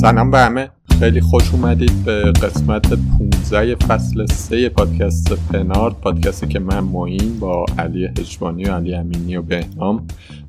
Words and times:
سلام 0.00 0.30
به 0.30 0.38
همه. 0.38 0.70
خیلی 0.98 1.20
خوش 1.20 1.54
اومدید 1.54 2.04
به 2.04 2.22
قسمت 2.22 2.92
15 3.18 3.74
فصل 3.74 4.26
3 4.26 4.68
پادکست 4.68 5.52
پنارد 5.52 6.00
پادکستی 6.00 6.46
که 6.46 6.58
من 6.58 6.80
معین 6.80 7.38
با 7.40 7.66
علی 7.78 8.04
هجوانی 8.06 8.64
و 8.64 8.74
علی 8.74 8.94
امینی 8.94 9.36
و 9.36 9.42
بهنام 9.42 10.06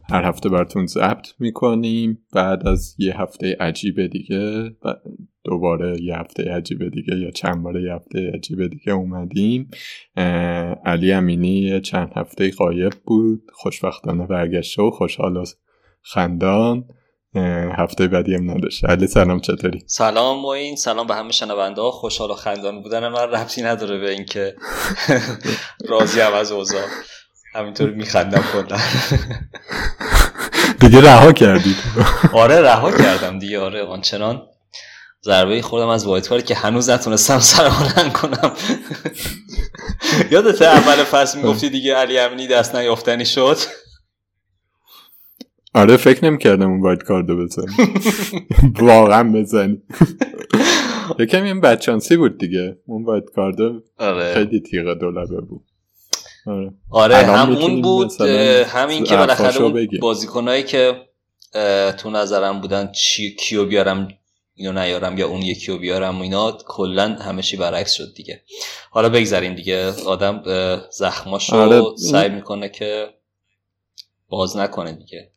هر 0.10 0.24
هفته 0.24 0.50
براتون 0.50 0.86
ضبط 0.86 1.28
می‌کنیم. 1.40 2.18
بعد 2.34 2.68
از 2.68 2.96
یه 2.98 3.22
هفته 3.22 3.58
عجیب 3.60 4.08
دیگه 4.08 4.72
دوباره 5.44 6.02
یه 6.02 6.18
هفته 6.18 6.44
عجیب 6.52 6.90
دیگه 6.90 7.16
یا 7.16 7.32
چند 7.32 7.64
بار 7.64 7.80
یه 7.80 7.94
هفته 7.94 8.32
عجیب 8.36 8.68
دیگه 8.68 8.94
اومدیم. 8.94 9.70
علی 10.86 11.12
امینی 11.12 11.82
چند 11.82 12.12
هفته 12.16 12.52
قایب 12.52 12.94
بود. 13.06 13.42
خوشبختانه 13.54 14.28
برگشته 14.28 14.84
و 14.84 14.92
خوشحال 14.92 15.38
و 15.38 15.44
خندان. 16.02 16.86
هفته 17.78 18.08
بعدی 18.08 18.36
هم 18.36 18.52
نداشت. 18.52 18.86
علی 18.86 19.08
سلام 19.08 19.40
چطوری؟ 19.40 19.84
سلام 19.88 20.40
موین 20.42 20.76
سلام 20.76 21.08
به 21.08 21.16
همه 21.16 21.32
شنونده 21.32 21.82
ها. 21.82 21.92
خوشحال 21.92 22.32
و 22.32 22.34
خندان 22.34 22.82
بودن 22.82 23.08
من. 23.08 23.22
ربطی 23.22 23.62
نداره 23.62 23.98
به 23.98 24.10
اینکه 24.12 24.56
راضی 25.90 26.20
هم 26.20 26.34
از 26.34 26.52
اوضاع. 26.52 26.86
همینطور 27.56 27.90
میخندم 27.90 28.44
کلا. 28.54 28.78
دیگه 30.80 31.02
رها 31.02 31.32
کردید 31.32 31.76
آره 32.34 32.62
رها 32.62 32.92
کردم 32.92 33.40
دیگه. 33.40 33.60
آره 33.60 33.84
آنچنان. 33.84 34.48
ضربه 35.26 35.62
خوردم 35.62 35.88
از 35.88 36.06
وایت 36.06 36.28
کاری 36.28 36.42
که 36.42 36.56
هنوز 36.56 36.90
نتونستم 36.90 37.40
سر 37.40 37.70
کنم. 38.10 38.52
یادت 40.32 40.62
اول 40.62 41.04
فصل 41.04 41.38
می‌گفتی 41.38 41.70
دیگه 41.70 41.96
علی 41.96 42.20
امینی 42.20 42.48
دست 42.48 42.76
نیافتنی 42.76 43.26
شد. 43.26 43.58
آره 45.74 45.98
فکر 45.98 46.26
نمی 46.26 46.38
کردم 46.38 46.72
اون 46.72 46.82
وایت 46.82 47.04
کاردو 47.04 47.38
بزنی. 47.38 47.66
واقعا 48.80 49.32
بزنی. 49.32 49.82
یکم 51.20 51.44
این 51.44 51.62
بدچانسی 51.62 52.18
بود 52.18 52.38
دیگه. 52.38 52.78
اون 52.86 53.04
وایت 53.04 53.30
کاردو. 53.36 53.82
خیلی 54.34 54.60
تیغ 54.60 54.94
دولبه 54.94 55.42
بود. 55.42 55.64
آره, 56.46 56.74
آره 56.90 57.16
همون 57.16 57.82
بود 57.82 58.22
همین 58.68 59.04
که 59.04 59.16
بالاخره 59.16 59.62
اون 59.62 59.88
بازیکنایی 60.02 60.64
که 60.64 60.94
تو 61.98 62.10
نظرم 62.10 62.62
بودن 62.62 62.92
چی 62.92 63.36
کیو 63.36 63.66
بیارم 63.66 64.08
اینو 64.56 64.82
نیارم 64.82 65.18
یا 65.18 65.28
اون 65.28 65.42
یکی 65.42 65.72
رو 65.72 65.78
بیارم 65.78 66.20
و 66.20 66.22
اینا 66.22 66.58
کلا 66.68 67.08
همه 67.08 67.42
چی 67.42 67.58
برعکس 67.58 67.92
شد 67.92 68.14
دیگه. 68.16 68.42
حالا 68.92 69.10
بگذاریم 69.10 69.54
دیگه. 69.54 69.94
آدم 70.06 70.44
زخماشو 70.92 71.56
آره. 71.56 71.82
سعی 71.98 72.30
می‌کنه 72.30 72.70
که 72.70 73.08
باز 74.30 74.58
نکنه 74.58 74.92
دیگه. 74.92 75.32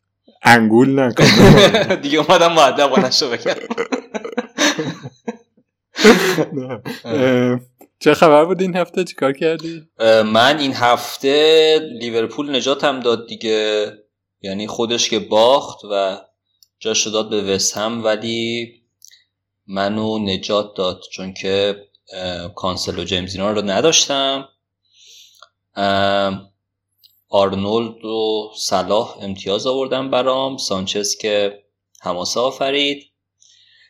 انگول 0.45 1.01
نکن. 1.01 1.25
دیگه 2.03 2.19
اومدم 2.19 2.53
معدب 2.53 2.87
بلنشو 2.87 3.31
بگم. 3.31 3.55
چه 7.99 8.15
خبر 8.15 8.45
بود 8.45 8.63
این 8.63 8.77
هفته؟ 8.77 9.05
چیکار 9.05 9.33
کردی؟ 9.33 9.83
من 10.27 10.59
این 10.59 10.73
هفته 10.75 11.79
لیورپول 12.01 12.57
نجاتم 12.57 13.01
داد 13.01 13.29
دیگه. 13.29 13.87
یعنی 14.43 14.67
خودش 14.67 15.11
که 15.11 15.19
باخت 15.19 15.79
و 15.91 16.21
جاش 16.79 17.07
داد 17.07 17.31
به 17.31 17.55
وسهم 17.55 18.05
ولی 18.05 18.69
منو 19.67 20.19
نجات 20.19 20.77
داد 20.77 21.01
چون 21.13 21.35
که 21.35 21.77
کانسلو 22.55 23.05
جیمز 23.05 23.35
اینا 23.35 23.53
رو 23.53 23.63
نداشتم. 23.63 24.49
آرنولد 27.35 28.05
و 28.05 28.51
صلاح 28.57 29.17
امتیاز 29.21 29.67
آوردن 29.67 30.11
برام. 30.11 30.57
سانچز 30.57 31.17
که 31.17 31.63
حماسه 32.03 32.41
آفرید. 32.41 33.03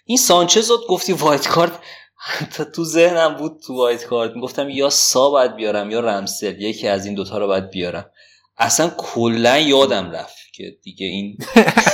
این 0.04 0.18
سانچز 0.18 0.70
رو 0.70 0.78
گفتی 0.88 1.12
wildcard؟ 1.12 1.78
تو 2.74 2.84
ذهنم 2.84 3.36
بود 3.36 3.60
تو 3.66 3.76
wildcard. 3.76 4.30
می‌گفتم 4.34 4.68
یا 4.68 4.90
سار 4.90 5.30
باید 5.30 5.56
بیارم 5.56 5.90
یا 5.90 6.00
رمزدیل. 6.00 6.60
یکی 6.60 6.88
از 6.88 7.06
این 7.06 7.14
دوتا 7.14 7.38
رو 7.38 7.46
باید 7.46 7.70
بیارم. 7.70 8.10
اصلا 8.58 8.90
کلا 8.96 9.58
یادم 9.58 10.10
رفت 10.10 10.36
که 10.54 10.76
دیگه 10.82 11.06
این 11.06 11.38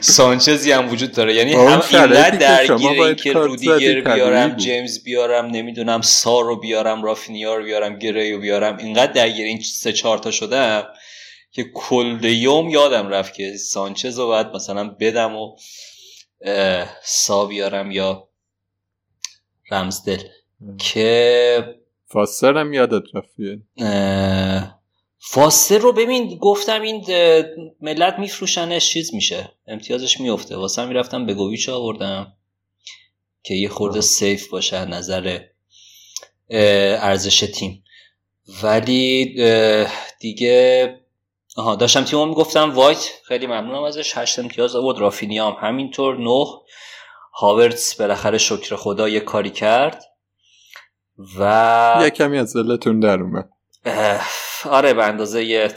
سانچزی 0.00 0.72
هم 0.72 0.88
وجود 0.88 1.12
داره. 1.12 1.34
یعنی 1.34 1.52
هم 1.52 1.82
اینقدر 1.90 2.30
درگیر 2.30 2.88
این 2.88 3.14
که 3.14 3.32
رودیگر 3.32 4.00
بیارم 4.00 4.56
جیمز 4.56 5.02
بیارم 5.02 5.46
نمی‌دونم 5.46 6.00
سار 6.00 6.44
رو 6.44 6.60
بیارم 6.60 7.02
رافینیا 7.02 7.54
رو 7.54 7.64
بیارم 7.64 7.98
گری 7.98 8.32
رو 8.32 8.40
بیارم. 8.40 8.76
اینقدر 8.76 9.12
درگیر 9.12 9.46
این 9.46 9.60
سه 9.60 9.92
چهار 9.92 10.18
تا 10.18 10.30
شده. 10.30 10.82
که 11.52 11.64
کل 11.74 12.24
یوم 12.24 12.68
یادم 12.68 13.08
رفت 13.08 13.34
که 13.34 13.56
سانچز 13.56 14.18
رو 14.18 14.26
باید 14.26 14.46
مثلا 14.46 14.88
بدم 15.00 15.36
و 15.36 15.56
سا 17.02 17.46
بیارم 17.46 17.90
یا 17.90 18.28
رمزدل. 19.70 20.18
که 20.78 21.74
فاستر 22.06 22.66
یادت 22.72 23.02
رفت. 23.14 23.34
فاستر 25.26 25.78
رو 25.78 25.92
ببین 25.92 26.38
گفتم 26.38 26.82
این 26.82 27.04
ملت 27.80 28.18
میفروشنش 28.18 28.88
چیز 28.88 29.14
میشه. 29.14 29.52
امتیازش 29.66 30.20
میفته. 30.20 30.56
واسه 30.56 30.84
می‌رفتم 30.84 31.26
به 31.26 31.34
گویچ 31.34 31.68
آوردم 31.68 32.32
که 33.42 33.54
یه 33.54 33.68
خورده 33.68 34.00
سیف 34.00 34.48
باشه 34.48 34.84
نظر 34.84 35.40
ارزش 36.50 37.40
تیم. 37.40 37.84
ولی 38.62 39.34
دیگه 40.20 41.00
آها 41.56 41.76
داشتم 41.76 42.04
تیمو 42.04 42.26
می‌گفتم 42.26 42.74
وایت. 42.74 43.10
خیلی 43.24 43.46
ممنونم 43.46 43.82
ازش. 43.82 44.16
هشت 44.16 44.38
امتیاز 44.38 44.76
آورد. 44.76 44.98
رافینیام 44.98 45.56
همینطور. 45.60 46.18
نه. 46.18 46.46
هاورتس 47.34 47.94
بالاخره 47.94 48.38
شکر 48.38 48.76
خدا 48.76 49.08
یه 49.08 49.20
کاری 49.20 49.50
کرد. 49.50 50.04
و 51.38 52.00
یه 52.02 52.10
کمی 52.10 52.38
از 52.38 52.56
دلتون 52.56 53.00
در 53.00 53.20
اومد. 53.20 53.48
آره 54.66 54.94
به 54.94 55.04
اندازه 55.04 55.44
یه 55.44 55.74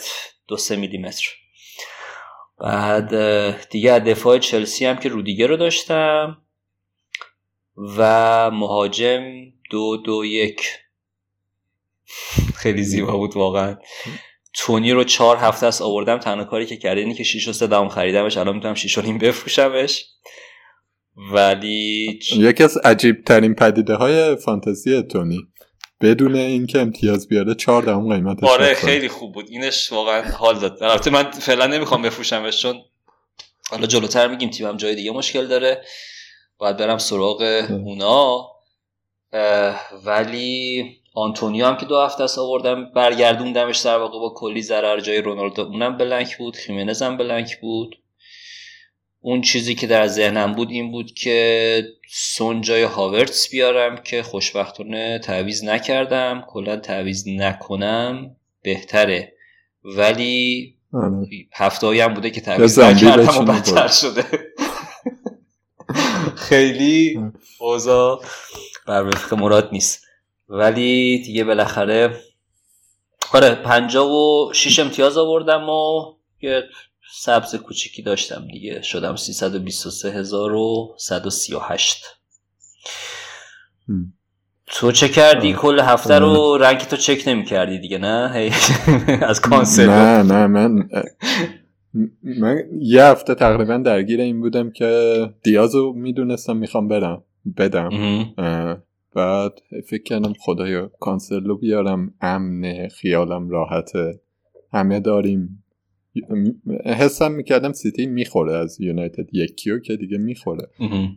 دو 0.47 0.57
سه 0.57 0.75
میلیمتر. 0.75 1.27
بعد 2.59 3.69
دیگه 3.69 3.99
دفاع 3.99 4.37
چلسی 4.37 4.85
هم 4.85 4.97
که 4.97 5.09
رودیگه 5.09 5.47
رو 5.47 5.57
داشتم 5.57 6.41
و 7.97 8.51
مهاجم 8.51 9.23
دو 9.71 9.97
دو 9.97 10.25
یک. 10.25 10.61
خیلی 12.55 12.83
زیبا 12.83 13.17
بود 13.17 13.35
واقعا. 13.35 13.77
تونی 14.53 14.91
رو 14.91 15.03
چهار 15.03 15.37
هفته 15.37 15.65
است 15.65 15.81
آوردم 15.81 16.17
تنها 16.17 16.43
کاری 16.43 16.65
که 16.65 16.77
کرده 16.77 17.01
اینه 17.01 17.13
که 17.13 17.23
شیش 17.23 17.47
و 17.47 17.53
سه 17.53 17.67
دام 17.67 17.89
خریدمش 17.89 18.37
الان 18.37 18.55
می‌تونم 18.55 18.73
شیش 18.73 18.97
و 18.97 19.01
نیم 19.01 19.17
بفروشمش. 19.17 20.05
ولی 21.33 22.19
یکی 22.31 22.63
از 22.63 22.77
عجیب 22.77 23.23
ترین 23.23 23.55
پدیده 23.55 23.95
های 23.95 24.35
فانتزی 24.35 25.01
تونی. 25.01 25.47
بدون 26.01 26.35
اینکه 26.35 26.79
امتیاز 26.79 27.27
بیاره 27.27 27.55
چهار 27.55 27.83
دهم 27.83 28.13
قیمتش 28.13 28.43
آره 28.43 28.73
خیلی 28.73 29.09
خوب 29.09 29.33
بود. 29.33 29.45
اینش 29.49 29.91
واقعا 29.91 30.31
حال 30.31 30.59
داد. 30.59 30.83
البته 30.83 31.09
من 31.09 31.31
فعلا 31.31 31.67
نمی‌خوام 31.67 32.01
بفروشمش 32.01 32.61
چون 32.61 32.81
حالا 33.69 33.87
جلوتر 33.87 34.27
میگیم 34.27 34.49
تیمم 34.49 34.77
جای 34.77 34.95
دیگه 34.95 35.11
مشکل 35.11 35.47
داره. 35.47 35.83
باید 36.57 36.77
برم 36.77 36.97
سراغ 36.97 37.41
اونا. 37.69 38.47
ولی 40.05 40.85
آنتونیو 41.13 41.65
هم 41.65 41.77
که 41.77 41.85
دو 41.85 41.99
هفته 41.99 42.23
است 42.23 42.39
آوردم 42.39 42.91
برگردوندمش 42.91 43.79
در 43.79 43.97
واقع 43.97 44.19
با 44.19 44.33
کلی 44.35 44.61
ضرر. 44.61 44.99
جای 44.99 45.21
رونالدو 45.21 45.61
اونم 45.61 45.97
بلنک 45.97 46.37
بود 46.37 46.55
خیمنز 46.55 47.01
هم 47.01 47.17
بلنک 47.17 47.59
بود. 47.61 47.95
اون 49.21 49.41
چیزی 49.41 49.75
که 49.75 49.87
در 49.87 50.07
ذهنم 50.07 50.53
بود 50.53 50.69
این 50.69 50.91
بود 50.91 51.13
که 51.13 51.83
سون 52.09 52.61
جای 52.61 52.83
هاورتس 52.83 53.49
بیارم 53.49 53.97
که 53.97 54.23
خوشبختانه 54.23 55.19
تعویز 55.19 55.63
نکردم 55.63 56.43
کلا 56.47 56.77
تعویز 56.77 57.27
نکنم 57.27 58.35
بهتره 58.61 59.33
ولی 59.83 60.73
آره. 60.93 61.27
هفته 61.53 62.03
هم 62.03 62.13
بوده 62.13 62.29
که 62.29 62.41
تعویض 62.41 62.75
زنبیل 62.75 63.07
نکردم 63.07 63.37
و 63.37 63.45
بدتر. 63.45 63.87
شده 63.87 64.25
خیلی 66.49 67.19
اوضاع 67.59 68.21
بر 68.87 69.03
وفق 69.03 69.33
مراد 69.33 69.69
نیست 69.71 70.05
ولی 70.49 71.21
دیگه 71.25 71.43
بالاخره 71.43 72.21
آره 73.33 73.55
پنجاه 73.55 74.11
و 74.11 74.53
شیش 74.53 74.79
امتیاز 74.79 75.17
آوردم 75.17 75.69
و 75.69 76.13
سبز 77.13 77.55
کوچیکی 77.55 78.01
داشتم 78.01 78.47
دیگه. 78.51 78.81
شدم 78.81 79.15
323138 79.15 82.03
هم. 83.89 84.13
تو 84.67 84.91
چه 84.91 85.09
کردی؟ 85.09 85.53
آه. 85.53 85.59
کل 85.59 85.79
هفته 85.79 86.19
رو 86.19 86.57
رنگ 86.57 86.77
تو 86.77 86.97
چک 86.97 87.23
نمی 87.27 87.45
کردی 87.45 87.79
دیگه 87.79 87.97
نه؟ 87.97 88.51
از 89.29 89.41
کانسل 89.41 89.89
نه 89.89 90.23
نه 90.23 90.47
من 90.47 90.89
من 92.23 92.63
یه 92.81 93.03
هفته 93.03 93.35
تقریبا 93.35 93.77
درگیر 93.77 94.21
این 94.21 94.41
بودم 94.41 94.71
که 94.71 95.19
دیازو 95.43 95.93
می‌دونستم 95.93 96.57
می‌خوام 96.57 96.87
برم 96.87 97.23
بدم. 97.57 97.89
بعد 99.15 99.51
فکر 99.89 100.03
کردم 100.03 100.33
خدایا 100.39 100.91
کانسلو 100.99 101.57
بیارم 101.57 102.13
امن 102.21 102.87
خیالم 102.87 103.49
راحته 103.49 104.19
همه 104.73 104.99
داریم. 104.99 105.63
حسم 106.85 107.31
می‌کردم 107.31 107.71
سیتی 107.71 108.05
می‌خوره 108.05 108.57
از 108.57 108.81
یونایتد. 108.81 109.35
یکیو 109.35 109.79
که 109.79 109.95
دیگه 109.95 110.17
می‌خوره. 110.17 110.67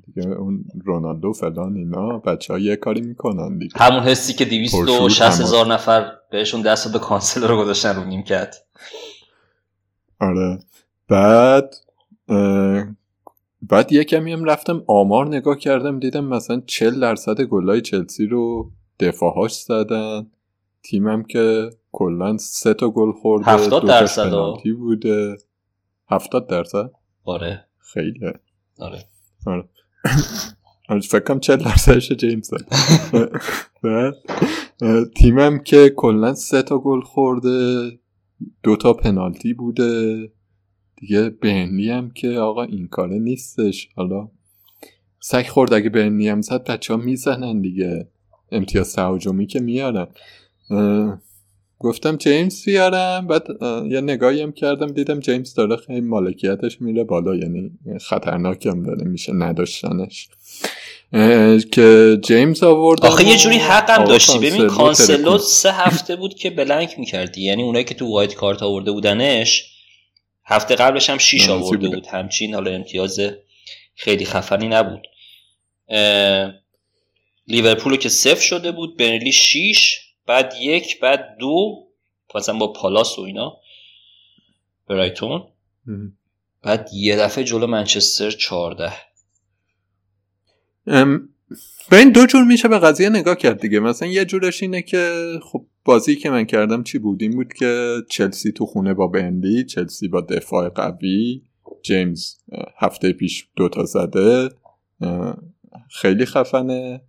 دیگه 0.06 0.28
اون 0.28 0.64
رونالدو 0.84 1.32
فلان 1.32 1.76
اینا 1.76 2.18
بچه 2.18 2.52
ها 2.52 2.58
یه 2.58 2.76
کاری 2.76 3.00
می‌کنن 3.00 3.58
دیگه. 3.58 3.74
همون 3.76 4.02
حسی 4.02 4.32
که 4.32 4.44
260 4.44 5.22
پرشور 5.22 5.44
هزار 5.44 5.66
نفر 5.66 6.12
بهشون 6.30 6.62
دست 6.62 6.92
به 6.92 6.98
کانسل 6.98 7.48
رو 7.48 7.56
گذاشتن 7.56 7.96
رو 7.96 8.04
نیم 8.04 8.22
کرد 8.22 8.54
آره. 10.20 10.58
بعد 11.08 11.74
بعد 13.62 13.92
یه 13.92 14.04
کمی 14.04 14.32
هم 14.32 14.44
رفتم 14.44 14.84
آمار 14.86 15.28
نگاه 15.28 15.58
کردم 15.58 15.98
دیدم 15.98 16.24
مثلا 16.24 16.62
40 16.66 17.00
درصد 17.00 17.40
گلای 17.40 17.80
چلسی 17.80 18.26
رو 18.26 18.70
دفاعهاش 19.00 19.52
زدن. 19.52 20.26
تیمم 20.82 21.22
که 21.22 21.70
کلا 21.92 22.36
سه 22.38 22.74
تا 22.74 22.90
گل 22.90 23.12
خورده 23.12 23.50
70 23.50 23.82
دو 23.82 23.88
تاش 23.88 24.00
درصد. 24.00 24.30
پنالتی 24.30 24.72
بوده. 24.72 25.36
70 26.10 26.48
درصد؟ 26.48 26.90
آره. 27.24 27.66
خیلی. 27.78 28.20
آره. 28.78 29.04
آره. 29.46 29.68
آره، 30.88 31.00
فکر 31.00 31.20
کنم 31.20 31.40
40 31.40 31.56
درصدش 31.56 32.12
جیمز 32.12 32.50
تیمم 35.16 35.58
که 35.58 35.92
کلا 35.96 36.34
سه 36.34 36.62
تا 36.62 36.78
گل 36.78 37.00
خورده 37.00 37.90
دو 38.62 38.76
تا 38.76 38.92
پنالتی 38.92 39.54
بوده. 39.54 40.18
دیگه 40.96 41.30
بینلی 41.30 41.90
هم 41.90 42.10
که 42.10 42.28
آقا 42.28 42.62
این 42.62 42.88
کاره 42.88 43.18
نیستش. 43.18 43.88
حالا 43.96 44.28
سگ 45.20 45.46
خورد 45.46 45.72
اگه 45.72 45.90
بینلی 45.90 46.28
هم 46.28 46.40
زد 46.40 46.64
بچه 46.64 46.94
ها 46.94 47.00
می‌زنن 47.00 47.60
دیگه. 47.60 48.08
امتیاز 48.52 48.94
تهاجمی 48.94 49.46
که 49.46 49.60
میارن. 49.60 50.06
گفتم 51.78 52.16
جیمز 52.16 52.64
بیارم 52.64 53.26
بعد 53.26 53.46
یه 53.90 54.00
نگاهی 54.00 54.42
هم 54.42 54.52
کردم 54.52 54.86
دیدم 54.86 55.20
جیمز 55.20 55.54
داره 55.54 55.76
خیلی 55.76 56.00
مالکیتش 56.00 56.80
میره 56.80 57.04
بالا 57.04 57.34
یعنی 57.34 57.70
خطرناک 58.00 58.66
هم 58.66 58.82
داره 58.82 59.04
میشه 59.04 59.32
نداشتنش. 59.32 60.28
که 61.72 62.18
جیمز 62.22 62.62
آوردم 62.62 63.08
آخه 63.08 63.24
یه 63.24 63.36
جوری 63.36 63.56
حقم 63.56 64.04
داشتی. 64.04 64.38
ببین 64.38 64.66
کانسلو. 64.66 65.38
سه 65.38 65.72
هفته 65.72 66.16
بود 66.16 66.34
که 66.34 66.50
بلنک 66.50 66.98
می‌کردی. 66.98 67.42
یعنی 67.42 67.62
اونایی 67.62 67.84
که 67.84 67.94
تو 67.94 68.06
وایت 68.06 68.34
کارت 68.34 68.62
آورده 68.62 68.92
بودنش 68.92 69.70
هفته 70.44 70.74
قبلش 70.74 71.10
هم 71.10 71.18
شیش 71.18 71.48
آورده. 71.48 71.88
بود. 71.88 72.06
همچین 72.06 72.54
حالا 72.54 72.70
امتیاز 72.70 73.20
خیلی 73.94 74.24
خفنی 74.24 74.68
نبود. 74.68 75.06
لیورپول 77.48 77.96
که 77.96 78.08
صفر 78.08 78.40
شده 78.40 78.72
بود 78.72 78.96
برنلی 78.96 79.32
شیش. 79.32 80.09
بعد 80.26 80.54
یک 80.60 81.00
بعد 81.00 81.36
دو 81.38 81.86
مثلا 82.34 82.58
با 82.58 82.72
پالاس 82.72 83.18
و 83.18 83.22
اینا 83.22 83.56
برایتون. 84.88 85.46
بعد 86.62 86.88
یه 86.92 87.16
دفعه 87.16 87.44
جلو 87.44 87.66
منچستر 87.66 88.30
چارده 88.30 88.92
به 91.90 91.96
این 91.96 92.12
دو 92.12 92.26
جور 92.26 92.44
میشه 92.44 92.68
به 92.68 92.78
قضیه 92.78 93.08
نگاه 93.08 93.36
کرد 93.36 93.60
دیگه. 93.60 93.80
مثلا 93.80 94.08
یه 94.08 94.24
جورش 94.24 94.62
اینه 94.62 94.82
که 94.82 95.32
خب 95.42 95.66
بازی 95.84 96.16
که 96.16 96.30
من 96.30 96.44
کردم 96.44 96.82
چی 96.82 96.98
بود؟ 96.98 97.22
این 97.22 97.32
بود 97.32 97.52
که 97.52 97.96
چلسی 98.10 98.52
تو 98.52 98.66
خونه 98.66 98.94
با 98.94 99.06
بنلی 99.06 99.64
چلسی 99.64 100.08
با 100.08 100.20
دفاع 100.20 100.68
قوی. 100.68 101.42
جیمز 101.82 102.34
هفته 102.78 103.12
پیش 103.12 103.48
دوتا 103.56 103.84
زده. 103.84 104.48
خیلی 105.90 106.24
خفنه. 106.26 107.00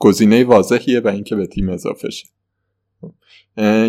گزینه 0.00 0.44
واضحیه 0.44 1.00
و 1.00 1.08
اینکه 1.08 1.36
به 1.36 1.46
تیم 1.46 1.68
اضافه 1.68 2.10
شه. 2.10 2.28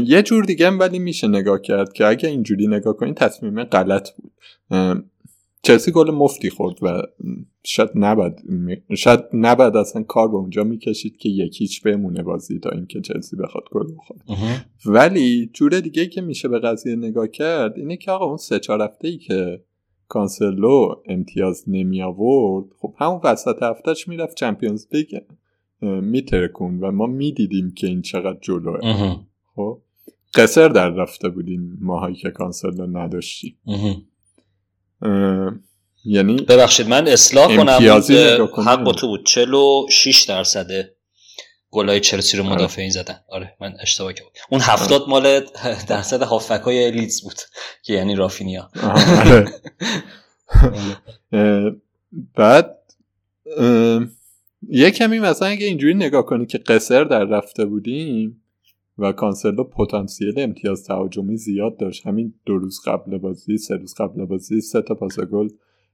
یه 0.06 0.22
جور 0.22 0.44
دیگه 0.44 0.68
هم 0.68 0.80
ولی 0.80 1.00
میشه 1.00 1.28
نگاه 1.28 1.62
کرد 1.62 1.94
که 1.94 2.06
اگه 2.06 2.30
اینجوری 2.30 2.68
نگاه 2.68 2.98
کنین 2.98 3.14
تصمیم 3.14 3.64
غلط 3.64 4.10
بود. 4.12 4.32
چلسی 5.64 5.92
گل 5.92 6.12
مفتی 6.12 6.50
خورد 6.50 6.84
و 6.84 7.02
شاید 7.64 7.90
نباید 7.96 8.34
شاید 8.98 9.20
نباید 9.34 9.76
اصلا 9.76 10.04
کار 10.04 10.28
به 10.28 10.36
اونجا 10.36 10.64
می‌کشید 10.64 11.18
که 11.18 11.30
یک 11.30 11.53
هیچ 11.53 11.84
بمونه 11.84 12.24
بازی 12.24 12.60
تا 12.60 12.70
اینکه 12.70 13.02
چلسی 13.02 13.36
بخواد 13.36 13.64
گل 13.72 13.96
بخوره. 13.96 14.20
ولی 14.86 15.50
جور 15.54 15.80
دیگه 15.80 16.08
که 16.08 16.22
میشه 16.22 16.48
به 16.48 16.60
قضیه 16.60 16.96
نگاه 16.96 17.28
کرد 17.28 17.78
اینه 17.78 17.98
که 17.98 18.12
آقا 18.12 18.26
اون 18.26 18.38
سه 18.38 18.60
چهار 18.60 18.82
هفته 18.82 19.08
ای 19.08 19.18
که 19.18 19.64
کانسلو 20.08 20.96
امتیاز 21.08 21.64
نمی 21.68 22.02
آورد 22.02 22.66
خب 22.80 22.96
همون 23.00 23.20
وسط 23.24 23.64
هفتهش 23.64 24.08
می‌رفت 24.08 24.36
Champions 24.36 24.88
League. 24.92 25.08
میترکوند 25.82 26.80
و 26.80 26.92
ما 26.92 27.06
می‌دیدیم 27.06 27.74
که 27.74 27.88
این 27.88 28.02
چقدر 28.02 28.38
جلوئه. 28.42 29.16
خب؟ 29.56 29.82
قصر 30.34 30.68
در 30.68 30.90
رفته 30.90 31.30
بودیم 31.30 31.78
ماهایی 31.82 32.16
که 32.16 32.30
کانسلو 32.30 32.88
نداشتیم. 32.98 33.58
یعنی 36.06 36.36
ببخشید 36.36 36.88
من 36.88 37.08
اصلاح 37.08 37.58
کنم. 37.58 37.80
حق 38.66 38.84
با 38.84 38.94
تو 38.94 39.08
بود. 39.08 39.26
46 39.26 40.22
درصد 40.22 40.68
گلای 41.72 42.00
چلسی 42.00 42.38
رو 42.38 42.44
آره. 42.44 42.54
مدافعین 42.54 42.90
زدن. 42.90 43.20
آره 43.30 43.54
من 43.62 43.74
اشتباه 43.82 44.14
کردم. 44.14 44.30
اون 44.52 44.62
هفتاد 44.62 45.10
مال 45.10 45.40
درصد 45.88 46.22
هافک 46.22 46.62
های 46.62 46.92
لیدز 46.92 47.22
بود 47.22 47.38
که 47.84 47.94
یعنی 47.94 48.16
رافینیا. 48.16 48.70
آره. 48.84 49.52
بعد 52.36 52.78
یه 54.70 54.92
کمی 54.92 55.20
مثلا 55.20 55.48
اگه 55.48 55.66
اینجوری 55.66 55.94
نگاه 55.94 56.26
کنی 56.26 56.46
که 56.46 56.58
قصر 56.58 57.04
در 57.04 57.24
رفته 57.24 57.66
بودیم 57.66 58.44
و 58.98 59.12
کانسلو 59.12 59.64
پتانسیل 59.64 60.40
امتیاز 60.40 60.84
تهاجمی 60.84 61.38
زیاد 61.38 61.78
داشت 61.78 62.08
همین 62.08 62.34
دو 62.46 62.58
روز 62.58 62.80
قبل 62.86 63.18
بازی 63.18 63.58
سه 63.58 63.76
روز 63.76 63.94
قبل 63.94 64.26
بازی 64.26 64.62
سه 64.62 64.82
تا 64.82 64.96
پاس 64.96 65.20
گل 65.20 65.50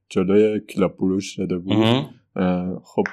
جلوی 0.09 0.59
کلاب 0.59 0.97
بروش 0.97 1.39
داده 1.39 1.57
بود. 1.57 2.05
خب. 2.83 3.03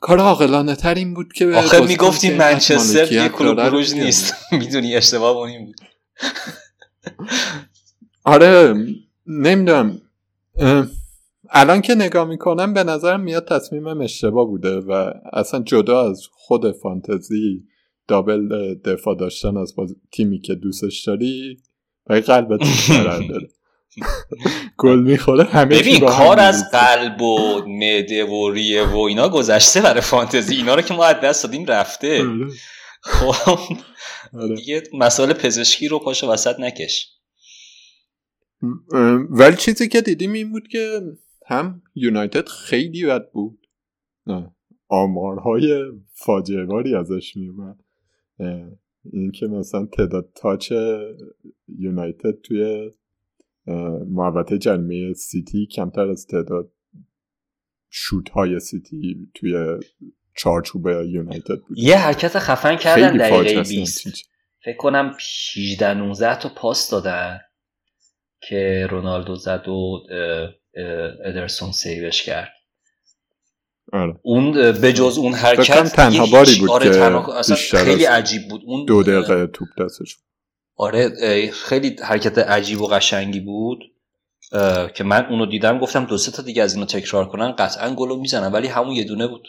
کار 0.00 0.18
عاقلانه 0.18 0.76
تر 0.76 0.94
این 0.94 1.14
بود 1.14 1.32
که 1.32 1.46
آخه 1.46 1.78
بازیکن 1.80 1.86
می‌گفتی 1.86 2.26
که 2.26 2.32
اینقدر 2.32 2.52
منچستر 2.52 3.12
یه 3.12 3.28
کلوب 3.28 3.56
بروژ. 3.56 3.94
نیست. 3.94 4.34
می‌دونی 4.52 4.96
اشتباه 4.96 5.36
اون 5.36 5.64
بود. 5.64 5.76
آره 8.24 8.74
نمی‌دونم. 9.26 10.00
الان 11.52 11.80
که 11.80 11.94
نگاه 11.94 12.28
می‌کنم 12.28 12.74
به 12.74 12.84
نظرم 12.84 13.20
میاد 13.20 13.48
تصمیمم 13.48 14.00
اشتباه 14.00 14.46
بوده 14.46 14.76
و 14.76 15.12
اصلا 15.32 15.62
جدا 15.62 16.10
از 16.10 16.22
خود 16.32 16.72
فانتزی 16.72 17.64
دابل 18.08 18.74
دفاع 18.74 19.16
داشتن 19.16 19.56
از 19.56 19.74
باز... 19.76 19.96
تیمی 20.12 20.40
که 20.40 20.54
دوستش 20.54 21.04
داری 21.04 21.56
و 22.06 22.14
قلبت 22.14 22.64
ضرر 22.64 23.28
داره. 23.28 23.48
گل 24.78 24.98
می‌خوره 24.98 25.44
همه 25.44 25.78
ببین 25.78 26.00
کار 26.00 26.40
از. 26.40 26.70
قلب 26.70 27.22
و 27.22 27.62
معده 27.66 28.24
و 28.24 28.50
ریه 28.50 28.86
و 28.86 28.96
اینا 28.96 29.28
گذشته 29.28 29.80
برای 29.80 30.00
فانتزی. 30.00 30.56
اینا 30.56 30.74
رو 30.74 30.82
که 30.82 30.94
ما 30.94 31.04
از 31.04 31.16
دست 31.22 31.44
دادیم 31.44 31.66
رفته. 31.66 32.20
آره، 32.20 32.48
خب 33.02 33.58
آره. 34.34 34.54
دیگه 34.54 34.82
مسائل 34.98 35.32
پزشکی 35.32 35.88
رو 35.88 35.98
پاشو 35.98 36.26
وسط 36.26 36.60
نکش. 36.60 37.08
ولی 39.30 39.56
چیزی 39.56 39.88
که 39.88 40.00
دیدیم 40.00 40.32
این 40.32 40.52
بود 40.52 40.68
که 40.68 41.00
هم 41.50 41.82
یونایتد 41.94 42.48
خیلی 42.48 43.06
بد 43.06 43.30
بود. 43.30 43.66
نه، 44.26 44.54
آمارهای 44.88 45.84
فاجعه 46.12 46.64
باری 46.64 46.94
ازش 46.94 47.36
میومد 47.36 47.80
اه، 48.38 48.70
این 49.12 49.30
که 49.30 49.46
مثلا 49.46 49.86
تعداد 49.86 50.28
تاچ 50.34 50.72
یونایتد 51.78 52.40
توی 52.40 52.90
محوطه 54.06 54.58
جریمه 54.58 55.12
سیتی 55.12 55.66
کمتر 55.66 56.08
از 56.08 56.26
تعداد 56.26 56.72
شوت 57.90 58.30
های 58.30 58.60
سیتی 58.60 59.30
توی 59.34 59.78
چارچوب 60.34 60.86
یونایتد 60.86 61.60
بود. 61.68 61.78
یه 61.78 61.96
حرکت 61.96 62.38
خفن 62.38 62.76
کردن 62.76 63.16
دقیقه 63.16 63.30
فاجعه 63.30 63.60
است 63.60 63.72
20 63.72 63.96
همچین 63.96 64.12
چیز. 64.12 64.28
فکر 64.64 64.76
کنم 64.76 65.16
18 65.56 65.94
19 65.94 66.38
تا 66.38 66.48
پاس 66.56 66.90
دادن 66.90 67.40
که 68.40 68.86
رونالدو 68.90 69.34
زد 69.34 69.68
و 69.68 70.02
ادرسون 71.24 71.72
سیوش 71.72 72.22
کرد. 72.22 72.52
آره. 73.92 74.20
اون 74.22 74.52
به 74.72 74.92
جز 74.92 75.18
اون 75.18 75.32
حرکت 75.32 75.82
تنها 75.82 76.26
باری 76.26 76.58
بود 76.58 76.70
آره 76.70 76.84
که 76.84 76.90
تنها... 76.90 77.42
خیلی 77.84 78.04
عجیب 78.04 78.48
بود. 78.48 78.62
اون 78.64 78.84
دو 78.84 79.02
دقیقه 79.02 79.46
توپ 79.46 79.68
دستش 79.78 80.16
آره 80.76 81.50
خیلی 81.50 81.96
حرکت 82.02 82.38
عجیب 82.38 82.80
و 82.80 82.86
قشنگی 82.86 83.40
بود 83.40 83.78
که 84.94 85.04
من 85.04 85.26
اونو 85.26 85.46
دیدم 85.46 85.78
گفتم 85.78 86.04
دو 86.04 86.18
سه 86.18 86.32
تا 86.32 86.42
دیگه 86.42 86.62
از 86.62 86.74
اینو 86.74 86.86
تکرار 86.86 87.28
کنن 87.28 87.52
قطعا 87.52 87.94
گلو 87.94 88.16
می‌زنن 88.16 88.52
ولی 88.52 88.68
همون 88.68 88.92
یه 88.92 89.04
دونه 89.04 89.26
بود. 89.26 89.48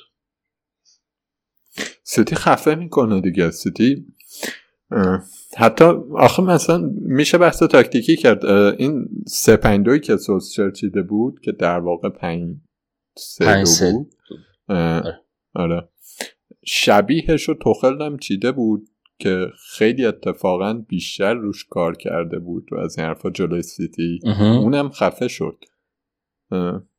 سیتی 2.04 2.36
خفه 2.36 2.76
می‌کنه 2.76 3.22
دیگه. 3.22 3.52
سیتی 3.52 4.06
حتی 5.58 5.86
آخه 6.18 6.44
مثلا 6.44 6.92
میشه 7.02 7.38
بحث 7.38 7.64
تاکتیکی 7.64 8.16
کرد. 8.16 8.46
این 8.46 9.10
سه 9.28 9.56
پنج 9.56 9.86
دوی 9.86 10.00
که 10.00 10.18
سولشر 10.18 10.72
چیده 10.72 11.02
بود 11.02 11.40
که 11.40 11.52
در 11.52 11.80
واقع 11.80 12.10
پنج 12.10 12.56
سه 13.18 13.64
دو 13.64 13.92
بود. 13.92 14.14
آره. 15.56 15.90
شبیهش 16.66 17.44
رو 17.44 17.54
تخل 17.66 18.02
هم 18.02 18.18
چیده 18.18 18.52
بود 18.52 18.88
که 19.20 19.48
خیلی 19.72 20.06
اتفاقا 20.06 20.74
بیشتر 20.74 21.34
روش 21.34 21.66
کار 21.66 21.96
کرده 21.96 22.40
بود 22.40 22.74
و 22.74 22.76
از 22.76 22.98
این 22.98 23.08
حرفا 23.08 23.30
جلوی 23.30 23.62
سیتی. 23.62 24.20
اونم 24.40 24.90
خفه 24.90 25.28
شد. 25.28 25.66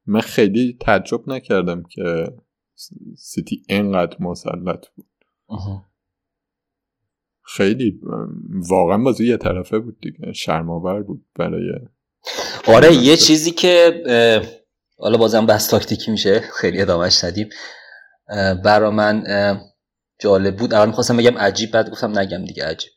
من 0.07 0.21
خیلی 0.21 0.77
تعجب 0.81 1.29
نکردم 1.29 1.83
که 1.83 2.25
سیتی 3.17 3.63
انقدر 3.69 4.17
مسلط 4.21 4.87
بود. 4.97 5.07
خیلی 7.45 8.01
واقعا 8.71 8.99
بازی 8.99 9.27
یه 9.27 9.37
طرفه 9.37 9.79
بود 9.79 10.01
دیگه 10.01 10.33
شرماور 10.33 11.03
بود 11.03 11.25
برای 11.39 11.73
آره 12.67 12.95
یه 12.95 13.17
چیزی 13.17 13.51
که 13.51 14.03
حالا 14.99 15.19
بازم 15.19 15.47
بس 15.47 15.67
تاکتیکی 15.67 16.11
میشه 16.11 16.41
خیلی 16.41 16.83
ادامهش 16.83 17.25
ندیم. 17.25 17.49
برا 18.65 18.91
من 18.91 19.25
جالب 20.21 20.57
بود. 20.57 20.75
اول 20.75 20.87
می‌خواستم 20.87 21.17
بگم 21.17 21.39
عجیب 21.39 21.71
بعد 21.71 21.91
گفتم 21.91 22.19
نگم 22.19 22.45
دیگه 22.45 22.65
عجیب. 22.65 22.91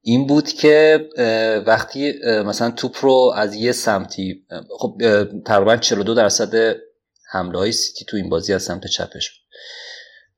این 0.00 0.26
بود 0.26 0.48
که 0.48 1.08
وقتی 1.66 2.14
مثلا 2.44 2.70
توپ 2.70 2.96
رو 3.00 3.32
از 3.36 3.54
یه 3.54 3.72
سمتی 3.72 4.46
خب 4.78 4.98
تقریبا 5.46 5.76
42 5.76 6.14
درصد 6.14 6.76
حمله 7.30 7.58
های 7.58 7.72
سیتی 7.72 8.04
تو 8.04 8.16
این 8.16 8.28
بازی 8.28 8.52
از 8.52 8.62
سمت 8.62 8.86
چپش 8.86 9.30
بود 9.30 9.46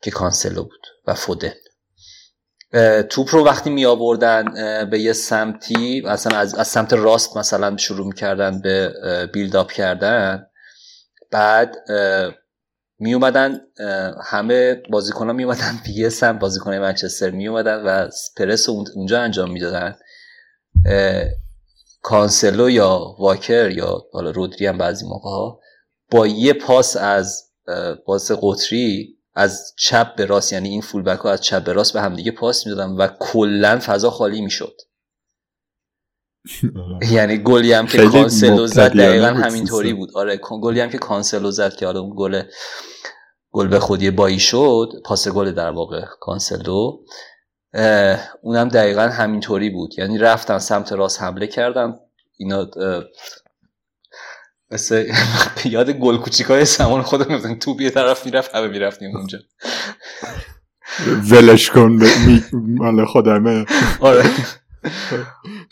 که 0.02 0.10
کانسلو 0.10 0.62
بود 0.62 0.86
و 1.06 1.14
فوده. 1.14 1.56
توپ 3.10 3.34
رو 3.34 3.44
وقتی 3.44 3.70
می 3.70 3.86
آوردن 3.86 4.44
به 4.90 5.00
یه 5.00 5.12
سمتی 5.12 6.00
مثلا 6.00 6.38
از, 6.38 6.54
از 6.54 6.68
سمت 6.68 6.92
راست 6.92 7.36
مثلا 7.36 7.76
شروع 7.76 8.06
می‌کردن 8.06 8.60
به 8.60 8.92
بیلداپ 9.32 9.72
کردن. 9.72 10.46
بعد 11.30 11.76
می 12.98 13.14
اومدن 13.14 13.60
همه 14.24 14.82
بازیکن 14.90 15.26
ها 15.26 15.32
می 15.32 15.44
اومدن 15.44 15.80
یه 15.94 16.08
سمت 16.08 16.40
بازیکن 16.40 16.74
منچستر 16.74 17.30
می 17.30 17.48
اومدن 17.48 17.82
و 17.82 18.08
پرس 18.36 18.68
اونجا 18.68 19.20
انجام 19.20 19.50
می‌دادن. 19.50 19.96
کانسلو 22.02 22.70
یا 22.70 23.00
واکر 23.18 23.70
یا 23.70 24.02
حالا 24.12 24.30
رودری 24.30 24.66
هم 24.66 24.78
بعضی 24.78 25.06
موقع 25.06 25.30
ها 25.30 25.60
با 26.10 26.26
یه 26.26 26.52
پاس 26.52 26.96
از 26.96 27.50
پاس 28.06 28.30
قطری 28.42 29.17
از 29.38 29.74
چپ 29.76 30.14
به 30.14 30.24
راست 30.24 30.52
یعنی 30.52 30.68
این 30.68 30.80
فول 30.80 31.02
بک 31.02 31.18
ها 31.18 31.30
از 31.30 31.40
چپ 31.40 31.64
به 31.64 31.72
راست 31.72 31.92
به 31.92 32.00
همدیگه 32.00 32.30
پاس 32.30 32.66
می‌دادن 32.66 32.90
و 32.90 33.08
کلا 33.20 33.78
فضا 33.82 34.10
خالی 34.10 34.40
می‌شد. 34.40 34.80
یعنی 37.12 37.38
گلی 37.38 37.72
هم 37.72 37.86
که 37.86 38.06
کانسلو 38.06 38.66
زد 38.66 38.92
دقیقا 38.92 39.26
همینطوری 39.26 39.92
بود. 39.92 40.10
آره 40.14 40.36
گلی 40.36 40.80
هم 40.80 40.90
که 40.90 40.98
کانسلو 40.98 41.50
زد 41.50 41.76
که 41.76 41.86
حالا 41.86 42.00
اون 42.00 42.14
گل 42.16 42.42
گل 43.50 43.68
به 43.68 43.80
خودی 43.80 44.10
بایی 44.10 44.38
شد 44.38 44.92
پاس 45.04 45.28
گل 45.28 45.52
در 45.52 45.70
واقع 45.70 46.04
کانسلو. 46.20 46.98
اونم 48.42 48.68
دقیقا 48.68 49.02
همینطوری 49.02 49.70
بود. 49.70 49.98
یعنی 49.98 50.18
رفتن 50.18 50.58
سمت 50.58 50.92
راست 50.92 51.22
حمله 51.22 51.46
کردن. 51.46 51.94
اینا 52.38 52.66
مثل 54.70 55.06
یاد 55.64 55.90
گل 55.90 56.16
کوچیکای 56.16 56.64
سمان 56.64 57.02
خودم 57.02 57.32
میفتن 57.32 57.54
تو 57.58 57.76
یه 57.80 57.90
طرف 57.90 58.26
می‌رفت 58.26 58.54
همه 58.54 58.68
می‌رفتیم 58.68 59.16
اونجا. 59.16 59.38
ولش 61.30 61.70
کن 61.70 61.98
مال 62.52 63.04
خودمه. 63.04 63.66
آره. 64.00 64.24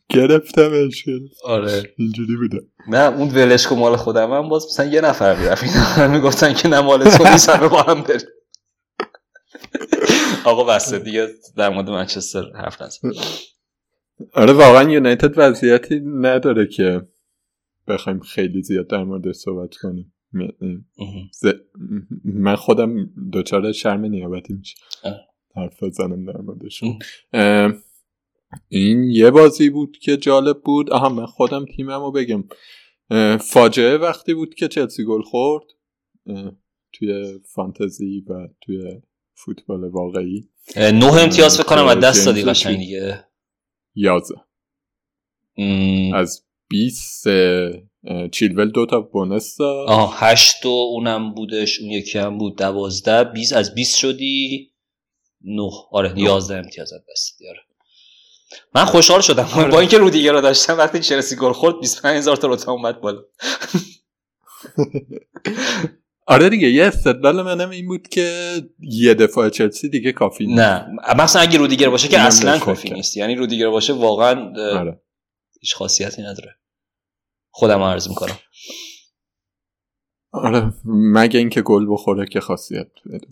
گرفتمش. 0.09 1.05
آره. 1.45 1.95
اینجوری 1.99 2.37
بوده. 2.37 2.61
نه 2.89 2.99
اون 2.99 3.29
ولش 3.29 3.67
کن 3.67 3.77
مال 3.79 3.97
خودم 3.97 4.33
هم 4.33 4.49
باز 4.49 4.67
مثلا 4.67 4.87
یه 4.87 5.01
نفر 5.01 5.37
می‌رفت 5.37 5.65
اینا 5.65 6.09
می‌گفتن 6.15 6.55
که 6.55 6.69
نه 6.69 6.81
مال 6.81 7.05
تو 7.11 7.29
نیست 7.29 7.49
همه 7.49 7.69
با 7.69 7.83
هم 7.83 8.03
بریم. 8.03 8.21
آقا 10.45 10.65
بسته 10.65 10.99
دیگه 10.99 11.29
در 11.57 11.69
مورد 11.69 11.91
منچستر 11.91 12.45
حرف 12.55 12.83
نزن. 12.83 13.11
آره 14.35 14.53
واقعا 14.53 14.91
یونایتد 14.91 15.33
وضعیتی 15.37 16.01
نداره 16.21 16.67
که 16.67 17.03
بخوایم 17.89 18.21
خیلی 18.21 18.63
زیاد 18.63 18.87
در 18.87 19.05
مورد 19.05 19.33
صحبت 19.33 19.75
کنیم. 19.75 20.15
من 22.25 22.57
خودم 22.57 23.11
دچار 23.33 23.73
شرم 23.73 24.05
نیابتی 24.05 24.55
میشه 24.55 24.77
حرف 25.57 25.85
زنم 25.85 26.33
در 26.33 26.41
موردشون 26.41 26.99
این 28.69 29.03
یه 29.03 29.31
بازی 29.31 29.71
بود 29.71 29.99
که 29.99 30.17
جالب 30.17 30.61
بود. 30.61 30.91
آها 30.91 31.09
من 31.09 31.27
خودم 31.27 31.65
تیمم 31.65 32.03
رو 32.03 32.13
بگم 32.13 32.45
فاجعه 33.39 33.97
وقتی 33.97 34.35
بود 34.35 34.55
که 34.55 34.69
چلسی 34.69 35.05
گل 35.05 35.23
خورد. 35.23 35.65
توی 36.93 37.41
فانتزی 37.55 38.25
و 38.29 38.49
توی 38.61 39.01
فوتبال 39.35 39.85
واقعی. 39.85 40.49
نه 40.77 41.13
امتیاز 41.13 41.57
فکر 41.57 41.67
کنم 41.67 41.87
از 41.87 41.99
دست 41.99 42.27
دادی 42.27 42.43
قشنگ 42.43 42.79
دیگه. 42.79 43.25
یازه. 43.95 44.35
از 46.15 46.46
20 46.69 47.25
چیلول 48.33 48.71
دو 48.71 48.87
تا 48.87 49.01
بونس 49.01 49.57
داد. 49.57 49.89
آها 49.89 50.27
هشت 50.27 50.67
و 50.67 50.69
اونم 50.69 51.35
بودش 51.35 51.81
اون 51.81 51.91
یکی 51.91 52.19
هم 52.19 52.39
بود 52.39 52.59
دوازده 52.59 53.25
20 53.25 53.53
از 53.53 53.75
20 53.75 53.99
شدی؟ 53.99 54.71
نه 55.45 55.71
آره 55.91 56.13
11 56.17 56.57
امتیاز 56.57 56.93
از 56.93 57.01
دست 57.13 57.39
دیاره 57.39 57.59
من 58.75 58.85
خوشحال 58.85 59.21
شدم. 59.21 59.49
آره. 59.57 59.71
با 59.71 59.81
اینکه 59.81 59.99
رودیگر 59.99 60.33
رو 60.33 60.41
داشتم 60.41 60.79
وقتی 60.79 61.01
چلسی 61.01 61.37
گل 61.37 61.53
خورد 61.53 61.75
25000 61.81 62.37
تا 62.37 62.49
روتا 62.49 62.73
اومد 62.73 63.01
بالا. 63.01 63.21
آره 66.29 66.49
دیگه 66.49 66.69
یه 66.71 66.85
استدلال 66.85 67.43
منم 67.43 67.71
این 67.71 67.87
بود 67.87 68.09
که 68.09 68.57
یه 68.81 69.15
دفاع 69.15 69.49
چلسی 69.49 69.89
دیگه 69.89 70.13
کافی 70.13 70.47
نیست. 70.47 70.61
نه 70.61 70.87
مثلا 71.19 71.43
اگه 71.43 71.59
رودیگر 71.59 71.91
باشه 71.91 72.09
که 72.09 72.21
اصلا 72.21 72.59
کافی 72.59 72.91
نیست. 72.91 73.17
یعنی 73.17 73.35
رودیگر 73.35 73.69
باشه 73.69 73.93
واقعا 73.93 74.53
آره. 74.79 75.01
هیچ 75.61 75.75
خاصیتی 75.75 76.23
نداره. 76.23 76.57
خودم 77.51 77.81
عرض 77.81 78.09
می‌کنم. 78.09 78.39
آره 80.33 80.73
مگه 80.85 81.39
اینکه 81.39 81.63
گل 81.63 81.87
بخوره 81.89 82.27
که 82.27 82.41
خاصیت 82.41 82.89
پیدا 83.05 83.29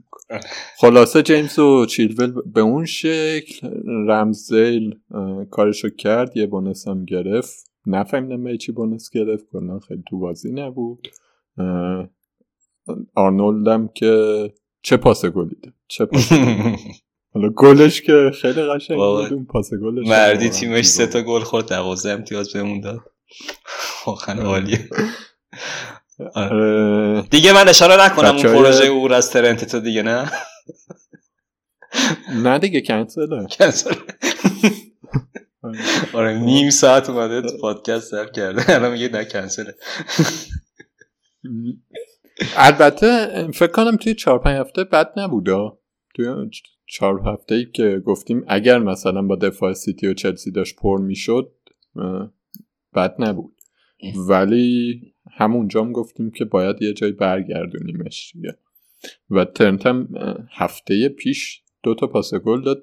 خلاصه 0.78 1.22
جیمز 1.22 1.58
و 1.58 1.86
چیلول 1.86 2.42
به 2.52 2.60
اون 2.60 2.84
شکل 2.84 3.68
رمزیل 4.08 5.00
کارشو 5.50 5.88
کرد 5.88 6.36
یه 6.36 6.46
بونس 6.46 6.88
هم 6.88 7.04
گرفت. 7.04 7.70
نفهمیدم 7.86 8.44
به 8.44 8.56
چی 8.56 8.72
بونس 8.72 9.10
گرفت 9.10 9.46
کلا 9.52 9.78
خیلی 9.78 10.02
تو 10.08 10.18
بازی 10.18 10.52
نبود. 10.52 11.08
آرنولدم 13.14 13.88
که 13.88 14.52
چه 14.82 14.96
پاس 14.96 15.24
گلیده 15.24 15.72
چه 15.88 16.04
پاس 16.04 16.32
حالا 17.34 17.48
گلش 17.48 18.02
که 18.02 18.30
خیلی 18.40 18.62
قشنگ 18.62 18.98
بود 18.98 19.32
اون 19.32 19.44
پاس 19.44 19.70
گلش 19.74 20.08
مردی 20.08 20.50
تیمش 20.50 20.84
سه 20.84 21.06
تا 21.06 21.22
گل 21.22 21.40
خورد 21.40 21.68
12 21.68 22.10
امتیاز 22.10 22.52
بهمون 22.52 22.80
داد. 22.80 23.00
واقعا 24.06 24.42
عالیه. 24.42 24.88
آره. 26.34 27.22
دیگه 27.22 27.52
من 27.52 27.68
اشاره 27.68 28.04
نکنم 28.04 28.36
اون 28.36 28.42
پروژه 28.42 28.84
او 28.84 29.12
از 29.12 29.30
ترنت 29.30 29.64
تو 29.64 29.80
دیگه 29.80 30.02
نه؟ 30.02 30.30
نه 32.34 32.58
دیگه 32.58 32.80
کنسله 32.80 33.46
کنسل. 33.46 33.94
آره. 36.12 36.38
نیم 36.38 36.70
ساعت 36.70 37.10
اومده 37.10 37.42
پادکست 37.60 38.10
سر 38.10 38.26
کرده. 38.26 38.74
الان 38.74 38.92
میگه 38.92 39.08
نه 39.08 39.24
کنسله. 39.24 39.74
البته 42.56 43.28
فکر 43.54 43.72
کنم 43.72 43.96
توی 43.96 44.14
چهار 44.14 44.38
پنج 44.38 44.60
هفته 44.60 44.84
بد 44.84 45.12
نبوده 45.16 45.72
توی 46.14 46.26
چهار 46.86 47.20
هفته 47.26 47.54
ای 47.54 47.64
که 47.64 48.02
گفتیم 48.06 48.44
اگر 48.48 48.78
مثلا 48.78 49.22
با 49.22 49.36
دفاع 49.36 49.72
سیتی 49.72 50.06
و 50.06 50.14
چلسی 50.14 50.50
داشت 50.50 50.76
پر 50.76 51.00
می‌شد 51.00 51.52
بد 52.94 53.14
نبود. 53.18 53.54
ولی 54.28 55.00
همونجا 55.32 55.80
هم 55.80 55.92
گفتیم 55.92 56.30
که 56.30 56.44
باید 56.44 56.82
یه 56.82 56.92
جای 56.92 57.12
برگردونیمش 57.12 58.32
دیگه. 58.34 58.58
و 59.30 59.44
ترنتم 59.44 60.08
هفته 60.50 61.08
پیش 61.08 61.60
دو 61.82 61.94
تا 61.94 62.06
پاس 62.06 62.34
گل 62.34 62.62
داد. 62.62 62.82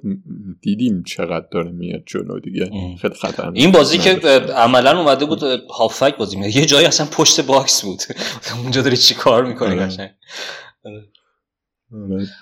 دیدیم 0.61 1.03
چقدر 1.03 1.45
داره 1.51 1.71
میاد 1.71 2.03
جلو 2.05 2.39
دیگه. 2.39 2.71
خیلی 3.01 3.13
خطرناک 3.13 3.53
این 3.55 3.71
بازی 3.71 3.97
که 3.97 4.11
عملا 4.55 4.99
اومده 4.99 5.25
بود 5.25 5.43
هافبک 5.77 6.17
بازی 6.17 6.37
میاد 6.37 6.55
یه 6.55 6.65
جایی 6.65 6.87
اصلا 6.87 7.07
پشت 7.11 7.41
box 7.41 7.85
بود. 7.85 7.99
اونجا 8.63 8.81
داری 8.81 8.97
چی 8.97 9.13
کار 9.15 9.45
می‌کنه. 9.45 9.75
قشنگ. 9.75 10.09
آره، 10.85 11.03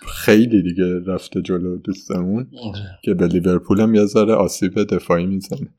خیلی 0.08 0.62
دیگه 0.62 1.00
رفته 1.08 1.42
جلو 1.42 1.78
دوستمون 1.78 2.52
آره. 2.64 3.00
که 3.04 3.14
به 3.14 3.28
لیورپول 3.28 3.80
هم 3.80 3.96
یه 3.96 4.06
ذره 4.06 4.34
آسیب 4.34 4.84
دفاعی 4.84 5.26
می‌زنه. 5.26 5.76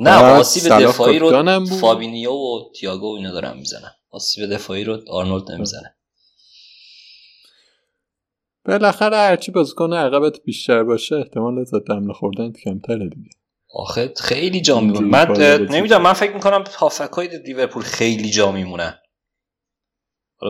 نه 0.00 0.10
آسیب 0.10 0.72
دفاعی 0.72 1.18
رو. 1.18 1.64
فابینیو 1.64 2.32
و 2.32 2.72
تییاگو 2.80 3.16
اینا 3.16 3.32
دارن 3.32 3.56
می‌زنن. 3.56 3.90
آسیب 4.10 4.50
دفاعی 4.50 4.84
رو 4.84 5.00
آرنولد 5.10 5.50
نمی‌زنه. 5.50 5.94
بالاخره 8.64 9.16
هرچی 9.16 9.52
بازیکن 9.52 9.92
عقبت 9.92 10.40
بیشتر 10.44 10.82
باشه 10.82 11.16
احتمال 11.16 11.64
ضد 11.64 11.90
حمله 11.90 12.12
خوردن 12.12 12.52
کمتره 12.52 13.08
دیگه. 13.08 13.30
آخه 13.74 14.12
خیلی 14.16 14.60
جا 14.60 14.80
میمونه. 14.80 15.06
من 15.06 15.26
نمی‌دونم 15.70 16.02
من 16.02 16.12
فکر 16.12 16.34
می‌کنم 16.34 16.64
هافکای 16.78 17.28
لیورپول 17.46 17.82
خیلی 17.82 18.30
جا 18.30 18.52
میمونن. 18.52 18.82
حالا 18.84 19.05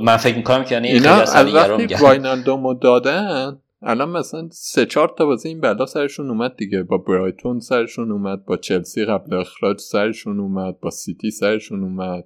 من 0.02 0.16
فکر 0.16 0.36
می‌کنم 0.36 0.64
که 0.64 0.74
یعنی 0.74 0.88
اینا 0.88 1.14
از 1.14 1.54
وقتی 1.54 1.94
واینالدومو 1.94 2.74
دادن 2.74 3.60
الان 3.82 4.10
مثلا 4.10 4.48
سه 4.52 4.86
چهار 4.86 5.14
تا 5.18 5.26
بازی 5.26 5.48
این 5.48 5.60
بلا 5.60 5.86
سرشون 5.86 6.30
اومد 6.30 6.56
دیگه. 6.56 6.82
با 6.82 6.98
برایتون 6.98 7.60
سرشون 7.60 8.12
اومد 8.12 8.44
با 8.44 8.56
چلسی 8.56 9.04
قبل 9.04 9.36
اخراج 9.36 9.80
سرشون 9.80 10.40
اومد 10.40 10.80
با 10.80 10.90
سیتی 10.90 11.30
سرشون 11.30 11.82
اومد. 11.82 12.24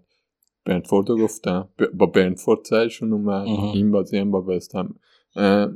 برنفورد 0.64 1.10
رو 1.10 1.18
گفتم. 1.18 1.68
با 1.94 2.06
برنفورد 2.06 2.60
سرشون 2.64 3.12
اومد. 3.12 3.46
مهم. 3.48 3.72
این 3.74 3.90
بازی 3.90 4.18
هم 4.18 4.30
با 4.30 4.42
وست 4.42 4.74
هم. 4.74 4.94
اه، 5.36 5.68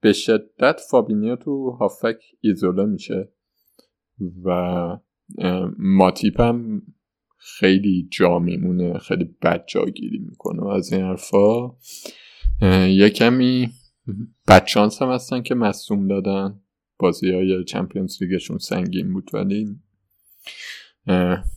به 0.00 0.12
شدت 0.12 0.80
فابینیو 0.90 1.36
تو 1.36 1.70
هافک 1.70 2.18
ایزوله 2.40 2.84
میشه. 2.84 3.28
و 4.44 4.50
اه، 5.38 5.70
ماتیپ 5.78 6.40
هم 6.40 6.82
خیلی 7.38 8.08
جا 8.10 8.38
میمونه 8.38 8.98
خیلی 8.98 9.24
بد 9.42 9.64
جاگیری 9.68 10.18
می‌کنه 10.18 10.62
و 10.62 10.66
از 10.66 10.92
این 10.92 11.02
حرفا 11.02 11.70
یه 12.88 13.10
کمی 13.10 13.70
بدشانس 14.48 15.02
هم 15.02 15.10
هستن 15.10 15.42
که 15.42 15.54
مصوم 15.54 16.08
دادن 16.08 16.60
بازی 16.98 17.30
های 17.32 17.64
چمپیونز 17.64 18.22
لیگشون 18.22 18.58
سنگین 18.58 19.12
بود 19.12 19.30
ولی 19.34 19.76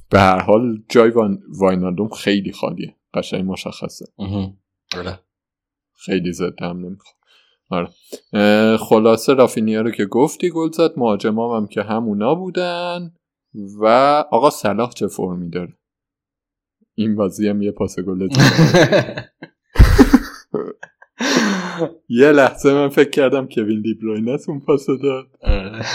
به 0.10 0.20
هر 0.20 0.40
حال 0.40 0.84
جای 0.90 1.10
وان... 1.10 1.40
واینالدوم 1.50 2.10
خیلی 2.10 2.52
خالیه 2.52 2.96
قشنگ 3.14 3.46
مشخصه. 3.46 4.06
آره. 4.98 5.20
خیلی 5.96 6.34
زده 6.34 6.66
هم 6.66 6.78
نمی‌خواد 6.86 7.16
آره. 7.70 8.78
خلاصه 8.78 9.34
رافینیا 9.34 9.82
رو 9.82 9.92
که 9.92 10.06
گفتی 10.06 10.50
گل 10.50 10.72
زد 10.72 10.92
مهاجمام 10.98 11.62
هم 11.62 11.68
که 11.68 11.82
همونا 11.82 12.36
بودن 12.36 13.14
و 13.54 13.86
آقا 14.32 14.50
صلاح 14.50 14.92
چه 14.92 15.08
فرمی 15.08 15.50
داره 15.50 15.74
این 16.96 17.16
بازی 17.16 17.48
هم 17.48 17.62
یه 17.62 17.72
پاس 17.72 18.00
گل. 18.00 18.28
یه 22.10 22.32
لحظه 22.32 22.74
من 22.74 22.90
فکر 22.90 23.10
کردم 23.10 23.48
کوین 23.48 23.82
دیبروین 23.82 24.30
است 24.30 24.50
اون 24.50 24.60
پاس 24.60 24.86
داد 24.88 25.26
آره. 25.42 25.86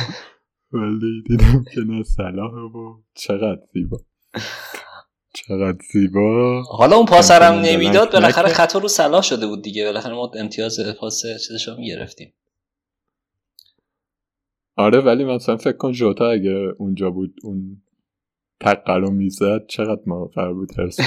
ولی 0.73 1.23
دیدم 1.29 1.65
که 1.75 1.81
نه 1.81 2.03
صلاح 2.03 2.53
و 2.53 2.95
چقدر 3.15 3.61
زیبا 3.73 3.99
چقدر 5.35 5.79
زیبا 5.93 6.63
حالا 6.63 6.97
اون 6.97 7.07
پاس 7.07 7.31
هم 7.31 7.55
نمی‌داد 7.55 8.13
بالاخره. 8.13 8.49
خطا 8.49 8.79
رو 8.79 8.89
صلاح 8.89 9.23
شده 9.23 9.47
بود 9.47 9.63
دیگه 9.63 9.85
بالاخره 9.85 10.15
ما 10.15 10.31
امتیاز 10.35 10.81
پاس 11.01 11.23
چیزش 11.49 11.69
رو 11.69 11.77
می‌گرفتیم 11.77 12.35
آره 14.77 15.01
ولی 15.01 15.25
مثلا 15.25 15.57
فکر 15.57 15.77
کن 15.77 15.93
جوتا 15.93 16.31
اگه 16.31 16.73
اونجا 16.79 17.11
بود 17.11 17.35
اون 17.43 17.83
تقه 18.61 18.95
رو 18.95 19.11
می‌زد 19.11 19.67
چقدر 19.67 20.03
موقع 20.07 20.53
بود 20.53 20.79
هرس. 20.79 20.99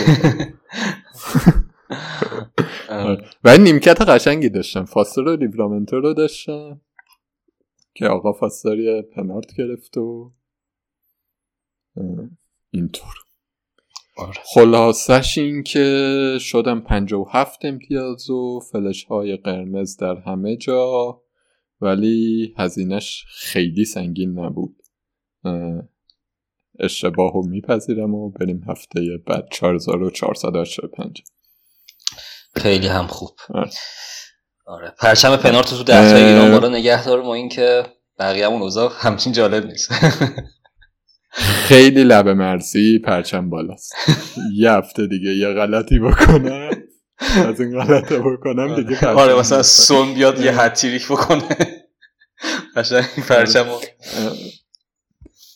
ولی 3.44 3.64
نیمکت 3.64 4.02
قشنگی 4.02 4.50
داشتم 4.50 4.86
فاستر 4.86 5.22
و 5.22 5.36
لیورامنتو 5.36 6.00
رو 6.00 6.14
داشتم 6.14 6.82
که 7.94 8.08
آقا 8.08 8.34
فاستر 8.34 8.80
یه 8.80 9.02
پنارت 9.02 9.56
گرفت 9.58 9.98
و 9.98 10.32
اینطور 12.72 13.14
آره. 14.18 14.34
خلاصش 14.54 15.38
این 15.38 15.64
که 15.64 16.38
شدم 16.40 16.80
57 16.80 17.66
امتیاز 17.66 18.30
و 18.30 18.60
فلش 18.72 19.04
های 19.04 19.38
قرمز 19.38 19.98
در 19.98 20.16
همه 20.16 20.58
جا 20.58 21.22
ولی 21.82 22.54
هزینش 22.58 23.26
خیلی 23.30 23.86
سنگین 23.86 24.40
نبود. 24.40 24.76
اه، 25.46 25.84
اشتباه 26.80 27.34
رو 27.34 27.48
میپذیرم 27.48 28.14
و 28.14 28.30
بریم 28.30 28.64
هفته 28.70 29.02
بعد 29.28 29.48
4485 29.52 31.22
خیلی 32.56 32.88
هم 32.88 33.08
خوب. 33.08 33.30
آره. 33.50 33.70
آره 34.66 34.94
پرچم 35.00 35.36
پنارت 35.36 35.70
تو 35.70 35.84
ده. 35.84 36.16
ایران 36.16 36.52
بالا 36.52 36.70
نگه 36.70 37.06
دار 37.06 37.22
ما 37.22 37.34
این 37.34 37.50
که 37.50 37.84
بقیه‌مون 38.20 38.62
اوضاع 38.62 38.92
همچین 39.00 39.34
جالب 39.34 39.66
نیست. 39.66 39.92
خیلی 41.68 42.04
لب 42.04 42.28
مرزی 42.30 43.00
پرچم 43.00 43.50
بالاست. 43.50 43.96
یه 44.62 44.72
هفته 44.72 45.08
دیگه 45.08 45.30
یه 45.30 45.48
غلطی 45.48 46.00
بکنم. 46.00 46.70
از 47.48 47.62
این 47.62 47.84
غلطه 47.84 48.20
بکنم 48.20 48.76
دیگه 48.76 49.08
آره 49.08 49.40
مثلا. 49.40 49.64
سون 49.64 50.14
بیاد 50.14 50.40
یه 50.40 50.62
هتریک 50.62 51.08
بکنه. 51.08 51.48
قشنگ 52.76 53.06
این 53.16 53.26
پرچمو 53.26 53.74
اه، 53.74 53.82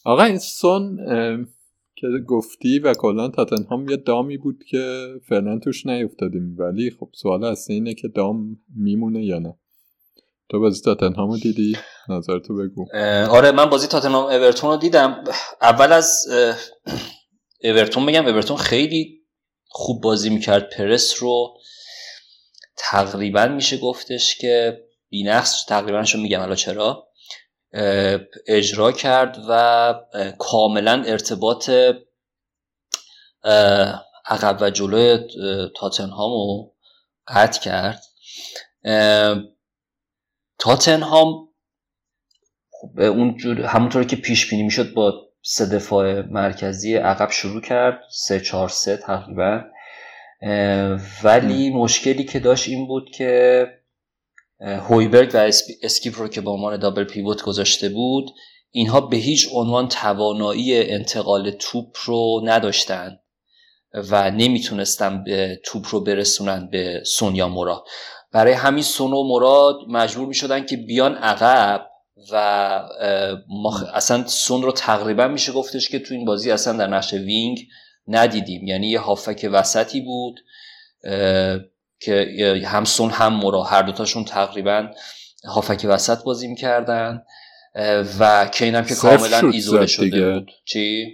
آقا 0.05 0.23
این 0.23 0.37
سون 0.37 0.97
که 1.95 2.07
گفتی 2.27 2.79
و 2.79 2.93
کلا 2.93 3.27
تاتنهام 3.27 3.89
یه 3.89 3.97
دامی 3.97 4.37
بود 4.37 4.63
که 4.69 5.07
فعلا 5.29 5.59
توش 5.59 5.85
نیفتادیم. 5.85 6.55
ولی 6.59 6.91
خب 6.99 7.09
سوال 7.13 7.43
اصلی 7.43 7.75
اینه 7.75 7.93
که 7.93 8.07
دام 8.07 8.57
میمونه 8.75 9.25
یا 9.25 9.39
نه. 9.39 9.57
تو 10.49 10.59
بازی 10.59 10.81
تاتنهامو 10.81 11.37
دیدی؟ 11.37 11.77
نظرتو 12.09 12.55
بگو. 12.55 12.85
اه، 12.93 13.27
آره 13.27 13.51
من 13.51 13.65
بازی 13.65 13.87
تاتنهام 13.87 14.25
اورتون 14.25 14.69
رو 14.69 14.77
دیدم. 14.77 15.23
اول 15.61 15.93
از 15.93 16.27
اورتون 17.63 18.05
بگم 18.05 18.25
اورتون 18.25 18.57
خیلی 18.57 19.21
خوب 19.65 20.03
بازی 20.03 20.29
می‌کرد. 20.29 20.69
پرس 20.77 21.15
رو 21.19 21.57
تقریبا 22.77 23.47
میشه 23.47 23.77
گفتش 23.77 24.37
که 24.37 24.82
بینقص 25.13 25.65
تقریبا 25.65 26.03
شو 26.03 26.17
میگم 26.17 26.39
حالا 26.39 26.55
چرا؟ 26.55 27.07
اجرا 28.47 28.91
کرد 28.91 29.37
و 29.49 29.93
کاملا 30.39 31.03
ارتباط 31.07 31.69
عقب 34.25 34.57
و 34.61 34.69
جلوی 34.69 35.19
تاتنهام 35.75 36.31
رو 36.31 36.73
قطع 37.27 37.61
کرد. 37.61 38.03
تاتنهام 40.59 41.49
خب 42.71 42.99
اون 42.99 43.37
جور 43.37 43.61
همونطور 43.61 44.03
که 44.03 44.15
پیش 44.15 44.49
بینی 44.49 44.63
می‌شد 44.63 44.93
با 44.93 45.13
سه 45.41 45.65
دفاع 45.65 46.21
مرکزی 46.21 46.95
عقب 46.95 47.31
شروع 47.31 47.61
کرد. 47.61 48.03
سه 48.11 48.39
چهار 48.39 48.69
سه 48.69 48.97
تقریبا. 48.97 49.61
ولی 51.23 51.69
مشکلی 51.69 52.23
که 52.23 52.39
داشت 52.39 52.67
این 52.67 52.87
بود 52.87 53.11
که 53.11 53.67
هویبرگ 54.63 55.31
و 55.33 55.51
اسکیپ 55.83 56.19
رو 56.19 56.27
که 56.27 56.41
به 56.41 56.49
عنوان 56.49 56.77
دابل 56.77 57.03
پیوت 57.03 57.41
گذاشته 57.41 57.89
بود 57.89 58.31
اینها 58.71 59.01
به 59.01 59.17
هیچ 59.17 59.49
عنوان 59.53 59.87
توانایی 59.87 60.79
انتقال 60.79 61.51
توپ 61.51 61.97
رو 62.05 62.41
نداشتن 62.43 63.19
و 63.93 64.31
نمی‌تونستن 64.31 65.23
توپ 65.65 65.85
رو 65.91 65.99
برسونن 65.99 66.69
به 66.71 67.03
سون 67.05 67.35
یا 67.35 67.47
مورا 67.47 67.83
برای 68.31 68.53
همین 68.53 68.83
سون 68.83 69.11
مراد 69.11 69.75
مجبور 69.89 70.27
می‌شدن 70.27 70.65
که 70.65 70.77
بیان 70.77 71.15
عقب 71.15 71.87
و 72.31 72.35
اصلا 73.93 74.27
سون 74.27 74.61
رو 74.61 74.71
تقریبا 74.71 75.27
میشه 75.27 75.51
گفتش 75.51 75.89
که 75.89 75.99
تو 75.99 76.13
این 76.13 76.25
بازی 76.25 76.51
اصلا 76.51 76.77
در 76.77 76.87
نقش 76.87 77.13
وینگ 77.13 77.59
ندیدیم. 78.07 78.67
یعنی 78.67 78.87
یه 78.87 78.99
هافک 78.99 79.49
وسطی 79.51 80.01
بود 80.01 80.39
که 82.03 82.61
هم 82.65 82.83
سون 82.83 83.09
هم 83.09 83.33
مرا 83.33 83.63
هر 83.63 83.81
دوتاشون 83.81 84.25
تقریبا 84.25 84.89
هافک 85.45 85.85
وسط 85.89 86.23
بازی 86.23 86.47
می‌کردن 86.47 87.23
و 88.19 88.49
کین 88.53 88.75
هم 88.75 88.85
که 88.85 88.95
کاملا 88.95 89.49
ایزوله 89.49 89.85
شده 89.85 90.05
دیگه. 90.05 90.29
بود 90.29 90.51
چی؟ 90.65 91.05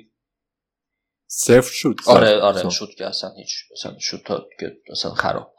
صفر 1.27 1.71
شد. 1.71 1.95
آره 2.05 2.39
آره. 2.39 2.69
شد 2.69 2.89
که 2.97 3.05
اصلا 3.05 3.29
هیچ 3.37 3.49
اصلا 3.71 3.95
شد 3.99 4.21
تا 4.25 4.45
که 4.59 4.71
اصلا 4.91 5.11
خراب 5.11 5.53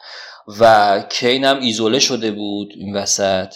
و 0.61 1.05
کین 1.11 1.45
هم 1.45 1.61
ایزوله 1.61 1.99
شده 1.99 2.31
بود 2.31 2.73
این 2.77 2.97
وسط 2.97 3.55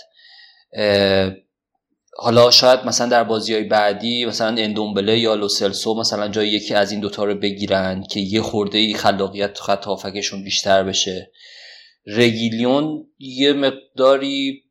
حالا 2.17 2.51
شاید 2.51 2.81
مثلا 2.85 3.09
در 3.09 3.25
بازی 3.25 3.55
های 3.55 3.65
بعدی 3.65 4.25
مثلا 4.25 4.57
اندومبله 4.63 5.19
یا 5.19 5.35
لوسلسو 5.35 5.95
مثلا 5.95 6.29
جای 6.29 6.49
یکی 6.49 6.75
از 6.75 6.93
این 6.93 7.01
دوتا 7.01 7.25
رو 7.25 7.35
بگیرن 7.35 8.03
که 8.03 8.21
یه 8.21 8.43
خورده 8.43 8.79
ای 8.79 8.95
خلاقیت 8.95 9.53
تو 9.53 9.65
خط 9.65 9.85
هافکشون 9.85 10.45
بیشتر 10.45 10.83
بشه 10.83 11.33
رگیلیون 12.07 13.07
یه 13.19 13.53
مقداری 13.53 14.63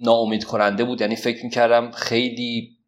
ناامید 0.00 0.44
کننده 0.44 0.84
بود. 0.84 1.00
یعنی 1.00 1.16
فکر 1.16 1.44
می‌کردم 1.44 1.90
خیلی 1.90 2.78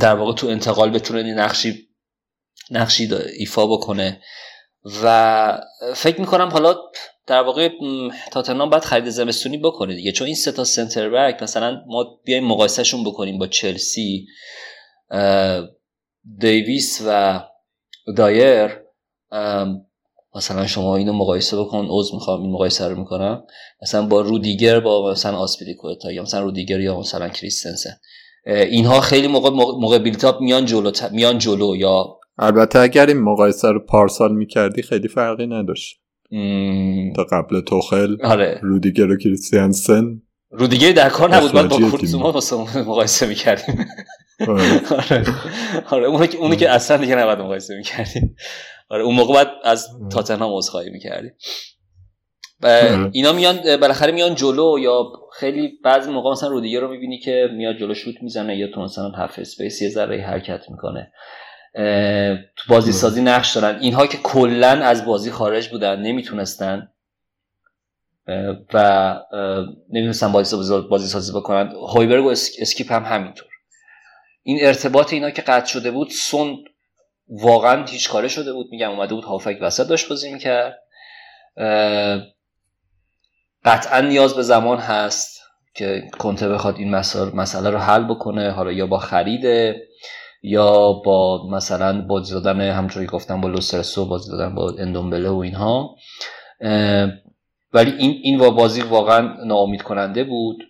در 0.00 0.14
واقع 0.14 0.34
تو 0.34 0.46
انتقال 0.46 0.90
بتونه 0.90 1.34
نقشی 1.34 1.88
نقشی 2.70 3.14
ایفا 3.38 3.66
بکنه. 3.66 4.20
و 5.02 5.60
فکر 5.94 6.20
می‌کنم 6.20 6.48
حالا 6.48 6.76
در 7.26 7.42
واقع 7.42 7.68
تاتنهام 8.32 8.70
باید 8.70 8.84
خرید 8.84 9.08
زمستونی 9.08 9.58
بکنه 9.58 9.94
دیگه. 9.94 10.12
چون 10.12 10.26
این 10.26 10.36
سه 10.36 10.52
تا 10.52 10.64
سنتر 10.64 11.10
بک 11.10 11.42
مثلا 11.42 11.82
ما 11.86 12.20
بیایم 12.24 12.44
مقایسهشون 12.44 13.04
بکنیم 13.04 13.38
با 13.38 13.46
چلسی 13.46 14.26
دیویس 16.38 17.02
و 17.06 17.40
دایر. 18.16 18.80
مثلا 20.36 20.66
شما 20.66 20.96
اینو 20.96 21.12
مقایسه 21.12 21.56
بکن 21.56 21.86
اوز 21.86 22.14
می‌خوام 22.14 22.42
این 22.42 22.52
مقایسه 22.52 22.88
رو 22.88 22.98
می‌کنم. 22.98 23.42
مثلا 23.82 24.06
با 24.06 24.20
رودیگر 24.20 24.80
با 24.80 25.10
مثلا 25.10 25.36
آسپیلیکوتا 25.36 26.12
یا 26.12 26.22
مثلا 26.22 26.40
رودیگر 26.40 26.80
یا 26.80 27.00
مثلا 27.00 27.28
کریستنسن. 27.28 27.90
اینها 28.46 29.00
خیلی 29.00 29.28
موقع 29.28 29.50
موقع 29.80 29.98
build-up 29.98 30.40
میان 30.40 30.64
جلو 30.64 30.90
میان 31.12 31.38
جلو 31.38 31.76
یا 31.76 32.18
البته 32.38 32.78
اگر 32.78 33.06
این 33.06 33.20
مقایسه 33.20 33.68
رو 33.68 33.80
پارسال 33.80 34.34
می‌کردی 34.34 34.82
خیلی 34.82 35.08
فرقی 35.08 35.46
نداشت. 35.46 36.00
تا 37.16 37.24
قبل 37.24 37.60
توخل 37.60 38.16
آره. 38.24 38.60
رودیگر 38.62 39.10
و 39.10 39.16
کریستیانسن 39.16 40.22
رودیگر 40.50 40.92
در 40.92 41.08
کار 41.08 41.34
نبود. 41.34 41.52
بعد 41.52 41.68
با 41.68 41.76
کورت 41.76 42.16
زوما 42.16 42.40
مقایسه 42.86 43.26
می‌کردیم. 43.26 43.86
آره. 44.48 44.80
آره. 45.10 45.24
آره. 45.90 46.06
اونو 46.06 46.26
که 46.26 46.38
اونو 46.38 46.54
که 46.54 46.70
اصلا 46.70 46.96
دیگه 46.96 47.14
نباید 47.16 47.38
مقایسه 47.38 47.76
می‌کردیم. 47.76 48.36
آره 48.90 49.02
اون 49.02 49.14
موقع 49.14 49.34
بعد 49.34 49.50
از 49.64 49.88
تاتنهام 50.12 50.56
عذرخواهی 50.56 50.90
می‌کردیم. 50.90 51.32
اینا 53.12 53.32
میان 53.32 53.76
بالاخره 53.76 54.12
میان 54.12 54.34
جلو 54.34 54.78
یا 54.78 55.12
خیلی 55.32 55.72
بعضی 55.84 56.10
موقع 56.10 56.30
مثلا 56.30 56.48
رودیگر 56.48 56.80
رو 56.80 56.88
می‌بینی 56.88 57.18
که 57.18 57.48
میاد 57.52 57.76
جلو 57.76 57.94
شوت 57.94 58.14
می‌زنه 58.22 58.56
یا 58.56 58.66
تو 58.74 58.80
مثلا 58.80 59.08
half 59.08 59.38
space 59.38 59.82
یه 59.82 59.88
ذره 59.88 60.22
حرکت 60.22 60.60
می‌کنه. 60.70 61.12
تو 62.56 62.74
بازی 62.74 62.92
سازی 62.92 63.22
نقش 63.22 63.56
دارن. 63.56 63.78
اینها 63.80 64.06
که 64.06 64.18
کلا 64.18 64.68
از 64.68 65.04
بازی 65.04 65.30
خارج 65.30 65.68
بودن 65.68 66.00
نمی‌تونستن. 66.00 66.88
و 68.74 69.16
نمی‌تونستن 69.92 70.32
بازی 70.32 70.50
سازی, 70.50 70.88
بازی 70.88 71.06
سازی 71.06 71.32
بکنن. 71.32 71.72
هایبرگ 71.88 72.24
و 72.24 72.28
اسکیپ 72.28 72.92
هم 72.92 73.04
همینطور. 73.04 73.48
این 74.42 74.58
ارتباط 74.62 75.12
اینا 75.12 75.30
که 75.30 75.42
قطع 75.42 75.66
شده 75.66 75.90
بود 75.90 76.10
سون 76.10 76.64
واقعا 77.30 77.84
هیچ 77.84 78.10
کاره 78.10 78.28
شده 78.28 78.52
بود. 78.52 78.66
میگم 78.70 78.90
اومده 78.90 79.14
بود 79.14 79.24
هافک 79.24 79.58
وسط 79.60 79.88
داشت 79.88 80.08
بازی 80.08 80.32
می‌کرد. 80.32 80.78
قطعا 83.64 84.00
نیاز 84.00 84.34
به 84.34 84.42
زمان 84.42 84.78
هست 84.78 85.40
که 85.74 86.02
کنته 86.18 86.48
بخواد 86.48 86.76
این 86.76 86.90
مسئله, 86.90 87.36
مسئله 87.36 87.70
رو 87.70 87.78
حل 87.78 88.04
بکنه. 88.04 88.50
حالا 88.50 88.72
یا 88.72 88.86
با 88.86 88.98
خریده 88.98 89.82
یا 90.42 90.92
با 90.92 91.48
مثلا 91.50 92.00
بازی 92.00 92.34
دادن 92.34 92.60
همونطوری 92.60 93.06
گفتم 93.06 93.40
با 93.40 93.48
لوسرسو 93.48 94.06
بازی 94.06 94.30
دادن 94.30 94.54
با 94.54 94.74
اندومبله 94.78 95.28
و 95.28 95.38
اینها. 95.38 95.96
ولی 97.72 97.90
این 97.90 98.20
این 98.22 98.38
بازی 98.38 98.80
واقعا 98.80 99.44
ناامید 99.44 99.82
کننده 99.82 100.24
بود 100.24 100.64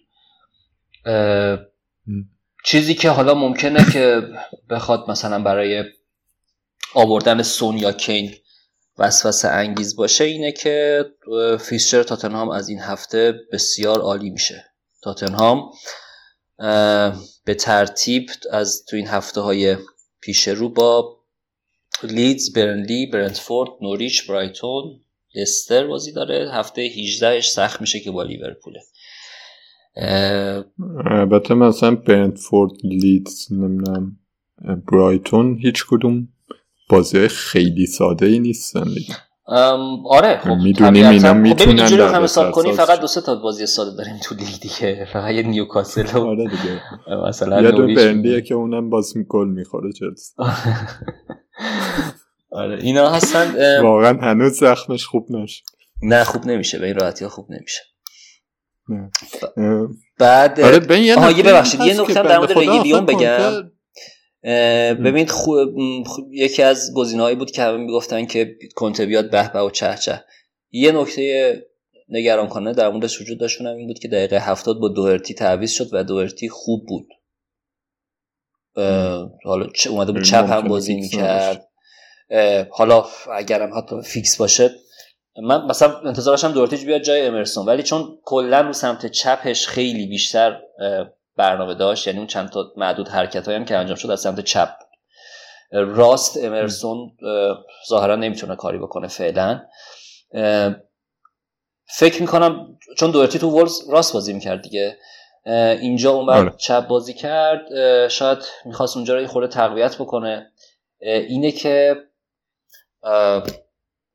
چیزی 2.65 2.95
که 2.95 3.11
حالا 3.11 3.35
ممکنه 3.35 3.85
که 3.93 4.23
بخواد 4.71 5.11
مثلا 5.11 5.43
برای 5.43 5.85
آوردن 6.95 7.43
سون 7.43 7.79
یا 7.79 7.93
کین 7.93 8.35
وسوسه 8.99 9.49
انگیز 9.49 9.97
باشه 9.97 10.25
اینه 10.25 10.53
که 10.53 11.05
فیسچر 11.61 12.03
تاتنهام 12.03 12.49
از 12.49 12.69
این 12.69 12.79
هفته 12.79 13.35
بسیار 13.53 14.01
عالی 14.01 14.31
میشه. 14.31 14.65
تاتنهام 15.03 15.71
به 17.45 17.55
ترتیب 17.59 18.31
از 18.51 18.85
تو 18.89 18.97
این 18.97 19.07
هفته 19.07 19.41
های 19.41 19.77
پیش 20.21 20.49
رو 20.49 20.69
با 20.69 21.17
لیدز 22.03 22.53
برنلی 22.53 23.07
برنتفورد 23.07 23.71
نوریچ 23.83 24.31
برایتون 24.31 25.01
لستر 25.35 25.87
بازی 25.87 26.13
داره. 26.13 26.51
هفته 26.53 26.83
18 26.83 27.41
سخت 27.41 27.81
میشه 27.81 28.01
که 28.01 28.11
با 28.11 28.23
لیورپوله. 28.23 28.81
البته 31.05 31.55
مثلا 31.55 31.95
برنتفورد 31.95 32.73
لیدز 32.85 33.53
نمی‌دونم 33.53 34.19
برایتون 34.93 35.59
هیچ 35.63 35.85
کدوم 35.89 36.29
بازی 36.91 37.29
خیلی 37.29 37.87
ساده 37.87 38.27
ای 38.27 38.39
نیستن 38.39 38.85
دیگه 38.85 39.17
آره 40.11 40.39
خب 40.39 40.51
می‌دونیم 40.51 41.07
اینا 41.07 41.33
می‌تونن 41.33 41.87
خب 41.87 42.15
هم 42.15 42.23
حساب 42.23 42.51
کنی 42.51 42.73
فقط 42.73 43.01
دو 43.01 43.07
سه 43.07 43.21
تا 43.21 43.35
بازی 43.35 43.67
ساده 43.67 43.97
داریم 43.97 44.19
تو 44.23 44.35
لیگ 44.35 44.61
دیگه. 44.61 45.09
فقط 45.13 45.35
یه 45.35 45.43
نیوکاسل 45.43 46.19
آره 46.19 46.45
دیگه. 46.45 46.81
مثلا 47.29 47.63
یه 47.63 47.71
دو 47.71 47.87
برنلیه 47.87 48.41
که 48.41 48.55
اونم 48.55 48.91
باز 48.91 49.15
گل 49.29 49.49
می‌خوره 49.49 49.93
چلسی 49.93 50.33
آره 52.53 52.79
اینا 52.83 53.09
هستن 53.09 53.81
واقعا 53.83 54.19
هنوز 54.21 54.53
زخمش 54.53 55.07
خوب 55.07 55.27
نشه. 55.31 55.63
نه 56.03 56.25
خوب 56.25 56.47
نمیشه 56.47 56.79
به 56.79 56.87
این 56.87 56.95
راحتی 56.95 57.25
ها 57.25 57.31
خوب 57.31 57.47
نمیشه. 57.51 57.81
نه. 58.89 59.11
بعد 60.19 60.61
آره 60.61 60.79
ببخشید 60.79 61.81
یه 61.81 62.01
نکته 62.01 62.23
در 62.23 62.39
مورد 62.39 62.59
رگیلیون 62.59 63.07
بگم. 63.07 63.71
ببین 65.05 65.27
خو... 65.27 65.57
یکی 66.31 66.63
از 66.63 66.93
گزینه‌هایی 66.95 67.37
بود 67.37 67.51
که 67.51 67.63
همه 67.63 67.77
می‌گفتن 67.77 68.27
که 68.27 68.57
کنته 68.75 69.07
بیاد 69.07 69.31
به 69.31 69.53
به 69.53 69.61
و 69.61 69.71
چه 69.71 69.97
چه. 70.01 70.25
یه 70.71 70.93
نکته 70.93 71.67
نگران 72.09 72.49
کننده 72.49 72.73
در 72.73 72.91
موردش 72.91 73.21
وجود 73.21 73.41
داشتون 73.41 73.67
این 73.67 73.87
بود 73.87 73.99
که 73.99 74.09
دقیقه 74.09 74.39
هفتاد 74.39 74.77
با 74.79 74.89
دوهرتی 74.89 75.35
تعویض 75.35 75.73
شد 75.73 75.89
و 75.93 76.05
دوهرتی 76.05 76.49
خوب 76.49 76.87
بود. 76.87 77.09
حالا 79.45 79.67
چه 79.75 79.91
اومده 79.91 80.13
بود 80.13 80.23
چپ 80.23 80.51
هم 80.51 80.69
بازی 80.69 80.95
می‌کرد. 80.95 81.69
حالا 82.71 83.05
اگرم 83.33 83.79
حتی 83.79 84.03
فیکس 84.05 84.37
باشه 84.37 84.71
من 85.43 85.67
مثلا 85.67 86.01
انتظار 86.01 86.33
داشتم 86.33 86.53
دورتیج 86.53 86.85
بیاد 86.85 87.03
جای 87.03 87.23
امرسون 87.23 87.67
ولی 87.67 87.83
چون 87.83 88.19
کلا 88.25 88.61
رو 88.61 88.73
سمت 88.73 89.07
چپش 89.07 89.67
خیلی 89.67 90.07
بیشتر 90.07 90.61
برنامه 91.41 91.75
داشت 91.75 92.07
یعنی 92.07 92.19
اون 92.19 92.27
چند 92.27 92.49
تا 92.51 92.73
معدود 92.77 93.09
حرکت 93.09 93.49
هم 93.49 93.65
که 93.65 93.77
انجام 93.77 93.97
شد 93.97 94.11
از 94.11 94.21
سمت 94.21 94.41
چپ. 94.41 94.75
راست 95.73 96.45
امرسون 96.45 97.17
ظاهرا 97.89 98.17
نمی‌تونه 98.17 98.57
کاری 98.57 98.79
بکنه 98.79 99.09
فعلا. 99.09 99.61
فکر 101.87 102.21
می‌کنم 102.21 102.79
چون 102.99 103.11
دورتی 103.11 103.39
تو 103.39 103.51
ولز 103.51 103.91
راست 103.91 104.13
بازی 104.13 104.33
می‌کرد 104.33 104.63
دیگه. 104.63 104.97
اینجا 105.81 106.11
اومد 106.11 106.39
آره. 106.39 106.55
چپ 106.59 106.87
بازی 106.87 107.15
کرد 107.15 107.61
شاید 108.09 108.39
می‌خواست 108.65 108.97
اونجا 108.97 109.15
رو 109.15 109.27
خورده 109.27 109.49
تقویت 109.49 109.97
بکنه. 109.97 110.53
اینه 111.01 111.53
که 111.53 111.97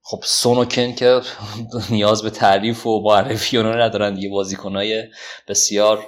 خب 0.07 0.19
سونوکن 0.23 0.95
که 0.95 1.21
نیاز 1.89 2.23
به 2.23 2.29
تعریف 2.29 2.87
و 2.87 3.01
معرفی 3.01 3.57
اونو 3.57 3.77
ندارن 3.77 4.13
دیگه 4.13 4.29
بازیکنهای 4.29 5.03
بسیار 5.47 6.05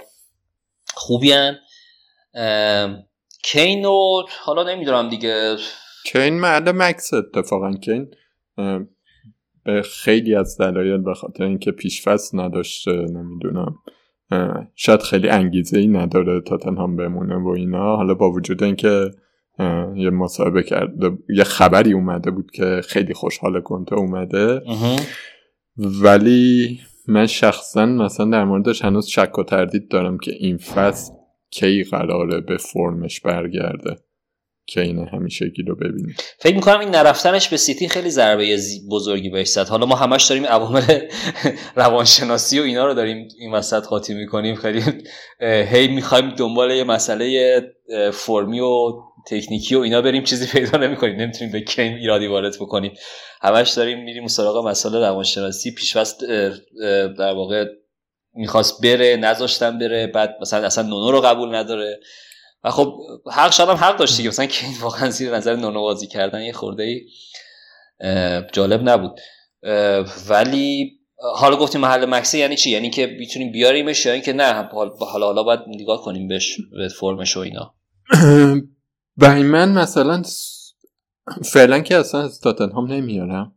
خوبی 0.93 1.32
هن. 1.32 1.58
کین 3.43 3.84
رو 3.84 4.26
حالا 4.43 4.63
نمی‌دونم 4.63 5.10
دیگه. 5.10 5.56
کین 6.06 6.39
مرد 6.39 6.69
مکس 6.69 7.13
اتفاقا. 7.13 7.71
کین 7.71 8.12
به 9.63 9.82
خیلی 9.82 10.36
از 10.36 10.58
دلایل 10.58 10.97
به 10.97 11.13
خاطر 11.13 11.43
اینکه 11.43 11.71
پیشفست 11.71 12.36
نداشته 12.36 12.91
نمی‌دونم. 12.91 13.76
شاید 14.76 15.02
خیلی 15.02 15.30
انگیزه 15.30 15.80
ای 15.80 15.88
نداره 15.88 16.41
تاتنهام 16.41 16.95
بمونه 16.95 17.36
و 17.36 17.47
اینا. 17.47 17.95
حالا 17.95 18.13
با 18.13 18.32
وجود 18.32 18.63
اینکه 18.63 19.12
یه 19.95 20.10
مصاحبه 20.10 20.63
کرده 20.63 21.12
یه 21.30 21.43
خبری 21.43 21.93
اومده 21.93 22.32
بود 22.32 22.52
که 22.52 22.82
خیلی 22.88 23.13
خوشحال 23.13 23.62
کنته 23.62 23.95
اومده. 23.95 24.62
ولی 25.78 26.80
من 27.08 27.28
شخصا 27.28 27.86
مثلا 27.86 28.26
در 28.26 28.43
موردش 28.43 28.82
هنوز 28.82 29.08
شک 29.08 29.39
و 29.39 29.43
تردید 29.43 29.89
دارم 29.89 30.17
که 30.17 30.32
این 30.39 30.58
فصل 30.58 31.13
کی 31.52 31.84
قراره 31.84 32.41
به 32.41 32.58
فرمش 32.58 33.22
برگرده. 33.22 33.96
که 34.70 34.82
این 34.82 35.08
همیشه 35.08 35.52
رو 35.67 35.76
ببینیم. 35.76 36.15
فکر 36.39 36.56
می‌کنم 36.56 36.80
این 36.80 36.89
نرفتنش 36.89 37.50
به 37.50 37.58
سیتی 37.58 37.89
خیلی 37.89 38.10
ضربه 38.10 38.58
بزرگی 38.91 39.30
بهش 39.30 39.48
زد. 39.48 39.67
حالا 39.67 39.86
ما 39.86 39.96
همش 39.96 40.26
داریم 40.26 40.46
عوامل 40.46 41.00
روانشناسی 41.76 42.60
و 42.60 42.63
اینا 42.63 42.86
رو 42.86 42.93
داریم 42.93 43.28
این 43.39 43.54
وسط 43.54 43.84
خاطی 43.84 44.13
می‌کنیم. 44.13 44.56
خیلی 44.56 44.82
هی 45.39 45.88
می‌خوایم 45.88 46.30
دنبال 46.30 46.72
یه 46.72 46.84
مسئله 46.84 47.62
فرمی 48.13 48.60
و 48.60 48.91
تکنیکی 49.27 49.75
و 49.75 49.79
اینا 49.79 50.01
بریم 50.01 50.23
چیزی 50.23 50.47
پیدا 50.47 50.77
نمی‌کنیم. 50.77 51.15
نمی‌تونیم 51.15 51.51
به 51.51 51.61
کین 51.61 51.93
ایرادی 51.93 52.27
وارد 52.27 52.55
بکنیم. 52.55 52.93
همش 53.41 53.69
داریم 53.69 54.03
میریم 54.03 54.27
سراغ 54.27 54.67
مسئله 54.67 54.99
روانشناسی. 54.99 55.71
پیشوست 55.71 56.23
در 57.17 57.33
واقع 57.33 57.65
می‌خواست 58.33 58.81
بره 58.81 59.15
نذاشتن 59.15 59.79
بره. 59.79 60.07
بعد 60.07 60.35
مثلا 60.41 60.65
اصلا 60.65 60.83
نونو 60.83 61.11
رو 61.11 61.21
قبول 61.21 61.55
نداره. 61.55 61.99
و 62.63 62.71
خب 62.71 62.93
حق 63.31 63.51
شاید 63.51 63.69
هم 63.69 63.75
حق 63.75 63.97
داشتی 63.97 64.23
که 64.23 64.29
مثلا 64.29 64.45
کین 64.45 64.69
واقعا 64.81 65.09
زیر 65.09 65.35
نظر 65.35 65.55
نونو 65.55 65.81
بازی 65.81 66.07
کردن 66.07 66.41
یه 66.41 66.53
خورده 66.53 66.83
ای 66.83 67.01
جالب 68.53 68.89
نبود. 68.89 69.19
ولی 70.29 70.91
حالا 71.35 71.55
گفتیم 71.55 71.81
محل 71.81 72.05
مکسی 72.05 72.39
یعنی 72.39 72.55
چی؟ 72.55 72.69
یعنی 72.69 72.89
که 72.89 73.07
می‌تونیم 73.19 73.51
بیاریمش 73.51 74.05
یا 74.05 74.13
اینکه 74.13 74.33
نه 74.33 74.69
حالا 74.71 74.91
حالا 74.99 75.43
باید 75.43 75.59
نگاه 75.67 76.01
کنیم 76.01 76.27
بهش 76.27 76.57
به 76.71 76.87
فرمش 76.87 77.37
و 77.37 77.39
اینا. 77.39 77.75
برای 79.17 79.43
من 79.43 79.73
مثلا 79.77 80.21
فعلا 81.43 81.80
که 81.80 81.95
اصلا 81.95 82.21
از 82.21 82.41
تاتنهام 82.41 82.91
نمیارم. 82.91 83.56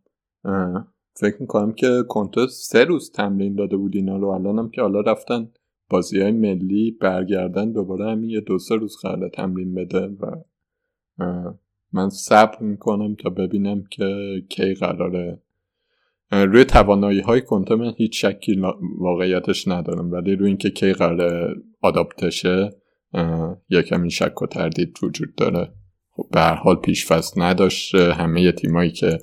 فکر 1.14 1.36
می‌کنم 1.40 1.72
که 1.72 2.02
کنته 2.08 2.46
سه 2.46 2.84
روز 2.84 3.12
تمرین 3.12 3.54
داده 3.54 3.76
بود 3.76 3.96
اینا 3.96 4.16
رو 4.16 4.28
الانم 4.28 4.70
که 4.70 4.82
حالا 4.82 5.00
رفتن 5.00 5.50
بازی 5.90 6.20
های 6.20 6.32
ملی 6.32 6.90
برگردن 7.00 7.72
دوباره 7.72 8.10
همین 8.10 8.30
یه 8.30 8.40
دو 8.40 8.58
سه 8.58 8.74
روز 8.74 8.96
قرار 9.02 9.28
تمرین 9.28 9.74
بده 9.74 10.06
و 10.06 10.42
من 11.92 12.08
صبر 12.08 12.58
می‌کنم 12.60 13.14
تا 13.14 13.30
ببینم 13.30 13.84
که 13.90 14.42
کی 14.48 14.74
قراره. 14.74 15.42
روی 16.32 16.64
توانایی 16.64 17.20
های 17.20 17.40
کنته 17.40 17.74
من 17.74 17.92
هیچ 17.96 18.26
شکی 18.26 18.62
واقعیتش 18.98 19.68
ندارم 19.68 20.12
ولی 20.12 20.36
روی 20.36 20.48
اینکه 20.48 20.70
کی 20.70 20.92
قراره 20.92 21.54
آداپتشه 21.80 22.79
یکم 23.70 24.00
این 24.00 24.10
شک 24.10 24.42
و 24.42 24.46
تردید 24.46 24.98
وجود 25.02 25.34
داره. 25.34 25.72
خب 26.16 26.26
به 26.32 26.40
هر 26.40 26.54
حال 26.54 26.76
پیش 26.76 27.06
فصل 27.06 27.42
نداشته 27.42 28.12
همه 28.12 28.52
تیمایی 28.52 28.90
که 28.90 29.18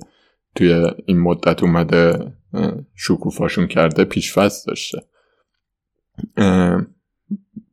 توی 0.54 0.90
این 1.06 1.18
مدت 1.18 1.62
اومده 1.62 2.32
شکوفاشون 2.94 3.66
کرده 3.66 4.04
پیش 4.04 4.32
فصل 4.32 4.64
داشته. 4.66 4.98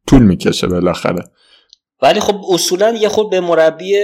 طول 0.08 0.23
می‌کشه 0.23 0.67
بالاخره. 0.67 1.23
ولی 2.01 2.19
خب 2.19 2.41
اصولا 2.54 2.93
یه 2.93 3.10
خود 3.10 3.30
به 3.30 3.39
مربی 3.39 3.95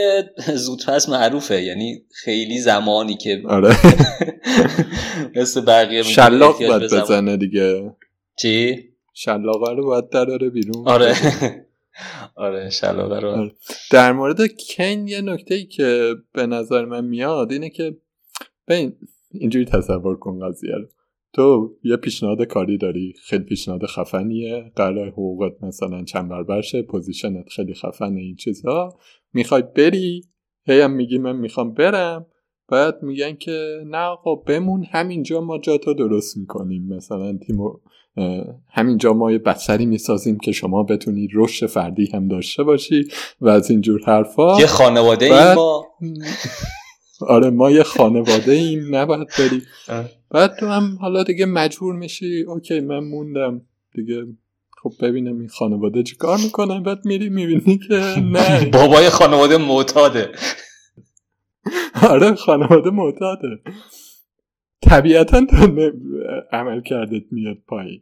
زودفصل 0.55 1.11
معروفه. 1.11 1.61
یعنی 1.61 2.03
خیلی 2.11 2.59
زمانی 2.59 3.17
که 3.17 3.43
آره. 3.47 3.75
مثل 5.35 5.61
بقیه 5.61 6.03
شلاق 6.03 6.67
باید 6.67 6.83
بزنه 6.83 7.37
دیگه. 7.37 7.95
چی؟ 8.35 8.83
شلاقه 9.13 9.73
رو 9.75 9.85
باید 9.85 10.09
دراره 10.09 10.49
بیرون. 10.49 10.87
آره. 10.87 11.15
آره 12.35 12.69
شلاقه 12.69 13.19
رو. 13.19 13.29
آره. 13.29 13.51
در 13.91 14.11
مورد 14.11 14.41
کین 14.41 15.07
یه 15.07 15.21
نکته 15.21 15.55
ای 15.55 15.65
که 15.65 16.15
به 16.33 16.47
نظر 16.47 16.85
من 16.85 17.05
میاد 17.05 17.51
اینه 17.51 17.69
که 17.69 17.97
بین 18.67 18.93
اینجوری 19.31 19.65
تصور 19.65 20.17
کن 20.17 20.47
قضیه 20.47 20.75
رو. 20.75 20.87
تو 21.33 21.77
یه 21.83 21.95
پیشنهاد 21.95 22.41
کاری 22.41 22.77
داری 22.77 23.13
خیلی 23.23 23.43
پیشنهاد 23.43 23.85
خفنیه 23.85 24.71
قرار 24.75 25.09
حقوقت 25.09 25.63
مثلا 25.63 26.03
چند 26.03 26.29
برابر 26.29 26.61
شه 26.61 26.81
position 26.81 27.42
ت 27.42 27.49
خیلی 27.49 27.73
خفنه 27.73 28.19
این 28.19 28.35
چیزها. 28.35 28.99
می‌خوای 29.33 29.63
بری 29.75 30.21
هی 30.65 30.79
هم 30.79 30.91
میگی 30.91 31.17
من 31.17 31.35
می‌خوام 31.35 31.73
برم. 31.73 32.25
بعد 32.69 33.03
میگن 33.03 33.35
که 33.35 33.83
نه 33.85 33.97
آقا 33.97 34.35
بمون 34.35 34.85
همینجا 34.91 35.41
ما 35.41 35.57
جا 35.57 35.77
تو 35.77 35.93
درست 35.93 36.37
می‌کنیم. 36.37 36.87
مثلا 36.87 37.37
تیمو 37.47 37.79
همینجا 38.69 39.13
ما 39.13 39.31
یه 39.31 39.37
بستری 39.37 39.85
می‌سازیم 39.85 40.37
که 40.37 40.51
شما 40.51 40.83
بتونی 40.83 41.27
رشد 41.33 41.65
فردی 41.65 42.09
هم 42.13 42.27
داشته 42.27 42.63
باشی 42.63 43.07
و 43.41 43.49
از 43.49 43.71
اینجور 43.71 44.01
حرفا. 44.05 44.59
یه 44.59 44.67
خانواده 44.67 45.25
ای 45.25 45.55
ما. 45.55 45.85
آره 47.27 47.49
ما 47.49 47.71
یه 47.71 47.83
خانواده 47.83 48.51
ایم 48.51 48.95
نباید 48.95 49.27
بری. 49.39 49.61
بعد 50.31 50.55
تو 50.59 50.67
هم 50.67 50.97
حالا 51.01 51.23
دیگه 51.23 51.45
مجبور 51.45 51.95
میشی 51.95 52.41
اوکی 52.47 52.79
من 52.79 52.99
موندم. 52.99 53.61
دیگه 53.93 54.23
خب 54.83 54.91
ببینم 55.01 55.39
این 55.39 55.47
خانواده 55.47 56.03
چی 56.03 56.15
کار 56.15 56.37
می‌کنن 56.37 56.83
بعد 56.83 57.05
میری 57.05 57.29
می‌بینی 57.29 57.77
که 57.87 57.95
نه. 58.33 58.65
بابای 58.65 59.09
خانواده 59.09 59.57
معتاده. 59.57 60.31
آره 62.09 62.35
خانواده 62.35 62.89
معتاده. 62.89 63.47
طبیعتا 64.81 65.45
تو 65.45 65.91
عمل 66.51 66.81
کردت 66.81 67.23
میاد 67.31 67.57
پایین. 67.67 68.01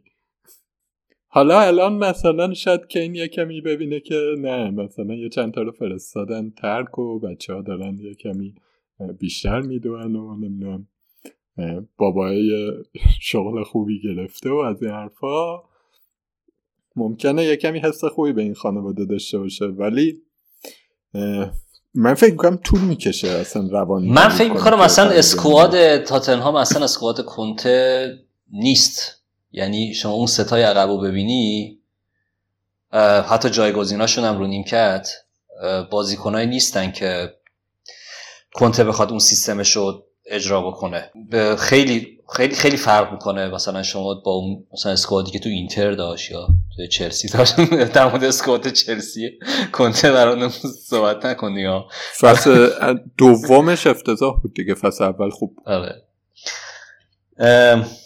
حالا 1.26 1.60
الان 1.60 1.92
مثلا 1.92 2.54
شاید 2.54 2.86
که 2.86 3.00
این 3.00 3.26
کمی 3.26 3.60
ببینه 3.60 4.00
که 4.00 4.34
نه 4.38 4.70
مثلا 4.70 5.14
یه 5.14 5.28
چند 5.28 5.52
تا 5.52 5.62
رو 5.62 5.72
فرستادن 5.72 6.50
ترک 6.50 6.98
و 6.98 7.18
بچه 7.18 7.54
ها 7.54 7.62
دارن 7.62 7.98
یه 7.98 8.14
بیشتر 9.18 9.60
می‌دونن 9.60 10.16
و 10.16 10.36
نمی‌دونم 10.36 10.88
بابای 11.96 12.72
شغل 13.20 13.62
خوبی 13.62 14.00
گرفته 14.00 14.50
و 14.50 14.54
از 14.54 14.82
این 14.82 14.92
حرفا. 14.92 15.62
ممکنه 16.96 17.44
یه 17.44 17.56
کمی 17.56 17.78
حس 17.78 18.04
خوبی 18.04 18.32
به 18.32 18.42
این 18.42 18.54
خانواده 18.54 19.04
داشته 19.04 19.38
باشه 19.38 19.64
ولی 19.64 20.22
من 21.94 22.14
فکر 22.14 22.32
می‌کنم 22.32 22.56
طول 22.56 22.80
می‌کشه 22.80 23.28
اصلا 23.28 23.68
روانی 23.72 24.10
من 24.10 24.28
فکر 24.28 24.52
می‌کنم 24.52 24.80
اصلا 24.80 25.10
اسکواد 25.10 26.04
تاتنهام 26.04 26.56
اصلا 26.56 26.84
اسکواد 26.84 27.24
کنته 27.24 28.08
نیست. 28.52 29.20
یعنی 29.52 29.94
شما 29.94 30.12
اون 30.12 30.26
ستای 30.26 30.62
عقب 30.62 30.88
رو 30.88 30.98
ببینی 30.98 31.78
حتی 33.28 33.50
جایگزیناشون 33.50 34.24
هم 34.24 34.38
رو 34.38 34.46
نیمکت 34.46 35.08
بازیکنایی 35.90 36.46
نیستن 36.46 36.92
که 36.92 37.34
کنته 38.54 38.84
بخواد 38.84 39.10
اون 39.10 39.18
سیستمش 39.18 39.76
رو 39.76 40.06
اجرا 40.30 40.70
بکنه. 40.70 41.10
خیلی 41.58 42.20
خیلی 42.32 42.54
خیلی 42.54 42.76
فرق 42.76 43.12
می‌کنه 43.12 43.48
مثلا 43.48 43.82
شما 43.82 44.14
با 44.14 44.32
اون 44.32 44.64
مثلا 44.72 44.92
اسکوادی 44.92 45.30
که 45.30 45.38
تو 45.38 45.48
اینتر 45.48 45.92
داشت 45.92 46.30
یا 46.30 46.48
تو 46.76 46.86
چلسی 46.86 47.28
داشت. 47.28 47.60
در 47.94 48.08
مورد 48.08 48.24
اسکواد 48.24 48.68
چلسی 48.68 49.38
کنته 49.72 50.12
برای 50.12 50.48
صحبت 50.88 51.26
نکنی 51.26 51.64
ها. 51.64 51.88
فصل 52.20 52.68
دومش 53.18 53.86
افتضاح 53.86 54.40
بود 54.40 54.54
دیگه 54.54 54.74
فصل 54.74 55.04
اول 55.04 55.30
خوب 55.30 55.56
آره. 55.66 56.02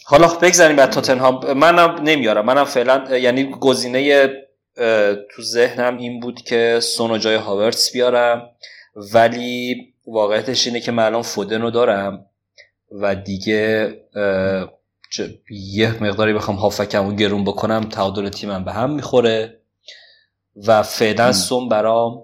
حالا 0.06 0.28
بگذاریم 0.42 0.76
بعد 0.76 0.90
تاتنهام 0.90 1.52
منم 1.52 2.00
نمیارم. 2.04 2.44
منم 2.44 2.64
فعلا 2.64 3.18
یعنی 3.18 3.44
گزینه 3.44 4.28
تو 5.30 5.42
ذهنم 5.42 5.96
این 5.96 6.20
بود 6.20 6.40
که 6.40 6.78
سونو 6.82 7.18
جای 7.18 7.36
هاورتس 7.36 7.92
بیارم. 7.92 8.50
ولی 9.14 9.93
واقعیتش 10.06 10.66
اینه 10.66 10.80
که 10.80 10.92
من 10.92 11.04
الان 11.04 11.22
فودن 11.22 11.62
رو 11.62 11.70
دارم 11.70 12.26
و 12.90 13.14
دیگه 13.14 13.94
یه 15.50 16.02
مقداری 16.02 16.32
بخوام 16.32 16.56
هافکم 16.56 17.06
رو 17.06 17.16
گرون 17.16 17.44
بکنم 17.44 17.80
تعادل 17.80 18.28
تیمم 18.28 18.64
به 18.64 18.72
هم 18.72 18.90
می‌خوره 18.90 19.60
و 20.66 20.82
فعلا 20.82 21.32
سوم 21.32 21.68
برام 21.68 22.22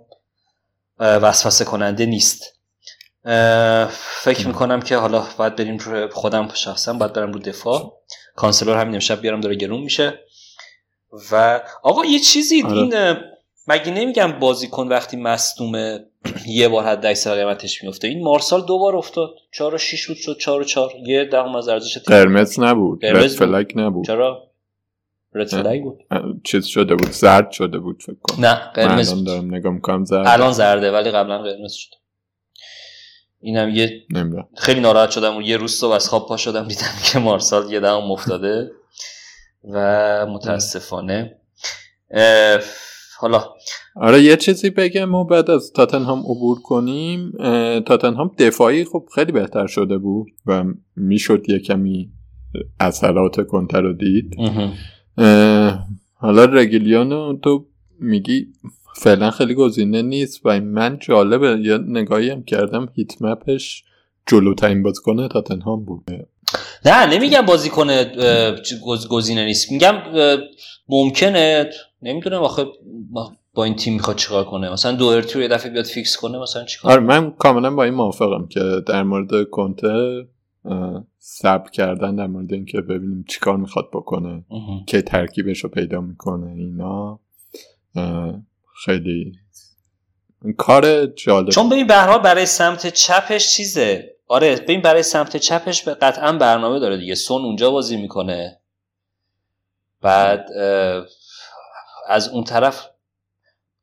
وسوسه 0.98 1.64
کننده 1.64 2.06
نیست. 2.06 2.42
فکر 4.22 4.46
می‌کنم 4.46 4.80
که 4.80 4.96
حالا 4.96 5.26
باید 5.38 5.56
بریم 5.56 5.76
رو 5.76 6.08
خودم 6.08 6.48
شخصا 6.54 6.92
باید 6.92 7.12
برم 7.12 7.32
رو 7.32 7.38
دفاع. 7.38 8.00
کانسلور 8.36 8.76
همین 8.76 8.94
امشب 8.94 9.20
بیارم 9.20 9.40
داره 9.40 9.54
گرون 9.54 9.80
میشه. 9.80 10.18
و 11.32 11.60
آقا 11.82 12.04
یه 12.04 12.18
چیزی 12.18 12.62
آره. 12.62 12.72
این 12.72 13.16
مگه 13.66 13.90
نمیگم 13.90 14.32
بازیکن 14.32 14.88
وقتی 14.88 15.16
مصدومه 15.16 16.04
یه 16.46 16.68
بار 16.68 16.84
حد 16.84 17.06
اکثر 17.06 17.34
قیمتش 17.34 17.84
میفته 17.84 18.08
این 18.08 18.24
مارسال 18.24 18.66
دو 18.66 18.78
بار 18.78 18.96
افتاد. 18.96 19.30
4 19.52 19.74
و 19.74 19.78
6 19.78 20.06
بود 20.06 20.16
شد 20.16 20.36
4 20.38 20.60
و 20.60 20.64
4 20.64 20.90
یه 21.06 21.24
دهم 21.24 21.56
از 21.56 21.68
ارزش 21.68 21.98
قرمز 21.98 22.60
نبود. 22.60 23.06
رد 23.06 23.26
فلگ 23.26 23.72
نبود. 23.74 24.06
چرا؟ 24.06 24.50
رد 25.34 25.48
فلگ 25.48 25.82
بود. 25.82 25.98
چیز 26.44 26.66
شده 26.66 26.94
بود. 26.94 27.10
زرد 27.10 27.50
شده 27.50 27.78
بود 27.78 28.02
فکر 28.02 28.16
کنم. 28.22 28.46
نه 28.46 28.54
قرمز 28.54 29.12
الان 29.12 29.24
دارم 29.24 29.54
نگاه 29.54 29.72
می‌کنم 29.72 30.04
زرد. 30.04 30.26
الان 30.26 30.52
زرده 30.52 30.92
ولی 30.92 31.10
قبلا 31.10 31.42
قرمز 31.42 31.72
شد 31.72 31.90
اینم 33.40 33.68
یه 33.68 34.02
نمی‌دونم. 34.10 34.48
خیلی 34.56 34.80
ناراحت 34.80 35.10
شدم. 35.10 35.36
و 35.36 35.42
یه 35.42 35.56
روز 35.56 35.72
صبح 35.72 35.92
از 35.92 36.08
خواب 36.08 36.28
پا 36.28 36.36
شدم 36.36 36.68
دیدم 36.68 36.94
که 37.12 37.18
مارسال 37.18 37.72
یه 37.72 37.80
دهم 37.80 38.10
افتاده 38.10 38.70
و 39.64 40.26
متاسفانه 40.26 41.36
حالا. 43.20 43.44
آره 43.96 44.22
یه 44.22 44.36
چیزی 44.36 44.70
بگم 44.70 45.14
و 45.14 45.24
بعد 45.24 45.50
از 45.50 45.72
تاتنهام 45.72 46.18
عبور 46.18 46.62
کنیم. 46.62 47.32
تاتنهام 47.80 48.30
دفاعی 48.38 48.84
خب 48.84 49.08
خیلی 49.14 49.32
بهتر 49.32 49.66
شده 49.66 49.98
بود 49.98 50.28
و 50.46 50.64
می‌شد 50.96 51.44
یه 51.48 51.58
کمی 51.58 52.10
اثرات 52.80 53.46
کنتر 53.46 53.80
رو 53.80 53.92
دید. 53.92 54.36
حالا 56.14 56.44
رگیلیانو 56.44 57.38
تو 57.38 57.66
میگی 57.98 58.46
فعلا 58.96 59.30
خیلی 59.30 59.54
گزینه 59.54 60.02
نیست 60.02 60.40
و 60.44 60.60
من 60.60 60.98
جالبه 61.00 61.60
یه 61.62 61.78
نگاهی 61.78 62.30
هم 62.30 62.42
کردم 62.42 62.88
هیت 62.94 63.22
مپش 63.22 63.84
جلوترین 64.26 64.82
بازیکن 64.82 65.28
تاتنهام 65.28 65.84
بود. 65.84 66.04
نه 66.84 67.06
نمیگم 67.06 67.42
بازیکن 67.42 67.88
گزینه 69.10 69.44
نیست. 69.44 69.72
میگم 69.72 69.94
ممکنه 70.88 71.70
نمی‌دونم 72.02 72.42
آخه 72.42 72.66
با 73.54 73.64
این 73.64 73.76
تیم 73.76 73.92
می‌خواد 73.92 74.16
چیکار 74.16 74.44
کنه. 74.44 74.72
مثلا 74.72 74.92
دو 74.92 75.20
رو 75.20 75.40
یه 75.40 75.48
دفعه 75.48 75.72
بیاد 75.72 75.84
فیکس 75.84 76.16
کنه 76.16 76.38
مثلا 76.38 76.64
چیکار؟ 76.64 76.92
آره 76.92 77.00
من 77.00 77.30
کاملا 77.30 77.74
با 77.74 77.84
این 77.84 77.94
موافقم 77.94 78.46
که 78.46 78.60
در 78.86 79.02
مورد 79.02 79.50
کنته 79.50 80.26
سب 81.18 81.70
کردن 81.70 82.16
در 82.16 82.26
مورد 82.26 82.52
اینکه 82.52 82.80
ببینیم 82.80 83.24
چیکار 83.28 83.56
می‌خواد 83.56 83.88
بکنه 83.92 84.44
که 84.86 85.02
ترکیبش 85.02 85.64
رو 85.64 85.70
پیدا 85.70 86.00
می‌کنه 86.00 86.50
اینا 86.50 87.20
خیلی 88.84 89.32
کار 90.56 91.06
جالب. 91.06 91.48
چون 91.48 91.68
ببین 91.68 91.86
به 91.86 92.18
برای 92.18 92.46
سمت 92.46 92.86
چپش 92.86 93.52
چیزه. 93.56 94.16
آره 94.28 94.56
ببین 94.56 94.80
برای 94.80 95.02
سمت 95.02 95.36
چپش 95.36 95.88
قطعا 95.88 96.32
برنامه 96.32 96.78
داره 96.78 96.96
دیگه. 96.96 97.14
سون 97.14 97.42
اونجا 97.42 97.70
بازی 97.70 97.96
می‌کنه. 97.96 98.60
بعد 100.00 100.46
از 102.10 102.28
اون 102.28 102.44
طرف 102.44 102.86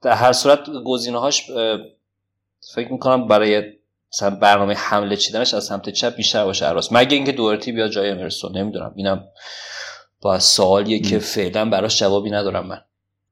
در 0.02 0.12
هر 0.12 0.32
صورت 0.32 0.70
گزینه 0.86 1.20
هاش 1.20 1.52
فکر 2.76 2.92
می‌کنم 2.92 3.28
برای 3.28 3.74
برنامه 4.42 4.74
حمله 4.74 5.16
چیدنش 5.16 5.54
از 5.54 5.64
سمت 5.64 5.90
چپ 5.90 6.16
بیشتر 6.16 6.46
باشه 6.46 6.68
اراس 6.68 6.94
مگه 6.94 7.16
اینکه 7.16 7.32
دورتی 7.32 7.72
بیاد 7.72 7.90
جای 7.90 8.10
امرسون 8.10 8.58
نمی‌دونم. 8.58 8.94
اینم 8.96 9.28
با 10.22 10.40
سوالیه 10.40 11.00
که 11.00 11.20
فعلا 11.20 11.70
براش 11.70 12.00
جوابی 12.00 12.30
ندارم 12.30 12.68
من. 12.68 12.82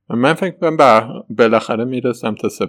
من 0.09 0.33
فکر 0.33 0.57
کنم 0.59 1.25
بالاخره 1.29 1.85
میره 1.85 2.13
سمت 2.13 2.47
3 2.47 2.67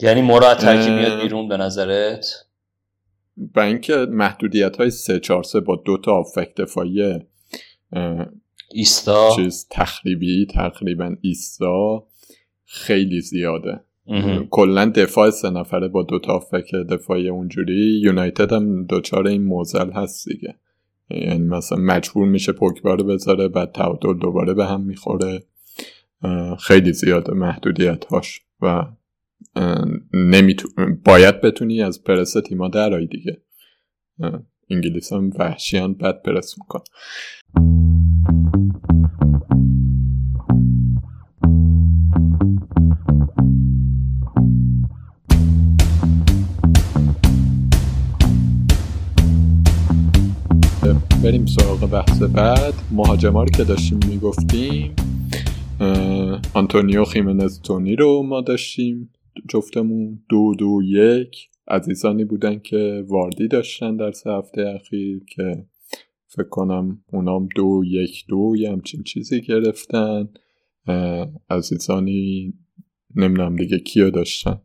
یعنی 0.00 0.22
مراد 0.22 0.56
ترکیب 0.56 0.92
میاد 0.92 1.20
بیرون 1.22 1.48
به 1.48 1.56
نظرت؟ 1.56 2.26
با 3.36 3.62
اینکه 3.62 3.96
محدودیت 3.96 4.76
های 4.76 4.90
3 4.90 5.20
4 5.20 5.42
3 5.42 5.60
با 5.60 5.76
دو 5.76 5.98
تا 5.98 6.12
آفک 6.12 6.54
دفاعی 6.54 7.20
ایستا. 8.74 9.30
چیز 9.36 9.66
تخریبی 9.70 10.46
تقریبا 10.46 11.16
ایستا 11.20 12.06
خیلی 12.64 13.20
زیاده. 13.20 13.80
کلا 14.50 14.84
دفاع 14.84 15.30
سه 15.30 15.50
نفره 15.50 15.88
با 15.88 16.02
دو 16.02 16.18
تا 16.18 16.40
دفاعی 16.90 17.28
اونجوری 17.28 18.00
یونایتد 18.02 18.52
هم 18.52 18.84
دوچار 18.84 19.26
این 19.26 19.42
موزل 19.42 19.90
هست 19.90 20.28
دیگه. 20.28 20.54
یعنی 21.10 21.44
مثلا 21.44 21.78
مجبور 21.78 22.28
میشه 22.28 22.52
پوکبا 22.52 22.94
رو 22.94 23.04
بذاره 23.04 23.48
بعد 23.48 23.72
تعادل 23.72 24.18
دوباره 24.18 24.54
به 24.54 24.66
هم 24.66 24.80
می‌خوره. 24.80 25.42
خیلی 26.60 26.92
زیاده 26.92 27.32
محدودیت 27.32 28.04
هاش 28.04 28.40
و 28.62 28.84
نمیتو... 30.12 30.68
باید 31.04 31.40
بتونی 31.40 31.82
از 31.82 32.04
پرس 32.04 32.32
تیما 32.32 32.68
درایی 32.68 33.06
دیگه. 33.06 33.42
انگلیس 34.70 35.12
هم 35.12 35.30
وحشیان 35.38 35.94
بد 35.94 36.22
پرس 36.22 36.54
میکن 36.58 36.80
بریم 51.24 51.46
سراغ 51.46 51.90
بحث 51.90 52.22
بعد. 52.22 52.74
مهاجما 52.92 53.42
رو 53.42 53.48
که 53.48 53.64
داشتیم 53.64 54.00
می‌گفتیم 54.08 54.94
آنتونیو 56.54 57.04
خیمنز 57.04 57.60
تونی 57.60 57.96
رو 57.96 58.22
ما 58.22 58.40
داشتیم. 58.40 59.12
جفتمون 59.48 60.22
دو 60.28 60.54
دو 60.58 60.80
یک. 60.84 61.36
عزیزانی 61.68 62.24
بودن 62.24 62.58
که 62.58 63.04
واردی 63.08 63.48
داشتن 63.48 63.96
در 63.96 64.12
سه 64.12 64.30
هفته 64.30 64.62
اخیر 64.76 65.24
که 65.34 65.66
فکر 66.26 66.48
کنم 66.48 67.04
اونام 67.12 67.48
دو 67.56 67.82
یک 67.86 68.24
دو 68.28 68.52
یه 68.58 68.70
همچین 68.70 69.02
چیزی 69.02 69.40
گرفتن. 69.40 70.28
عزیزانی 71.50 72.54
نمی‌دونم 73.16 73.56
دیگه 73.56 73.78
کیو 73.78 74.10
داشتن. 74.10 74.60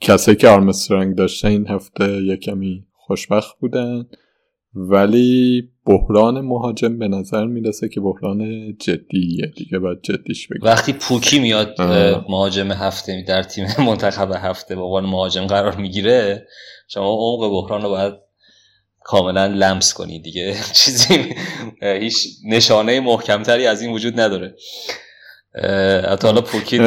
کسی 0.00 0.34
که 0.34 0.48
آرمسترانگ 0.48 1.14
داشته 1.14 1.48
این 1.48 1.68
هفته 1.68 2.22
یه 2.22 2.36
کمی 2.36 2.86
خوشبخت 2.92 3.58
بودن. 3.60 4.04
ولی 4.76 5.68
بحران 5.86 6.40
مهاجم 6.40 6.98
به 6.98 7.08
نظر 7.08 7.44
می‌رسه 7.46 7.88
که 7.88 8.00
بحران 8.00 8.72
جدیه. 8.78 9.46
دیگه 9.56 9.78
باید 9.78 10.02
جدیش 10.02 10.48
بگیم 10.48 10.64
وقتی 10.64 10.92
پوکی 10.92 11.38
میاد 11.38 11.80
مهاجم 12.28 12.72
هفته 12.72 13.24
در 13.28 13.42
تیم 13.42 13.66
منتخب 13.86 14.32
هفته 14.34 14.74
به 14.74 14.82
عنوان 14.82 15.06
مهاجم 15.06 15.46
قرار 15.46 15.76
می‌گیره 15.76 16.46
شما 16.88 17.08
عمق 17.08 17.50
بحران 17.50 17.82
رو 17.82 17.88
باید 17.88 18.14
کاملا 19.04 19.46
لمس 19.46 19.94
کنید 19.94 20.22
دیگه. 20.22 20.56
چیزی 20.84 21.34
هیچ 21.82 22.28
نشانه 22.48 23.00
محکمتری 23.00 23.66
از 23.66 23.82
این 23.82 23.92
وجود 23.92 24.20
نداره. 24.20 24.54
حتی 26.10 26.26
حالا 26.26 26.40
پوکی 26.40 26.80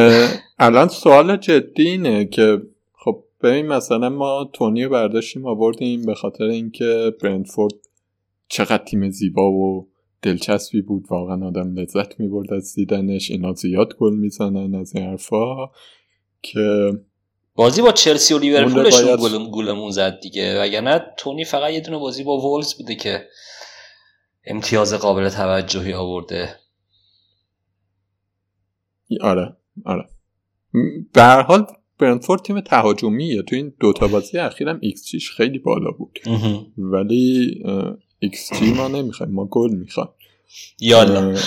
الان 0.60 0.88
سوال 0.88 1.38
جدی 1.38 1.88
اینه 1.88 2.26
که 2.26 2.62
ببین 3.42 3.68
مثلا 3.68 4.10
ما 4.10 4.50
تونی 4.54 4.88
برداشتیم 4.88 5.46
آوردیم 5.46 6.06
به 6.06 6.16
خاطر 6.16 6.44
اینکه 6.44 7.14
برندفورد 7.24 7.74
چقدر 8.48 8.84
تیم 8.84 9.10
زیبا 9.10 9.52
و 9.52 9.90
دلچسبی 10.22 10.82
بود. 10.82 11.06
واقعا 11.10 11.48
آدم 11.48 11.74
لذت 11.74 12.20
می‌برد 12.20 12.54
از 12.54 12.76
دیدنش. 12.76 13.32
اینا 13.32 13.54
زیاد 13.54 13.96
گل 13.96 14.16
می‌زنن 14.16 14.76
از 14.76 14.96
این 14.96 15.06
حرفا 15.06 15.68
که 16.42 16.92
بازی 17.56 17.82
با 17.82 17.92
چلسی 17.92 18.34
و 18.34 18.40
لیورپولشون 18.40 19.16
باید... 19.16 19.50
گلمون 19.52 19.92
زد 19.92 20.20
دیگه. 20.20 20.62
وگرنه 20.62 21.02
تونی 21.18 21.46
فقط 21.46 21.74
یه 21.74 21.82
دونه 21.82 21.98
بازی 21.98 22.24
با 22.24 22.38
وولز 22.38 22.74
بوده 22.74 22.96
که 22.96 23.28
امتیاز 24.46 24.94
قابل 24.94 25.30
توجهی 25.30 25.94
آورده. 25.94 26.56
آره 29.22 29.58
آره. 29.86 30.10
به 31.14 31.22
هر 31.22 31.42
حال 31.42 31.66
برنتفورد 32.00 32.42
تیم 32.42 32.60
تهاجمیه. 32.60 33.42
تو 33.42 33.56
این 33.56 33.74
دوتا 33.80 34.08
بازی 34.08 34.38
اخیرم 34.38 34.80
ایکس 34.82 35.06
جیش 35.06 35.32
خیلی 35.32 35.60
بالا 35.60 35.92
بود. 35.92 36.20
ولی 36.78 37.64
ایکس 38.20 38.54
جی 38.60 38.74
ما 38.74 38.88
نمی‌خوایم. 38.88 39.34
ما 39.34 39.46
گل 39.46 39.76
می‌خوایم 39.76 40.10
یالا. 40.80 41.38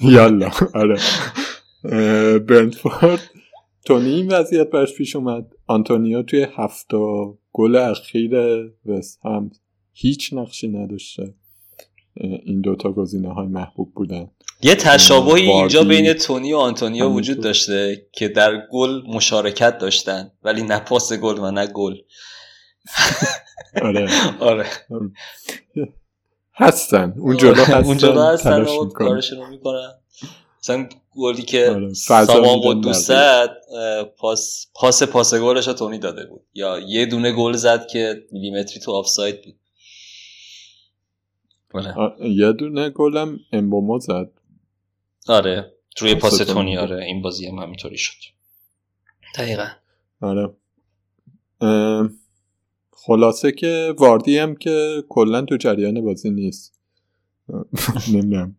یالا. 0.00 0.50
آره. 0.74 1.00
برنتفورد. 2.38 3.30
تونی 3.84 4.14
این 4.14 4.32
وضعیت 4.32 4.70
برش 4.70 4.94
پیش 4.94 5.16
اومد. 5.16 5.52
آنتونیو 5.66 6.22
توی 6.22 6.46
هفتا 6.56 7.38
گل 7.52 7.76
اخیر 7.76 8.34
وست 8.86 9.26
هم 9.26 9.50
هیچ 9.92 10.32
نقشی 10.32 10.68
نداشته. 10.68 11.34
این 12.44 12.60
دوتا 12.60 12.92
گزینه 12.92 13.32
های 13.32 13.46
محبوب 13.46 13.92
بودن. 13.94 14.30
یه 14.62 14.74
تشابهی 14.74 15.50
اینجا 15.50 15.84
بین 15.84 16.12
تونی 16.12 16.52
و 16.52 16.56
آنتونیو 16.56 17.08
وجود 17.08 17.40
داشته 17.40 18.06
که 18.12 18.28
در 18.28 18.62
گل 18.72 19.02
مشارکت 19.06 19.78
داشتن 19.78 20.32
ولی 20.42 20.62
نه 20.62 20.78
پاس 20.78 21.12
گل 21.12 21.38
و 21.38 21.50
نه 21.50 21.66
گل. 21.66 21.94
آره. 23.82 24.08
آره. 24.40 24.66
هستن. 26.54 27.14
اون 27.18 27.36
جلو 27.36 27.54
هستن 27.54 27.84
اون 27.84 27.96
جلو 27.96 28.20
هستن 28.20 28.62
و 28.62 28.88
کارشون 28.88 29.50
می‌کنن. 29.50 29.90
مثلا 30.60 30.88
گلی 31.16 31.42
که 31.42 31.70
آره. 31.70 31.94
سامان 31.94 32.60
قدوس 32.64 32.96
زد 32.96 33.56
پاس 34.16 34.66
پاس 34.74 35.02
پاس 35.02 35.34
گلش 35.34 35.64
تونی 35.64 35.98
داده 35.98 36.26
بود. 36.26 36.42
یا 36.54 36.78
یه 36.78 37.06
دونه 37.06 37.32
گل 37.32 37.52
زد 37.52 37.86
که 37.86 38.22
میلیمتری 38.32 38.80
تو 38.80 38.92
آفساید 38.92 39.42
بود. 39.42 39.54
یه 42.20 42.52
دونه 42.52 42.90
گلم 42.90 43.38
امبومو 43.52 43.98
زد. 43.98 44.30
آره 45.28 45.72
روی 45.98 46.14
پاس 46.14 46.36
تونی 46.36 46.76
آره 46.78 47.04
این 47.04 47.22
بازی 47.22 47.46
هم 47.46 47.54
همینطوری 47.58 47.98
شد. 47.98 48.14
دقیقا. 49.38 49.66
آره. 50.20 50.48
خلاصه 52.90 53.52
که 53.52 53.94
واردی 53.98 54.38
هم 54.38 54.56
که 54.56 55.04
کلا 55.08 55.42
تو 55.42 55.56
جریان 55.56 56.00
بازی 56.00 56.30
نیست. 56.30 56.80
نمی‌دونم. 58.12 58.56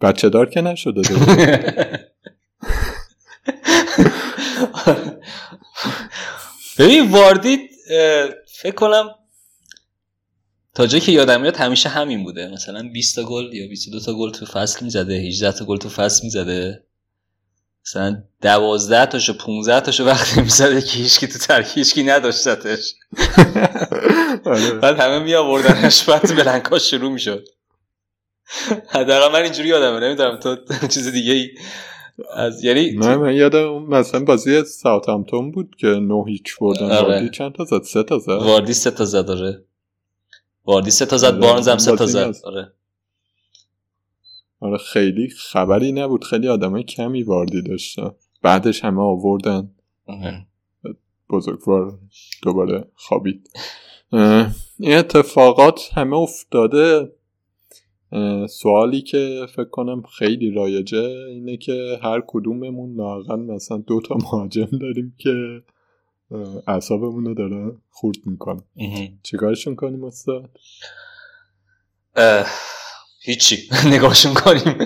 بچه 0.00 0.28
دار 0.28 0.50
که 0.50 0.60
نشده 0.60 1.02
ببین 6.78 7.10
واردی 7.10 7.58
فکر 8.46 8.74
کنم 8.74 9.14
تا 10.76 10.86
جایی 10.86 11.00
که 11.00 11.12
یادم 11.12 11.40
میاد 11.40 11.56
همیشه 11.56 11.88
همین 11.88 12.24
بوده. 12.24 12.48
مثلا 12.48 12.90
20 12.92 13.16
تا 13.16 13.24
گل 13.24 13.54
یا 13.54 13.68
22 13.68 14.00
تا 14.00 14.14
گل 14.14 14.30
تو 14.30 14.46
فصل 14.46 14.84
می‌زده 14.84 15.14
18 15.14 15.52
تا 15.52 15.64
گل 15.64 15.76
تو 15.76 15.88
فصل 15.88 16.20
می‌زده. 16.24 16.84
مثلا 17.86 18.22
12 18.42 19.06
تاشو 19.06 19.32
15 19.32 19.80
تاشو 19.80 20.04
وقتی 20.04 20.40
می‌زده 20.40 20.80
که 20.80 20.98
هیچکی 20.98 21.26
تو 21.26 21.38
ترکیش 21.38 21.94
کی 21.94 22.02
نداشتتش. 22.02 22.94
آره. 24.44 24.70
بعد 24.72 25.00
همه 25.00 25.18
می 25.18 25.34
آوردنش 25.34 26.02
بعد 26.02 26.36
بلنکا 26.36 26.78
شروع 26.78 27.12
می‌شد. 27.12 27.44
حداقل 28.88 29.32
من 29.32 29.42
اینجوری 29.42 29.68
یادمه 29.68 30.00
نمی‌دونم 30.00 30.36
تو 30.36 30.56
چیز 30.88 31.08
دیگه 31.08 31.32
ای 31.32 31.48
از 32.34 32.64
یعنی 32.64 32.90
نه 32.90 33.16
من 33.16 33.34
یادم 33.34 33.82
مثلا 33.82 34.24
بازی 34.24 34.64
ساوثهامپتون 34.64 35.50
بود 35.52 35.76
که 35.80 35.86
9 35.86 36.24
هیچ 36.28 36.56
بردن 36.60 36.90
آره. 36.90 37.08
واردی 37.08 37.30
چند 37.30 37.52
تا 37.52 37.64
زد؟ 37.64 37.82
سه 37.82 38.02
تا 38.02 38.18
زد. 38.18 38.28
واردی 38.28 38.72
سه 38.72 38.90
تا 38.90 39.04
زد 39.04 39.26
داره 39.26 39.64
واردی 40.66 40.90
سه 40.90 41.06
تا 41.06 41.16
زد 41.16 41.26
آره، 41.26 41.38
بارنز 41.38 41.68
هم 41.68 41.78
سه 41.78 41.96
تا 41.96 42.06
زد. 42.06 42.34
آره. 42.44 42.72
آره 44.60 44.78
خیلی 44.78 45.28
خبری 45.28 45.92
نبود. 45.92 46.24
خیلی 46.24 46.48
آدمای 46.48 46.82
کمی 46.82 47.22
واردی 47.22 47.62
داشتن. 47.62 48.10
بعدش 48.42 48.84
همه 48.84 49.02
آوردن. 49.02 49.70
بزرگوار 51.30 51.98
دوباره 52.42 52.84
خوابید. 52.94 53.50
این 54.78 54.94
اتفاقات 54.94 55.90
همه 55.94 56.16
افتاده. 56.16 57.12
سوالی 58.48 59.02
که 59.02 59.46
فکر 59.52 59.68
کنم 59.70 60.02
خیلی 60.02 60.50
رایجه 60.50 61.08
اینه 61.28 61.56
که 61.56 61.98
هر 62.02 62.22
کدوممون 62.26 62.96
لاقل 62.96 63.40
مثلا 63.40 63.76
دو 63.76 64.00
تا 64.00 64.14
مهاجم 64.14 64.78
داریم 64.80 65.14
که 65.18 65.62
اعصابمون 66.66 67.24
رو 67.24 67.34
داره 67.34 67.72
خورد 67.90 68.16
می‌کنه 68.26 68.62
چیکارشون 69.22 69.76
کنیم 69.76 70.04
استاد؟ 70.04 70.50
هیچی. 73.20 73.68
نگاهشون 73.94 74.34
کنیم. 74.34 74.78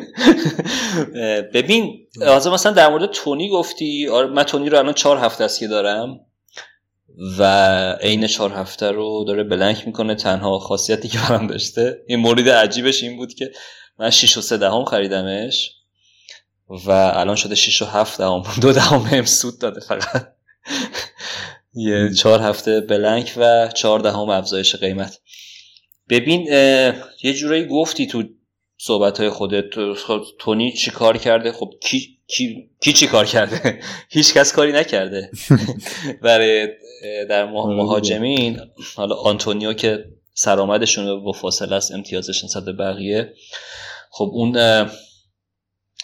ببین 1.55 2.07
مثلا 2.53 2.73
در 2.73 2.89
مورد 2.89 3.11
تونی 3.11 3.49
گفتی. 3.49 4.09
آره 4.09 4.27
من 4.27 4.43
تونی 4.43 4.69
رو 4.69 4.79
الان 4.79 4.93
چهار 4.93 5.19
هفته 5.19 5.45
است 5.45 5.61
که 5.61 5.67
دارم 5.67 6.21
و 7.39 7.43
عین 8.01 8.27
چهار 8.27 8.53
هفته 8.53 8.91
رو 8.91 9.25
داره 9.27 9.45
بلنک 9.45 9.87
می‌کنه. 9.87 10.15
تنها 10.15 10.59
خاصیتی 10.59 11.09
که 11.09 11.19
برام 11.19 11.47
داشته 11.47 12.03
این 12.07 12.21
مورد 12.21 12.49
عجیبش 12.49 13.03
این 13.03 13.17
بود 13.17 13.35
که 13.35 13.53
من 13.99 14.11
6 14.11 14.37
و 14.37 14.41
3 14.41 14.57
دهم 14.57 14.85
خریدمش 14.85 15.73
و 16.69 16.91
الان 16.91 17.37
شده 17.37 17.55
6 17.55 17.83
و 17.83 17.85
7 17.85 18.19
دهم. 18.19 18.43
دو 18.61 18.73
دهم 18.73 19.01
هم 19.01 19.25
سود 19.25 19.59
داده 19.59 19.81
فقط. 19.81 20.35
یه 21.75 22.11
چهار 22.15 22.41
هفته 22.41 22.81
بلنک 22.81 23.33
و 23.37 23.69
چهار 23.75 24.01
دهم 24.01 24.29
افزایش 24.29 24.77
قیمت. 24.77 25.19
ببین 26.09 26.47
یه 27.23 27.35
جورایی 27.35 27.65
گفتی 27.67 28.07
تو 28.07 28.23
صحبت 28.79 29.21
های 29.21 29.31
خودت 29.31 29.95
خب 29.95 30.25
تونی 30.39 30.73
چی 30.73 30.91
کار 30.91 31.17
کرده؟ 31.17 31.53
خب 31.53 31.71
کی, 31.83 32.19
کی, 32.27 32.71
کی 32.81 32.93
چی 32.93 33.07
کار 33.07 33.27
کرده؟ 33.27 33.81
هیچ 34.09 34.35
کس 34.35 34.53
کاری 34.53 34.73
نکرده. 34.73 35.31
برای 36.23 36.69
در 37.29 37.43
آره 37.43 37.75
مهاجمین 37.75 38.61
حالا 38.97 39.15
آنتونیو 39.17 39.73
که 39.73 40.05
سرآمدشون 40.35 41.25
با 41.25 41.33
فاصله 41.33 41.77
است 41.77 41.93
امتیازش 41.93 42.45
نسبت 42.45 42.65
بقیه. 42.65 43.35
خب 44.11 44.31
اون 44.33 44.87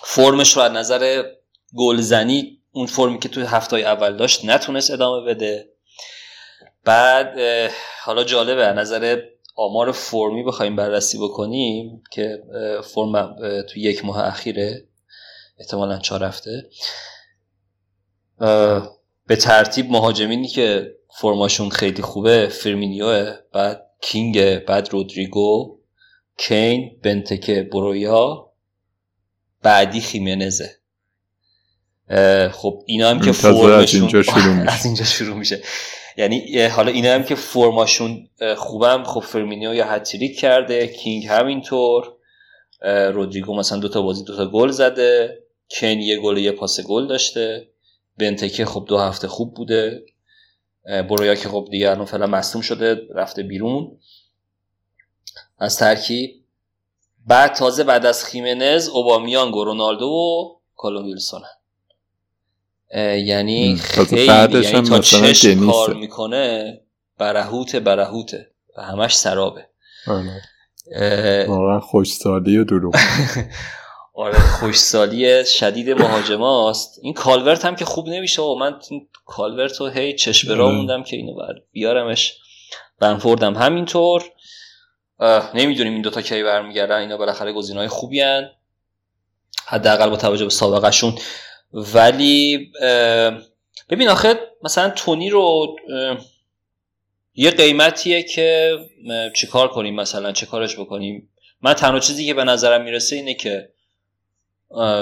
فرمش 0.02 0.56
رو 0.56 0.62
از 0.62 0.72
نظر 0.72 1.22
گلزنی 1.74 2.55
اون 2.76 2.86
فرمی 2.86 3.18
که 3.18 3.28
توی 3.28 3.44
هفته 3.44 3.76
اول 3.76 4.16
داشت 4.16 4.44
نتونست 4.44 4.90
ادامه 4.90 5.26
بده. 5.26 5.68
بعد 6.84 7.38
حالا 8.04 8.24
جالبه 8.24 8.72
نظر 8.72 9.22
آمار 9.56 9.92
فرمی 9.92 10.42
بخوایم 10.42 10.76
بررسی 10.76 11.18
بکنیم 11.18 12.02
که 12.10 12.42
فرم 12.94 13.36
تو 13.62 13.78
یک 13.78 14.04
ماه 14.04 14.26
اخیره 14.26 14.88
احتمالا 15.58 15.98
چهار 15.98 16.24
هفته. 16.24 16.68
به 19.26 19.36
ترتیب 19.40 19.90
مهاجمینی 19.90 20.48
که 20.48 20.96
فرماشون 21.20 21.70
خیلی 21.70 22.02
خوبه 22.02 22.48
فرمینیوه 22.48 23.34
بعد 23.52 23.90
کینگ 24.00 24.58
بعد 24.58 24.88
رودریگو 24.92 25.78
کین 26.38 27.00
بنتکه 27.02 27.62
برویا 27.62 28.52
بعدی 29.62 30.00
خیمنزه 30.00 30.76
خب 32.52 32.82
اینا 32.86 33.10
هم 33.10 33.20
که 33.20 33.32
فرمشون 33.32 34.28
از 34.68 34.84
اینجا 34.84 35.04
شروع 35.04 35.36
میشه. 35.36 35.62
یعنی 36.16 36.62
حالا 36.64 36.92
اینا 36.92 37.14
هم 37.14 37.24
که 37.24 37.34
فرماشون 37.34 38.28
خوبم 38.56 39.04
خب 39.04 39.20
فیرمینو 39.20 39.74
یا 39.74 39.86
هتریک 39.86 40.38
کرده 40.38 40.86
کینگ 40.86 41.26
همینطور. 41.26 42.12
رودریگو 43.12 43.56
مثلا 43.56 43.78
دوتا 43.78 44.02
بازی 44.02 44.24
دوتا 44.24 44.46
گل 44.46 44.70
زده. 44.70 45.42
کین 45.68 46.00
یه 46.00 46.20
گل 46.20 46.38
یه 46.38 46.52
پاس 46.52 46.80
گل 46.80 47.06
داشته. 47.06 47.68
بنتکه 48.18 48.64
خب 48.64 48.84
دو 48.88 48.98
هفته 48.98 49.28
خوب 49.28 49.54
بوده. 49.54 50.02
برویا 50.84 51.34
که 51.34 51.48
خب 51.48 51.68
دیگه 51.70 51.90
الان 51.90 52.04
فعلا 52.04 52.26
مصدوم 52.26 52.62
شده 52.62 53.00
رفته 53.14 53.42
بیرون. 53.42 53.98
از 55.58 55.78
ترکیب 55.78 56.30
بعد 57.26 57.54
تازه 57.54 57.84
بعد 57.84 58.06
از 58.06 58.24
خیمنز 58.24 58.88
اوبامیانگ 58.88 59.52
رونالدو 59.52 60.06
و 60.06 60.54
کالوم 60.76 61.04
ویلسون. 61.04 61.40
یعنی 62.94 63.76
خیلی 63.76 64.22
یعنی 64.24 64.88
تا 64.88 64.98
چشم 64.98 65.70
کار 65.70 65.94
می‌کنه 65.94 66.80
برهوت 67.18 67.76
برهوته 67.76 68.50
و 68.78 68.82
همش 68.82 69.16
سرابه. 69.16 69.68
آره. 70.06 71.46
واقعا 71.48 71.80
خوشسالی 71.80 72.58
و 72.58 72.64
دروغ. 72.64 72.96
آره 74.14 74.38
خوشسالی 74.38 75.44
شدید 75.44 75.90
مهاجماست. 75.90 76.98
این 77.02 77.14
کالورت 77.14 77.64
هم 77.64 77.76
که 77.76 77.84
خوب 77.84 78.08
نمیشه. 78.08 78.42
و 78.42 78.54
من 78.54 78.74
کالورت 79.26 79.76
رو 79.76 79.86
هی 79.86 80.12
چشم 80.12 80.52
را 80.52 80.70
موندم 80.70 81.02
که 81.02 81.16
اینو 81.16 81.34
بر 81.34 81.54
بیارمش. 81.72 82.34
بنفوردم 83.00 83.54
همینطور. 83.54 84.24
نمی‌دونیم 85.54 85.92
این 85.92 86.02
دوتا 86.02 86.22
کی 86.22 86.42
برمیگردن. 86.42 86.96
اینا 86.96 87.16
بالاخره 87.16 87.52
گزینه‌های 87.52 87.88
خوبی 87.88 88.20
هن. 88.20 88.50
حداقل 89.66 90.10
با 90.10 90.16
توجه 90.16 90.44
به 90.44 90.50
سابقهشون 90.50 91.14
ولی 91.76 92.72
ببین 93.90 94.08
آخه 94.08 94.38
مثلا 94.62 94.90
تونی 94.90 95.30
رو 95.30 95.76
یه 97.34 97.50
قیمتیه 97.50 98.22
که 98.22 98.78
چیکار 99.34 99.68
کنیم 99.68 99.94
مثلا 99.94 100.32
چه 100.32 100.46
کارش 100.46 100.78
بکنیم. 100.78 101.28
من 101.62 101.74
تنها 101.74 101.98
چیزی 101.98 102.26
که 102.26 102.34
به 102.34 102.44
نظرم 102.44 102.84
می‌رسه 102.84 103.16
اینه 103.16 103.34
که 103.34 103.68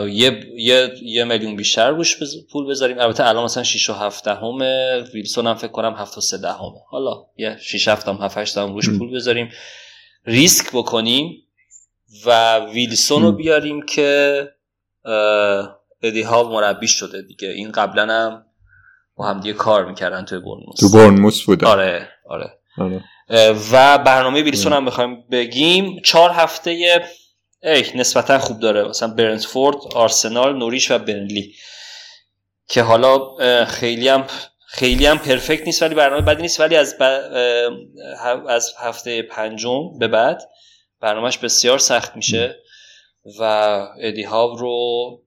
یه, 0.08 0.44
یه, 0.56 0.90
یه 1.02 1.24
میلیون 1.24 1.56
بیشتر 1.56 1.90
روش 1.90 2.16
پول 2.52 2.66
بذاریم. 2.66 2.98
البته 2.98 3.28
الان 3.28 3.44
مثلا 3.44 3.62
6 3.62 3.90
و 3.90 3.92
7 3.92 4.28
همه 4.28 5.00
ویلسون 5.14 5.46
هم 5.46 5.54
فکر 5.54 5.70
کنم 5.70 5.94
7 5.94 6.18
و 6.18 6.20
3 6.20 6.36
همه 6.36 6.78
حالا 6.90 7.26
یه 7.36 7.58
6 7.60 7.88
7 7.88 8.08
هم 8.08 8.16
7 8.16 8.38
8 8.38 8.58
هم 8.58 8.74
روش 8.74 8.90
پول 8.90 9.14
بذاریم. 9.14 9.50
ریسک 10.26 10.66
بکنیم 10.72 11.42
و 12.26 12.58
ویلسون 12.58 13.22
رو 13.22 13.32
بیاریم 13.32 13.86
که 13.86 14.48
ادی 16.04 16.22
ها 16.22 16.42
مربی 16.42 16.88
شده 16.88 17.22
دیگه. 17.22 17.48
این 17.48 17.72
قبلا 17.72 18.02
هم 18.02 18.44
با 19.16 19.26
هم 19.26 19.40
دیگه 19.40 19.54
کار 19.54 19.84
می‌کردن 19.84 20.24
توی 20.24 20.38
برنموس 20.38 20.80
تو 20.80 20.88
برنموس 20.88 21.42
بوده 21.42 21.66
آره 21.66 22.08
آره, 22.28 22.58
آره. 22.78 23.02
و 23.72 23.98
برنامه 23.98 24.42
ویلسون 24.42 24.72
هم 24.72 24.84
می‌خوایم 24.84 25.24
بگیم. 25.30 26.00
چهار 26.04 26.30
هفته 26.30 26.70
ای 27.62 27.84
نسبتا 27.94 28.38
خوب 28.38 28.60
داره. 28.60 28.88
مثلا 28.88 29.08
برنتفورد 29.08 29.76
آرسنال 29.94 30.56
نوریش 30.56 30.90
و 30.90 30.98
بنلی 30.98 31.54
که 32.68 32.82
حالا 32.82 33.36
خیلی 33.64 34.08
هم 34.08 34.24
خیلی 34.66 35.06
هم 35.06 35.18
پرفکت 35.18 35.66
نیست 35.66 35.82
ولی 35.82 35.94
برنامه 35.94 36.22
بدی 36.22 36.42
نیست. 36.42 36.60
ولی 36.60 36.76
از, 36.76 36.94
از 38.48 38.74
هفته 38.78 39.22
پنجم 39.22 39.98
به 39.98 40.08
بعد 40.08 40.42
برنامهش 41.00 41.38
بسیار 41.38 41.78
سخت 41.78 42.16
میشه. 42.16 42.56
و 43.40 43.42
ادی 44.00 44.22
هاو 44.22 44.56
رو 44.56 45.20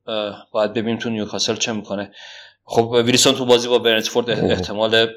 باید 0.51 0.73
ببینیم 0.73 0.97
تو 0.97 1.09
نیوکاسل 1.09 1.55
چه 1.55 1.71
می‌کنه. 1.71 2.11
خب 2.63 2.91
ویلسون 3.05 3.35
تو 3.35 3.45
بازی 3.45 3.67
با 3.67 3.79
برنتفورد 3.79 4.29
احتمال 4.29 5.07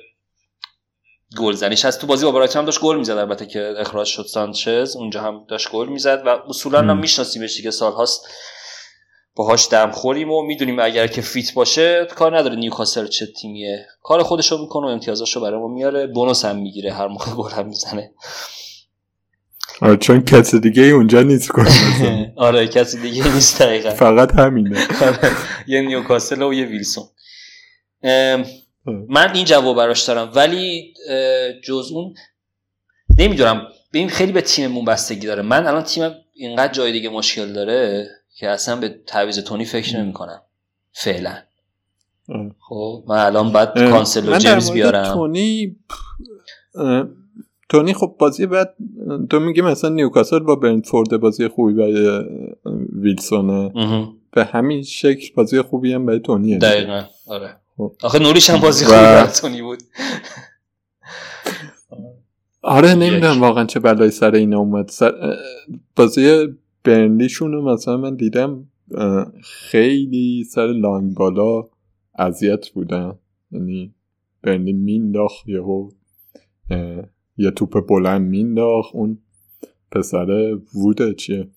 گلزنیش 1.38 1.84
هست. 1.84 2.00
تو 2.00 2.06
بازی 2.06 2.24
با 2.24 2.32
برایتون 2.32 2.60
هم 2.60 2.66
داشت 2.66 2.80
گل 2.80 2.96
می‌زد 2.96 3.12
البته 3.12 3.46
که 3.46 3.74
اخراج 3.78 4.06
شد 4.06 4.22
سانچز 4.22 4.96
اونجا 4.96 5.20
هم 5.22 5.44
داشت 5.48 5.70
گل 5.70 5.88
می‌زد 5.88 6.22
و 6.26 6.28
اصولا 6.48 6.78
هم 6.78 6.98
میشناسیمش 6.98 7.56
دیگه. 7.56 7.70
سالهاست 7.70 8.28
باهاش 9.36 9.68
دم 9.70 9.90
خوریم 9.90 10.30
و 10.30 10.42
می‌دونیم 10.42 10.78
اگر 10.78 11.06
که 11.06 11.20
fit 11.20 11.54
باشه 11.54 12.04
کار 12.04 12.38
نداره 12.38 12.56
نیوکاسل 12.56 13.06
چه 13.06 13.26
تیمیه. 13.26 13.86
کار 14.02 14.22
خودشو 14.22 14.58
می‌کنه 14.58 14.86
و 14.86 14.90
امتیازاشو 14.90 15.40
برای 15.40 15.60
ما 15.60 15.68
میاره. 15.68 16.06
bonus 16.06 16.44
هم 16.44 16.56
می‌گیره 16.56 16.92
هر 16.92 17.06
موقع 17.08 17.30
گل 17.30 17.50
هم 17.50 17.66
می‌زنه. 17.66 18.12
آره 19.80 19.96
چون 19.96 20.20
کسی 20.20 20.60
دیگه 20.60 20.82
اونجا 20.82 21.22
نیست 21.22 21.50
آره 22.36 22.68
کسی 22.68 23.00
دیگه 23.00 23.34
نیست 23.34 23.62
دقیقا. 23.62 23.90
فقط 23.90 24.34
همینه. 24.34 24.78
آره. 25.02 25.18
یه 25.66 25.80
نیوکاسل 25.80 26.42
و 26.42 26.54
یه 26.54 26.66
ویلسون. 26.66 27.04
من 29.08 29.30
این 29.34 29.44
جواب 29.44 29.76
براش 29.76 30.02
دارم. 30.02 30.32
ولی 30.34 30.94
جز 31.64 31.90
اون 31.92 32.14
نمی‌دونم. 33.18 33.66
ببین 33.92 34.08
خیلی 34.08 34.32
به 34.32 34.40
تیممون 34.40 34.84
بستگی 34.84 35.26
داره. 35.26 35.42
من 35.42 35.66
الان 35.66 35.82
تیمم 35.82 36.14
اینقدر 36.34 36.72
جای 36.72 36.92
دیگه 36.92 37.08
مشکل 37.08 37.52
داره 37.52 38.08
که 38.36 38.48
اصلا 38.48 38.76
به 38.76 39.00
تعویض 39.06 39.38
تونی 39.38 39.64
فکر 39.64 39.96
نمی 39.96 40.12
کنم 40.12 40.40
فعلا 40.92 41.34
خب 42.68 43.04
من 43.08 43.18
الان 43.18 43.52
بعد 43.52 43.90
کانسل 43.90 44.28
و 44.28 44.38
جیمز 44.38 44.70
بیارم. 44.70 45.14
تونی 45.14 45.76
تونی 47.70 47.94
خب 47.94 48.16
بازی 48.18 48.46
بعد 48.46 48.74
تو 49.30 49.40
میگی 49.40 49.60
مثلا 49.60 49.90
نیوکاسل 49.90 50.38
با 50.38 50.56
برنتفورد 50.56 51.16
بازی 51.16 51.48
خوبی 51.48 51.74
برای 51.74 52.24
ویلسونه 52.92 53.72
به 54.32 54.44
همین 54.44 54.82
شکل 54.82 55.34
بازی 55.34 55.62
خوبی 55.62 55.92
هم 55.92 56.06
برای 56.06 56.18
تونیه 56.18 56.58
دقیقا 56.58 57.04
آره. 57.26 57.56
خب. 57.76 57.92
آخه 58.02 58.18
نوریش 58.18 58.50
هم 58.50 58.60
بازی 58.60 58.84
خوبی 58.84 58.96
برای 58.96 59.32
تونی 59.32 59.62
بود. 59.62 59.82
آره 62.62 62.94
نمی‌دونم 62.94 63.40
واقعا 63.40 63.64
چه 63.64 63.80
بلایی 63.80 64.10
سر 64.10 64.34
این 64.34 64.54
اومد. 64.54 64.88
سر 64.88 65.12
بازی 65.96 66.46
برنلیشون 66.84 67.52
رو 67.52 67.72
مثلا 67.72 67.96
من 67.96 68.14
دیدم 68.16 68.68
خیلی 69.42 70.44
سر 70.44 70.66
لانگ 70.66 71.14
بالا 71.14 71.64
اذیت 72.18 72.68
بودن. 72.68 73.18
یعنی 73.50 73.94
برنلی 74.42 74.72
مینداخت 74.72 75.48
یهو 75.48 75.90
یه 77.40 77.50
توپ 77.50 77.86
بلند 77.88 78.22
مینداخت 78.22 78.94
اون 78.94 79.18
پسره 79.92 80.58
ووده 80.74 81.14
چیه؟ 81.14 81.48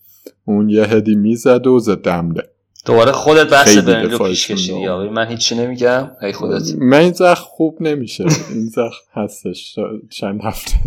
اون 0.45 0.69
یه 0.69 0.83
هدی 0.83 1.15
می‌زد 1.15 1.67
و 1.67 1.79
زد 1.79 2.01
دمله 2.01 2.43
دوباره 2.85 3.11
خودت 3.11 3.49
بحث 3.49 3.77
برنلی 3.77 4.09
رو 4.09 4.27
پیش 4.27 4.51
کشیدی 4.51 4.87
من 4.87 5.27
هیچی 5.27 5.55
نمیگم. 5.55 6.11
هی 6.21 6.31
خودت. 6.31 6.75
من 6.77 6.97
این 6.97 7.11
زخم 7.13 7.43
خوب 7.43 7.81
نمیشه. 7.81 8.25
این 8.49 8.67
زخم 8.67 9.05
هستش 9.13 9.75
چند 10.09 10.41
هفته. 10.43 10.77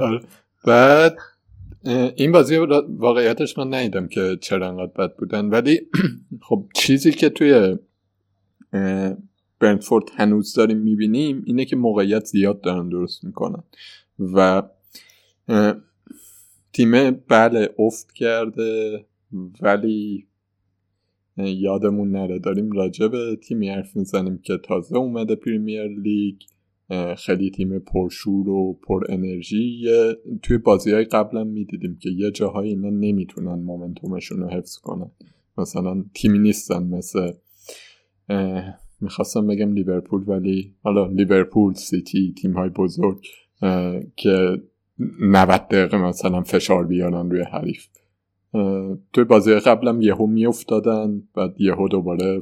آره. 0.00 0.20
بعد 0.64 1.16
این 2.16 2.32
بازی 2.32 2.56
واقعیتش 2.98 3.58
من 3.58 3.74
ندیدم 3.74 4.08
که 4.08 4.38
چرا 4.40 4.68
انقدر 4.68 4.92
بد 4.98 5.16
بودن. 5.16 5.44
ولی 5.44 5.80
خب 6.48 6.66
چیزی 6.74 7.12
که 7.12 7.28
توی 7.28 7.76
برنفورد 9.60 10.04
هنوز 10.16 10.54
داریم 10.54 10.78
می‌بینیم 10.78 11.42
اینه 11.46 11.64
که 11.64 11.76
موقعیت 11.76 12.24
زیاد 12.24 12.60
دارن 12.60 12.88
درست 12.88 13.24
می‌کنن. 13.24 13.62
و 14.18 14.62
تیم 16.72 17.10
بله 17.10 17.74
افت 17.78 18.12
کرده 18.12 19.04
ولی 19.60 20.26
یادمون 21.36 22.10
نره 22.10 22.38
داریم 22.38 22.72
راجع 22.72 23.08
به 23.08 23.36
تیمی 23.42 23.68
حرف 23.68 23.96
می‌زنیم 23.96 24.38
که 24.38 24.58
تازه 24.64 24.96
اومده 24.96 25.34
پریمیر 25.34 25.86
لیگ. 25.86 26.36
خیلی 27.16 27.50
تیم 27.50 27.78
پرشور 27.78 28.48
و 28.48 28.78
پر 28.82 29.04
انرژی 29.08 29.86
توی 30.42 30.58
بازی 30.58 30.92
های 30.92 31.04
قبلا 31.04 31.44
می‌دیدیم 31.44 31.98
که 32.02 32.10
یه 32.10 32.30
جاهای 32.30 32.68
اینا 32.68 32.90
نمی‌تونن 32.90 33.54
مومنتومشون 33.62 34.40
رو 34.40 34.48
حفظ 34.48 34.76
کنن. 34.76 35.10
مثلا 35.58 36.04
تیمی 36.14 36.38
نیستن 36.38 36.82
مثل 36.82 37.32
می‌خواستم 39.00 39.46
بگم 39.46 39.72
لیورپول 39.72 40.24
ولی 40.26 40.74
حالا 40.82 41.06
لیورپول 41.06 41.74
سیتی 41.74 42.34
تیم 42.42 42.52
های 42.52 42.68
بزرگ 42.68 43.26
که 44.16 44.62
90 45.20 45.68
دقیقه 45.68 45.96
مثلا 45.96 46.42
فشار 46.42 46.86
بیارن 46.86 47.30
روی 47.30 47.42
حریف. 47.42 47.86
توی 49.12 49.24
بازی 49.24 49.54
قبلم 49.54 50.02
یهو 50.02 50.26
میافتادن 50.26 51.22
بعد 51.34 51.60
یهو 51.60 51.88
دوباره 51.88 52.40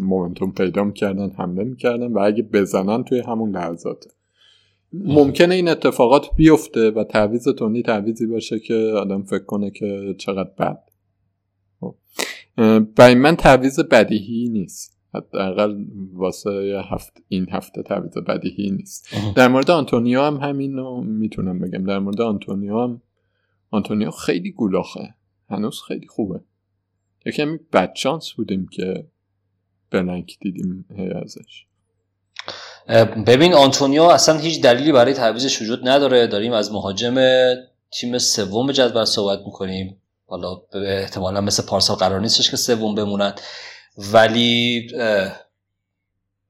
مومنتوم 0.00 0.52
پیدا 0.52 0.84
می‌کردن 0.84 1.30
حمله 1.30 1.64
می‌کردن 1.64 2.12
و 2.12 2.18
اگه 2.18 2.42
بزنن 2.42 3.04
توی 3.04 3.20
همون 3.20 3.50
لحظات. 3.50 4.04
ممکنه 4.92 5.54
این 5.54 5.68
اتفاقات 5.68 6.26
بیفته 6.36 6.90
و 6.90 7.04
تعویز 7.04 7.48
تونی 7.48 7.82
تعویزی 7.82 8.26
باشه 8.26 8.60
که 8.60 8.74
آدم 8.74 9.22
فکر 9.22 9.44
کنه 9.44 9.70
که 9.70 10.14
چقدر 10.18 10.50
بد. 10.58 10.82
خب. 11.80 11.94
برای 12.96 13.14
من 13.14 13.36
تعویض 13.36 13.80
بدیهی 13.80 14.48
نیست. 14.48 14.97
حداقل 15.14 15.84
واسه 16.12 16.82
هفت 16.90 17.12
این 17.28 17.46
هفته 17.50 17.82
تعویض 17.82 18.12
بدیهی 18.12 18.70
نیست. 18.70 19.16
در 19.34 19.48
مورد 19.48 19.70
آنتونیو 19.70 20.22
هم 20.22 20.36
همین 20.36 20.76
رو 20.76 21.00
می‌تونم 21.00 21.60
بگم. 21.60 21.84
در 21.84 21.98
مورد 21.98 22.20
آنتونیو 22.20 22.82
هم 22.82 23.02
آنتونیو 23.70 24.10
خیلی 24.10 24.50
گولاخه 24.50 25.14
هنوز 25.50 25.82
خیلی 25.82 26.06
خوبه. 26.06 26.40
یکمی 27.26 27.58
بدشانس 27.72 28.32
بودیم 28.32 28.68
که 28.72 29.06
blank 29.90 30.38
دیدیم 30.40 30.84
ازش. 31.24 31.64
ببین 33.26 33.54
آنتونیو 33.54 34.02
اصلا 34.02 34.38
هیچ 34.38 34.62
دلیلی 34.62 34.92
برای 34.92 35.14
تعویضش 35.14 35.62
وجود 35.62 35.88
نداره. 35.88 36.26
داریم 36.26 36.52
از 36.52 36.72
مهاجم 36.72 37.14
تیم 37.90 38.18
سوم 38.18 38.72
جدول 38.72 39.04
صحبت 39.04 39.38
می‌کنیم. 39.46 39.96
حالا 40.26 40.62
احتمالا 40.72 41.40
مثل 41.40 41.66
پارسال 41.66 41.96
قرار 41.96 42.20
نیستش 42.20 42.50
که 42.50 42.56
سوم 42.56 42.94
بمونن. 42.94 43.34
ولی 43.98 44.88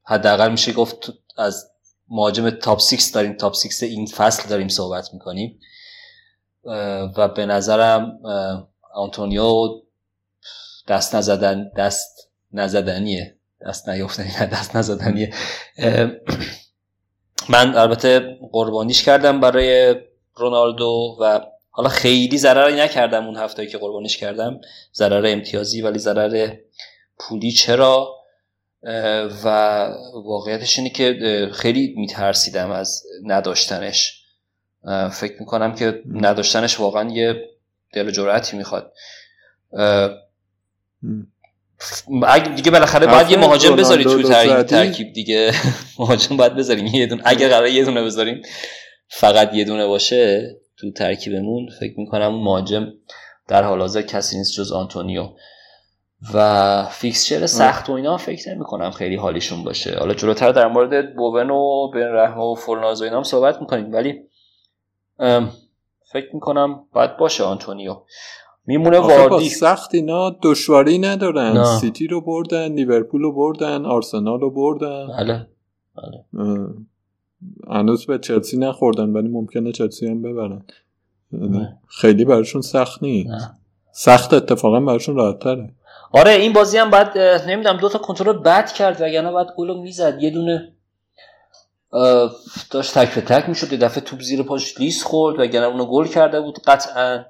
حداقل 0.04 0.50
میشه 0.50 0.72
گفت 0.72 1.12
از 1.36 1.70
مهاجم 2.08 2.50
تاپ 2.50 2.80
6 2.80 3.10
داریم 3.14 3.32
تاپ 3.32 3.54
6 3.54 3.82
این 3.82 4.06
فصل 4.06 4.48
داریم 4.48 4.68
صحبت 4.68 5.14
می‌کنیم. 5.14 5.60
و 7.16 7.28
به 7.28 7.46
نظرم 7.46 8.18
آنتونیو 8.94 9.68
دست 10.88 11.14
نزدن 11.14 11.70
دست 11.76 12.30
نزدنیه. 12.52 13.36
دست 13.66 13.88
نیافتنی 13.88 14.30
دست 14.30 14.76
نزدنیه. 14.76 15.34
من 17.48 17.74
البته 17.74 18.38
قربانیش 18.52 19.02
کردم 19.02 19.40
برای 19.40 19.94
رونالدو 20.34 21.16
و 21.20 21.40
حالا 21.70 21.88
خیلی 21.88 22.38
ضرری 22.38 22.76
نکردم 22.76 23.26
اون 23.26 23.36
هفته 23.36 23.66
که 23.66 23.78
قربانیش 23.78 24.16
کردم. 24.16 24.60
ضرر 24.94 25.32
امتیازی 25.32 25.82
ولی 25.82 25.98
ضرر 25.98 26.56
پولی 27.18 27.52
چرا؟ 27.52 28.14
و 29.44 29.48
واقعیتش 30.24 30.78
اینه 30.78 30.90
که 30.90 31.48
خیلی 31.52 31.94
میترسیدم 31.96 32.70
از 32.70 33.02
نداشتنش. 33.24 34.24
فکر 35.12 35.34
می‌کنم 35.40 35.74
که 35.74 36.02
نداشتنش 36.12 36.80
واقعا 36.80 37.10
یه 37.10 37.48
دل 37.92 38.10
جرأتی 38.10 38.56
می‌خواد. 38.56 38.92
اگه 42.26 42.48
دیگه 42.48 42.70
بالاخره 42.70 43.06
باید 43.06 43.30
یه 43.30 43.36
مهاجم 43.36 43.76
بذاری 43.76 44.04
تو 44.04 44.22
ترکیب 44.62 45.12
دیگه. 45.12 45.52
مهاجم 45.98 46.36
باید 46.36 46.54
بذاریم. 46.54 46.86
یه 46.86 47.06
دونه 47.06 47.22
اگه 47.24 47.48
قرار 47.48 47.68
یه 47.68 47.84
دونه 47.84 48.02
بذاریم 48.02 48.42
فقط 49.08 49.54
یه 49.54 49.64
دونه 49.64 49.86
باشه 49.86 50.50
تو 50.76 50.92
ترکیبمون. 50.92 51.68
فکر 51.80 51.94
می‌کنم 52.00 52.34
اون 52.34 52.44
مهاجم 52.44 52.92
در 53.48 53.62
حال 53.62 53.80
حاضر 53.80 54.02
کسی 54.02 54.38
نیست 54.38 54.52
جز 54.52 54.72
آنتونیو. 54.72 55.30
و 56.34 56.86
fixture 56.90 57.46
سخت 57.46 57.90
و 57.90 57.92
اینا 57.92 58.16
فکر 58.16 58.54
نمی 58.54 58.64
کنم 58.64 58.90
خیلی 58.90 59.16
حالیشون 59.16 59.64
باشه. 59.64 59.96
حالا 59.98 60.14
جلوتر 60.14 60.52
در 60.52 60.68
مورد 60.68 61.16
بوون 61.16 61.50
و 61.50 61.90
بن 61.94 62.12
رحمه 62.12 62.42
و 62.42 62.54
فورنالس 62.54 63.00
و 63.00 63.04
اینا 63.04 63.16
هم 63.16 63.22
صحبت 63.22 63.60
می‌کنیم 63.60 63.92
ولی 63.92 64.14
فکر 66.12 66.34
می‌کنم 66.34 66.84
باید 66.92 67.16
باشه 67.16 67.44
آنتونیو. 67.44 67.96
میمونه 68.66 68.98
واردی 68.98 69.48
سخت 69.48 69.94
اینا 69.94 70.36
دشواری 70.42 70.98
ندارن. 70.98 71.52
نه. 71.52 71.64
سیتی 71.64 72.06
رو 72.06 72.20
بردن 72.20 72.72
لیورپول 72.72 73.22
رو 73.22 73.32
بردن 73.32 73.84
آرسنال 73.84 74.40
رو 74.40 74.50
بردن. 74.50 75.06
بله 75.06 75.46
بله. 75.96 76.24
هنوز 77.70 78.06
به 78.06 78.18
چلسی 78.18 78.58
نخوردن 78.58 79.10
ولی 79.10 79.28
ممکنه 79.28 79.72
چلسی 79.72 80.06
هم 80.06 80.22
ببرن. 80.22 80.64
خیلی 81.86 82.24
براشون 82.24 82.62
سخت 82.62 83.02
نیست. 83.02 83.50
سخت 83.92 84.34
اتفاقا 84.34 84.80
براشون 84.80 85.16
راحت 85.16 85.38
تره 85.38 85.74
آره 86.12 86.30
این 86.30 86.52
بازی 86.52 86.78
هم 86.78 86.90
بعد 86.90 87.18
نمی‌دونم 87.18 87.76
دو 87.76 87.88
تا 87.88 87.98
کنترل 87.98 88.38
بد 88.38 88.72
کرد 88.72 89.00
وگرنه 89.00 89.32
بعد 89.32 89.46
گلو 89.56 89.82
می‌زد. 89.82 90.22
یه 90.22 90.30
دونه 90.30 90.72
داشت 92.70 92.98
تک 92.98 93.14
به 93.14 93.20
تک 93.20 93.48
می‌شد 93.48 93.72
یه 93.72 93.78
دفعه 93.78 94.04
توپ 94.04 94.20
زیر 94.20 94.42
پاش 94.42 94.80
لیس 94.80 95.02
خورد 95.02 95.40
وگرنه 95.40 95.66
اونو 95.66 95.86
گل 95.86 96.06
کرده 96.06 96.40
بود 96.40 96.58
قطعا. 96.66 97.24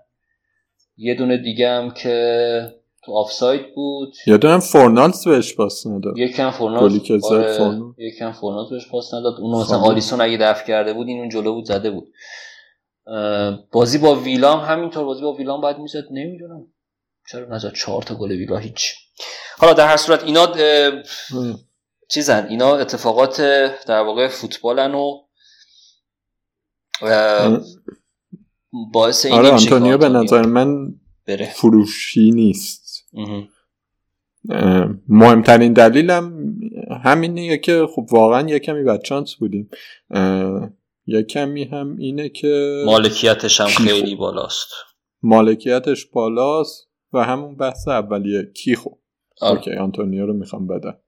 یه 0.97 1.15
دونه 1.15 1.37
دیگه 1.37 1.69
هم 1.69 1.91
که 1.91 2.75
تو 3.05 3.13
آفساید 3.13 3.75
بود. 3.75 4.15
یه 4.27 4.37
دونه 4.37 4.59
فورنالز 4.59 5.29
بهش 5.29 5.55
پاس 5.55 5.87
نداد. 5.87 6.19
یکم 6.19 6.51
فورنالز 6.51 7.11
آره 7.25 7.81
یکم 7.99 8.33
فورنالز 8.33 8.71
بهش 8.71 8.89
پاس 8.89 9.15
نداد. 9.15 9.41
اونو 9.41 9.61
مثلا 9.61 9.79
آلیسون 9.79 10.21
اگه 10.21 10.37
دفع 10.37 10.67
کرده 10.67 10.93
بود 10.93 11.09
این 11.09 11.19
اون 11.19 11.29
جلو 11.29 11.55
بود 11.55 11.65
زده 11.65 11.91
بود. 11.91 12.13
بازی 13.73 13.99
با 13.99 14.15
ویلام 14.15 14.61
همینطور 14.61 15.05
بازی 15.05 15.23
با 15.23 15.33
ویلام 15.33 15.61
باید 15.61 15.79
می‌زد 15.79 16.05
نمی‌دونم. 16.11 16.67
چرا 17.31 17.55
نزد 17.55 17.73
چهار 17.73 18.03
تا 18.03 18.15
گل 18.15 18.31
ویلا 18.31 18.59
هیچ. 18.59 18.95
حالا 19.59 19.73
در 19.73 19.89
هر 19.89 19.97
صورت 19.97 20.25
اینا 20.25 20.55
چیزن 22.11 22.47
اینا 22.47 22.77
اتفاقات 22.77 23.41
در 23.87 24.01
واقع 24.01 24.29
فوتبالن 24.29 24.95
و 24.95 25.23
باعث 28.93 29.27
این 29.27 29.35
آره 29.35 29.51
آنتونیو 29.51 29.99
به 29.99 30.09
نظر 30.09 30.47
من 30.47 30.95
بره. 31.27 31.51
فروشی 31.51 32.31
نیست. 32.31 33.05
مهمترین 35.09 35.73
دلیلم 35.73 36.55
همینه 37.05 37.59
که 37.59 37.87
خب 37.95 38.07
واقعا 38.11 38.49
یه 38.49 38.59
کمی 38.59 38.85
بدچانس 38.85 39.35
بودیم. 39.35 39.71
یه 41.07 41.23
کمی 41.23 41.65
هم 41.65 41.97
اینه 41.97 42.29
که 42.29 42.83
مالکیتش 42.87 43.61
هم 43.61 43.67
خیلی 43.67 44.15
بالاست. 44.15 44.69
مالکیتش 45.23 46.07
بالاست. 46.07 46.88
و 47.13 47.25
همون 47.25 47.57
بحث 47.57 47.89
اولیه. 47.89 48.43
کی 48.57 48.75
خوب 48.75 48.99
اوکی 49.43 49.73
آنتونیو 49.73 50.27
رو 50.27 50.33
می‌خوام 50.33 50.67
بدم. 50.67 50.99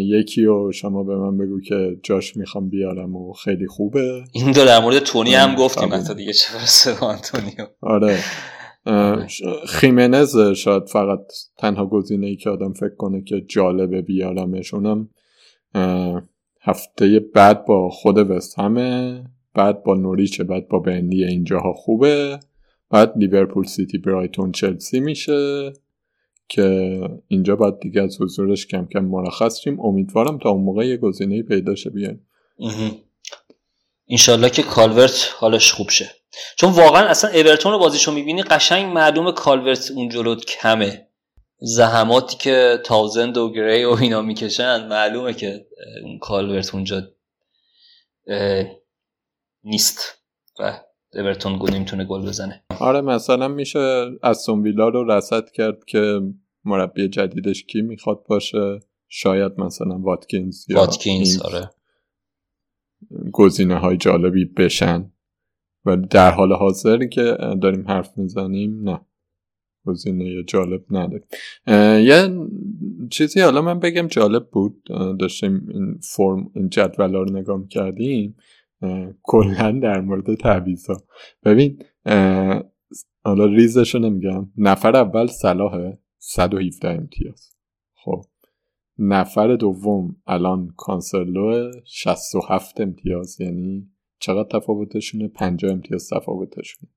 یکی 0.00 0.44
رو 0.44 0.72
شما 0.72 1.02
به 1.04 1.16
من 1.16 1.38
بگو 1.38 1.60
که 1.60 1.96
جاش 2.02 2.36
می‌خوام 2.36 2.68
بیارم 2.68 3.16
و 3.16 3.32
خیلی 3.32 3.66
خوبه. 3.66 4.24
این 4.32 4.52
دو 4.52 4.64
در 4.64 4.80
مورد 4.80 4.98
تونی 4.98 5.34
هم 5.34 5.54
گفتیم 5.54 5.94
حتی 5.94 6.14
دیگه 6.14 6.32
چه 6.32 6.52
برسه 6.54 7.04
آنتونیو. 7.04 7.66
آره, 7.80 8.18
آره. 8.86 9.26
خیمنز 9.68 10.38
شاید 10.38 10.88
فقط 10.88 11.20
تنها 11.58 11.86
گزینه 11.86 12.26
ای 12.26 12.36
که 12.36 12.50
آدم 12.50 12.72
فکر 12.72 12.94
کنه 12.98 13.22
که 13.22 13.40
جالبه 13.40 14.02
بیارمش. 14.02 14.74
اونم 14.74 15.08
هفته 16.62 17.20
بعد 17.34 17.64
با 17.64 17.88
خود 17.90 18.18
وست 18.30 18.58
همه 18.58 19.24
بعد 19.54 19.82
با 19.82 19.94
نوریچه 19.94 20.44
بعد 20.44 20.68
با 20.68 20.78
بندی 20.78 21.24
اینجاها 21.24 21.72
خوبه. 21.72 22.38
بعد 22.90 23.12
لیورپول 23.16 23.64
سیتی 23.64 23.98
برایتون 23.98 24.52
چلسی 24.52 25.00
میشه 25.00 25.72
که 26.48 27.00
اینجا 27.28 27.56
باید 27.56 27.80
دیگه 27.80 28.02
از 28.02 28.20
حضورش 28.20 28.66
کم 28.66 28.86
کم 28.86 29.04
مرخص 29.04 29.60
شیم. 29.60 29.80
امیدوارم 29.80 30.38
تا 30.38 30.50
اون 30.50 30.62
موقع 30.64 30.86
یه 30.86 30.96
گزینه 30.96 31.42
پیدا 31.42 31.74
شه 31.74 31.90
بیان 31.90 32.20
اینشالله 34.04 34.50
که 34.50 34.62
کالورت 34.62 35.34
حالش 35.36 35.72
خوب 35.72 35.90
شه. 35.90 36.10
چون 36.56 36.72
واقعا 36.72 37.06
اصلا 37.06 37.30
اورتون 37.30 37.72
رو 37.72 37.78
بازیشو 37.78 38.12
می‌بینی 38.12 38.42
قشنگ 38.42 38.92
معلومه 38.92 39.32
کالورت 39.32 39.90
اون 39.90 40.08
جلو 40.08 40.34
کمه. 40.34 41.08
زحماتی 41.58 42.36
که 42.36 42.78
تاوزند 42.84 43.36
و 43.36 43.52
گری 43.52 43.84
و 43.84 43.90
اینا 43.90 44.22
می‌کشن 44.22 44.86
معلومه 44.86 45.34
که 45.34 45.66
اون 46.02 46.18
کالورت 46.18 46.74
اونجا 46.74 47.02
نیست. 49.64 50.18
و 50.60 50.80
اورتون 51.16 51.58
گل 51.58 51.74
نمی‌تونه 51.74 52.04
گل 52.04 52.22
بزنه. 52.22 52.64
آره 52.80 53.00
مثلا 53.00 53.48
میشه 53.48 54.06
از 54.22 54.48
ویلا 54.48 54.88
رو 54.88 55.10
رصد 55.10 55.50
کرد 55.50 55.84
که 55.84 56.20
مربی 56.64 57.08
جدیدش 57.08 57.64
کی 57.64 57.82
می‌خواد 57.82 58.24
باشه؟ 58.28 58.80
شاید 59.08 59.60
مثلا 59.60 59.98
واتکینز 59.98 60.70
یا 60.70 60.76
واتکینز 60.76 61.40
آره. 61.42 61.70
گزینه 63.32 63.78
های 63.78 63.96
جالبی 63.96 64.44
بشن. 64.44 65.12
و 65.84 65.96
در 65.96 66.30
حال 66.30 66.52
حاضر 66.52 67.06
که 67.06 67.36
داریم 67.62 67.88
حرف 67.88 68.18
می‌زنیم 68.18 68.90
نه. 68.90 69.00
گزینه 69.86 70.42
جالب 70.42 70.84
نداریم. 70.90 71.26
یه 72.06 72.48
چیزی 73.10 73.40
حالا 73.40 73.62
من 73.62 73.80
بگم 73.80 74.06
جالب 74.06 74.50
بود. 74.50 74.82
داشتیم 75.20 75.68
این 75.68 75.98
فرم 76.02 76.50
این 76.54 76.68
جدول 76.68 77.14
رو 77.14 77.38
نگاه 77.38 77.68
کردیم 77.68 78.36
کلا 79.22 79.80
در 79.82 80.00
مورد 80.00 80.34
تعویض 80.34 80.86
ببین 81.44 81.82
حالا 83.24 83.44
ریزش 83.44 83.94
رو 83.94 84.00
نمیگم. 84.00 84.50
نفر 84.56 84.96
اول 84.96 85.26
صلاحه 85.26 85.98
117 86.18 86.88
امتیاز. 86.88 87.56
خب. 87.94 88.24
نفر 88.98 89.56
دوم 89.56 90.16
الان 90.26 90.72
کانسلو 90.76 91.72
67 91.84 92.80
امتیاز. 92.80 93.40
یعنی 93.40 93.88
چقدر 94.18 94.58
تفاوتشونه؟ 94.58 95.28
50 95.28 95.72
امتیاز 95.72 96.08
تفاوتشونه. 96.10 96.90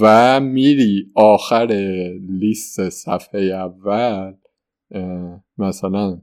و 0.00 0.40
میری 0.40 1.12
آخر 1.14 1.66
لیست 2.28 2.88
صفحه 2.88 3.40
اول 3.40 4.34
مثلا 5.58 6.22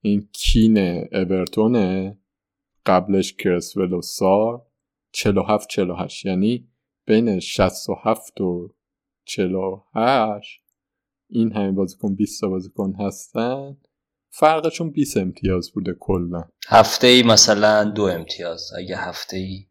این 0.00 0.28
کین 0.32 0.78
اورتونه. 1.12 2.18
قبلش 2.86 3.32
کرسول 3.32 3.92
و 3.92 4.00
سار 4.00 4.66
47 5.12 5.68
48 5.68 6.26
یعنی 6.26 6.68
بین 7.06 7.40
67 7.40 8.40
و 8.40 8.74
48 9.24 10.62
این 11.28 11.52
همه 11.52 11.72
بازیکن 11.72 12.14
20 12.14 12.40
تا 12.40 12.48
بازیکن 12.48 12.94
هستن. 13.00 13.76
فرقشون 14.30 14.90
20 14.90 15.16
امتیاز 15.16 15.72
بوده 15.72 15.96
کلا. 16.00 16.44
هفته 16.68 17.06
ای 17.06 17.22
مثلا 17.22 17.84
دو 17.84 18.02
امتیاز. 18.02 18.70
اگه 18.78 18.96
هفته 18.96 19.36
ای 19.36 19.66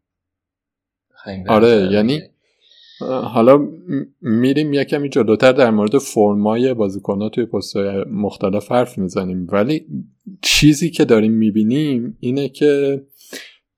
آره 1.48 1.88
یعنی 1.92 2.22
حالا 3.08 3.68
میریم 4.20 4.72
یه 4.72 4.84
کمی 4.84 5.08
جلوتر 5.08 5.52
در 5.52 5.70
مورد 5.70 5.98
فرمای 5.98 6.74
بازیکنها 6.74 7.28
توی 7.28 7.46
پستهای 7.46 8.04
مختلف 8.04 8.72
حرف 8.72 8.98
می‌زنیم. 8.98 9.46
ولی 9.50 9.86
چیزی 10.42 10.90
که 10.90 11.04
داریم 11.04 11.32
می‌بینیم 11.32 12.16
اینه 12.20 12.48
که 12.48 13.02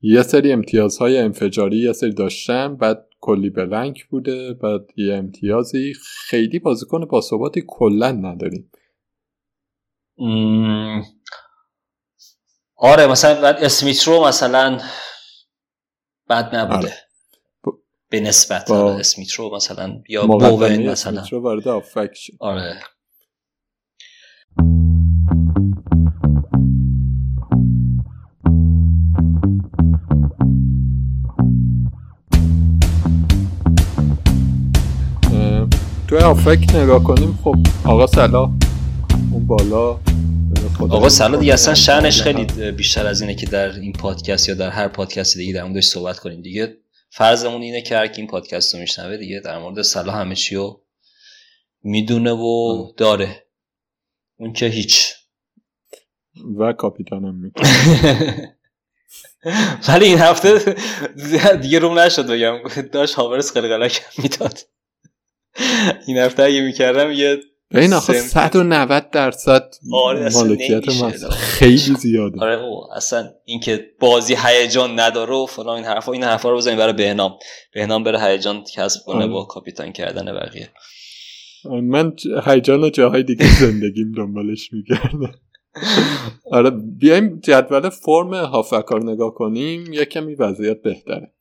یه 0.01 0.23
سری 0.23 0.53
امتیازهای 0.53 1.19
انفجاری 1.19 1.77
یه 1.77 1.93
سری 1.93 2.15
داشتن 2.15 2.77
بعد 2.77 3.07
کلی 3.21 3.51
بلنک 3.51 4.05
بوده 4.07 4.55
بعد 4.55 4.81
یه 4.97 5.15
امتیازی. 5.15 5.93
خیلی 6.29 6.59
بازیکن 6.59 7.05
باثباتی 7.05 7.65
کلا 7.67 8.13
نداریم. 8.13 8.71
آره 12.77 13.07
مثلا 13.07 13.49
اسمیت 13.49 14.03
رو 14.03 14.27
مثلا 14.27 14.79
بد 16.29 16.55
نبوده. 16.55 16.77
آره. 16.77 16.93
به 18.15 18.21
نسبت 18.21 18.69
با... 18.69 18.93
اسمیت 18.93 19.33
رو 19.33 19.57
مثلا 19.57 19.97
یا 20.09 20.27
بوون 20.27 20.89
مثلا. 20.89 21.25
رو 21.31 21.41
وارد 21.41 21.69
آره. 22.39 22.81
توی 36.09 36.19
آفک 36.19 36.59
نگاه 36.75 37.05
کنیم 37.05 37.39
خب 37.45 37.57
آقا 37.85 38.07
سلا 38.07 38.51
اون 39.33 39.47
بالا 39.47 40.01
آقا 40.79 41.09
سلا 41.09 41.37
دیگه 41.37 41.55
اصلا 41.55 41.75
شنش 41.75 42.23
خیلی 42.23 42.73
بیشتر 42.73 43.07
از 43.07 43.21
اینه 43.21 43.35
که 43.35 43.47
در 43.47 43.71
این 43.71 43.93
پادکست 43.93 44.49
یا 44.49 44.55
در 44.55 44.71
هر 44.71 44.89
پادکست 44.89 45.37
دیگه 45.37 45.53
در 45.53 45.65
موردش 45.65 45.85
صحبت 45.85 46.19
کنیم 46.19 46.43
دیگه. 46.43 46.84
فرضمون 47.17 47.63
اینه 47.63 47.83
که 47.83 47.97
هر 47.97 48.11
این 48.17 48.27
پادکست 48.27 48.75
رو 48.75 48.81
میشنوه 48.81 49.17
دیگه 49.17 49.41
در 49.41 49.59
مورد 49.59 49.83
سلا 49.83 50.13
همه 50.13 50.35
چی 50.35 50.55
رو 50.55 50.85
می‌دونه 51.83 52.33
و 52.33 52.93
داره. 52.97 53.47
اون 54.37 54.53
که 54.53 54.67
هیچ. 54.67 55.15
و 56.59 56.73
کاپیتانم 56.73 57.35
می‌کنه. 57.35 57.69
ولی 59.89 60.05
این 60.05 60.19
هفته 60.19 60.77
دیگه 61.63 61.79
روم 61.79 61.99
نشد 61.99 62.27
بگم. 62.31 62.83
داشت 62.93 63.15
هاورس 63.15 63.53
قلقلک 63.53 64.05
می‌داد. 64.19 64.59
این 66.07 66.19
هفته 66.19 66.43
اگه 66.43 66.61
می‌کردم 66.61 67.13
یه 67.13 67.41
این 67.71 67.93
آخه 67.93 68.13
190 68.13 69.11
درصد 69.11 69.75
آره 69.93 70.29
مالکیت 70.35 71.03
من 71.03 71.11
خیلی 71.31 71.77
زیاده. 71.77 72.41
آره 72.41 72.59
اصلا 72.97 73.31
اینکه 73.45 73.91
بازی 74.01 74.35
هیجان 74.45 75.01
نداره 75.01 75.35
و 75.35 75.47
فلان 75.47 75.77
این 75.77 75.85
حرفا 75.85 76.13
این 76.13 76.23
حرفا 76.23 76.51
رو 76.51 76.57
بزنیم 76.57 76.79
برای 76.79 76.93
بهنام. 76.93 77.39
بهنام 77.75 78.05
بره 78.05 78.21
هیجان 78.21 78.65
کسب 78.75 79.01
کنه 79.07 79.27
با 79.27 79.45
کاپیتان 79.45 79.93
کردن 79.93 80.35
بقیه. 80.35 80.69
من 81.65 82.13
هیجان 82.47 82.91
جاهای 82.91 83.23
دیگه 83.23 83.47
زندگیم 83.61 84.13
دنبالش 84.17 84.73
میگردم. 84.73 85.35
آره 86.51 86.71
بیایم 86.71 87.41
جدول 87.41 87.89
فرم 87.89 88.35
هافکار 88.35 89.05
نگاه 89.05 89.35
کنیم. 89.35 89.93
یه 89.93 90.05
کمی 90.05 90.35
وضعیت 90.35 90.83
بهتره. 90.83 91.33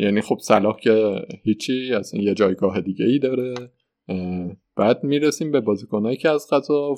یعنی 0.00 0.20
خب 0.20 0.38
صلاح 0.42 0.76
که 0.80 1.20
هیچی 1.42 1.94
از 1.94 2.14
یه 2.14 2.34
جایگاه 2.34 2.80
دیگه 2.80 3.04
ای 3.04 3.18
داره 3.18 3.54
بعد 4.76 5.04
می‌رسیم 5.04 5.50
به 5.50 5.60
بازیکنهایی 5.60 6.16
که 6.16 6.28
از 6.28 6.46
قضا 6.50 6.94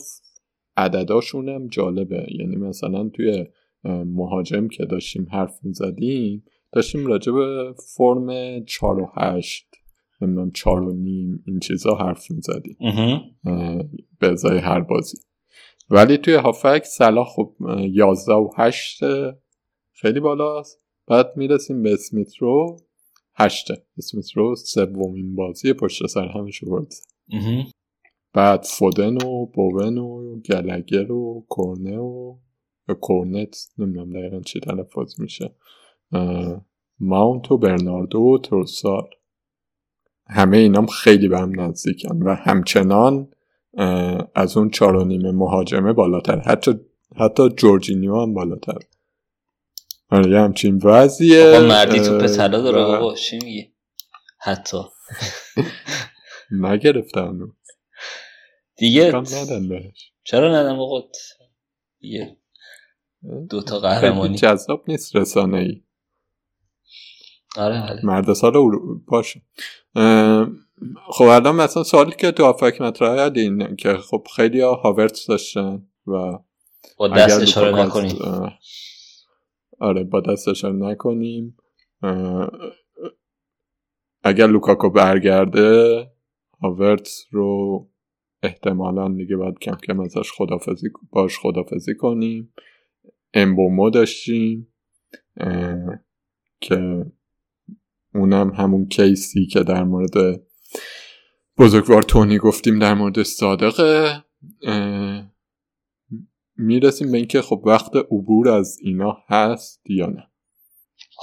عدداشون 0.76 1.48
هم 1.48 1.66
جالبه. 1.68 2.26
یعنی 2.38 2.56
مثلا 2.56 3.08
توی 3.08 3.46
مهاجم 4.04 4.68
که 4.68 4.84
داشتیم 4.84 5.26
حرف 5.32 5.58
می‌زدیم 5.62 6.44
داشتیم 6.72 7.06
راجع 7.06 7.32
به 7.32 7.74
فرم 7.96 8.64
4 8.64 9.00
و 9.00 9.10
8 9.14 9.66
نمی‌دونم 10.20 10.50
4 10.50 10.82
و 10.82 10.92
نیم 10.92 11.42
این 11.46 11.60
چیزا 11.60 11.94
حرف 11.94 12.30
می‌زدیم. 12.30 12.76
به 14.20 14.26
ازای 14.26 14.58
هر 14.58 14.80
بازی. 14.80 15.18
ولی 15.90 16.18
توی 16.18 16.34
هافک 16.34 16.84
صلاح 16.84 17.26
خب 17.26 17.54
11 17.80 18.32
و 18.32 18.50
8 18.56 19.00
خیلی 19.92 20.20
بالاست. 20.20 20.80
بعد 21.06 21.32
می‌رسیم 21.36 21.82
به 21.82 21.92
اسمیت 21.92 22.36
رو 22.36 22.76
هشته 23.34 23.82
اسمیت 23.98 24.32
رو 24.32 24.56
سومین 24.56 25.34
بازی 25.34 25.72
پشت 25.72 26.06
سر 26.06 26.28
همش 26.28 26.64
برد. 26.64 26.94
بعد 28.32 28.64
فودن 28.64 29.16
و 29.22 29.46
بوون 29.46 29.98
و 29.98 30.36
گلگر 30.40 31.12
و 31.12 31.46
کورنه 31.48 31.98
و 31.98 32.36
کورنت 33.00 33.56
نمی‌دونم 33.78 34.12
دقیقا 34.12 34.40
چی 34.40 34.60
تلفظ 34.60 35.20
میشه. 35.20 35.54
ماونت 37.00 37.52
و 37.52 37.58
برناردو 37.58 38.18
و 38.18 38.38
تروسار 38.38 39.10
همه 40.28 40.56
اینام 40.56 40.86
خیلی 40.86 41.28
به 41.28 41.38
هم 41.38 41.60
نزدیکن 41.60 42.22
و 42.22 42.34
همچنان 42.34 43.30
از 44.34 44.56
اون 44.56 44.70
چار 44.70 44.96
و 44.96 45.04
نیمه 45.04 45.30
مهاجمه 45.30 45.92
بالاتر. 45.92 46.38
حتی 46.38 46.74
حتی 47.16 47.48
جورجینیو 47.48 48.20
هم 48.22 48.34
بالاتر. 48.34 48.78
آره 50.10 50.30
یه 50.30 50.38
همچین 50.38 50.80
وضعیه. 50.84 51.58
مردی 51.60 52.00
تو 52.00 52.26
طلا 52.26 52.62
داره 52.62 52.84
بابا. 52.84 53.14
چی 53.14 53.38
میگی؟ 53.42 53.72
حتی. 54.38 54.78
نگرفتم 56.50 57.56
دیگه 58.76 59.22
چرا 60.24 60.54
ندم 60.54 60.80
آقا؟ 60.80 61.02
دیگه 62.00 62.36
دوتا 63.50 63.78
قهرمانی. 63.78 64.36
جذاب 64.36 64.84
نیست 64.88 65.16
رسانه 65.16 65.58
ای 65.58 65.82
آره, 67.56 67.82
آره. 67.82 68.00
مرد 68.06 68.32
سال 68.32 68.52
باشه. 69.06 69.42
خب 71.12 71.24
الان 71.24 71.56
مثلا 71.56 71.82
سوالی 71.82 72.12
که 72.18 72.32
تو 72.32 72.44
آفک 72.44 72.80
مطرحه 72.80 73.32
این 73.36 73.76
که 73.76 73.96
خب 73.96 74.26
خیلی 74.36 74.60
ها 74.60 74.74
هاورتس 74.74 75.26
داشتن 75.26 75.88
و 76.06 76.38
با 76.98 77.08
دست 77.08 77.42
اشاره 77.42 77.84
نکنیم 77.84 78.18
آره 79.80 80.04
با 80.04 80.20
دست 80.20 80.48
اشاره 80.48 80.74
نکنیم. 80.74 81.56
اگر 84.22 84.46
لوکاکو 84.46 84.90
برگرده 84.90 86.06
هاورتس 86.62 87.24
رو 87.30 87.88
احتمالا 88.42 89.08
دیگه 89.08 89.36
باید 89.36 89.58
کم 89.58 89.76
کم 89.86 90.00
ازش 90.00 90.32
خدافزی 90.32 90.88
باش 91.10 91.38
خدافزی 91.38 91.94
کنیم. 91.94 92.52
امبومو 93.34 93.90
داشتیم 93.90 94.72
که 96.60 97.06
اونم 98.14 98.50
همون 98.50 98.88
کیسی 98.88 99.46
که 99.46 99.62
در 99.62 99.84
مورد 99.84 100.42
بزرگوار 101.58 102.02
تونی 102.02 102.38
گفتیم 102.38 102.78
در 102.78 102.94
مورد 102.94 103.22
صادقه 103.22 104.24
می‌رسیم 106.56 107.12
به 107.12 107.16
اینکه 107.18 107.42
خب 107.42 107.62
وقت 107.66 107.96
عبور 107.96 108.48
از 108.48 108.78
اینا 108.82 109.16
هست 109.28 109.82
یا 109.90 110.06
نه. 110.06 110.30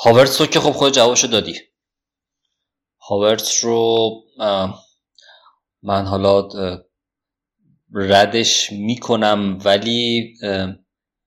هاورتس 0.03 0.41
رو 0.41 0.47
که 0.47 0.59
خب 0.59 0.71
خود 0.71 0.93
جوابشو 0.93 1.27
دادی. 1.27 1.53
هاورتس 3.09 3.65
رو 3.65 4.09
من 5.83 6.05
حالا 6.05 6.47
ردش 7.93 8.71
می‌کنم 8.71 9.59
ولی 9.65 10.33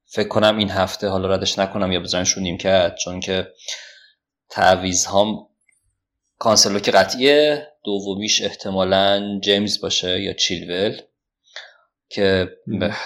فکر 0.06 0.28
کنم 0.28 0.56
این 0.56 0.70
هفته 0.70 1.08
حالا 1.08 1.34
ردش 1.34 1.58
نکنم 1.58 1.92
یا 1.92 2.00
بزنشون 2.00 2.42
نیم 2.42 2.58
کرد 2.58 2.96
چون 2.96 3.20
که 3.20 3.52
تعویز 4.50 5.06
هم 5.06 5.46
کانسلو 6.38 6.78
که 6.78 6.90
قطعیه 6.90 7.68
دومیش 7.84 8.42
احتمالا 8.42 9.40
جیمز 9.42 9.80
باشه 9.80 10.22
یا 10.22 10.32
چیلول 10.32 11.00
که 12.08 12.48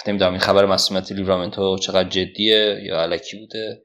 نمی‌دونم 0.07 0.31
این 0.31 0.41
خبر 0.41 0.67
مسئولیت 0.67 1.13
لیورامنتو 1.13 1.79
چقدر 1.79 2.09
جدیه 2.09 2.81
یا 2.83 3.03
علکی 3.03 3.37
بوده. 3.39 3.83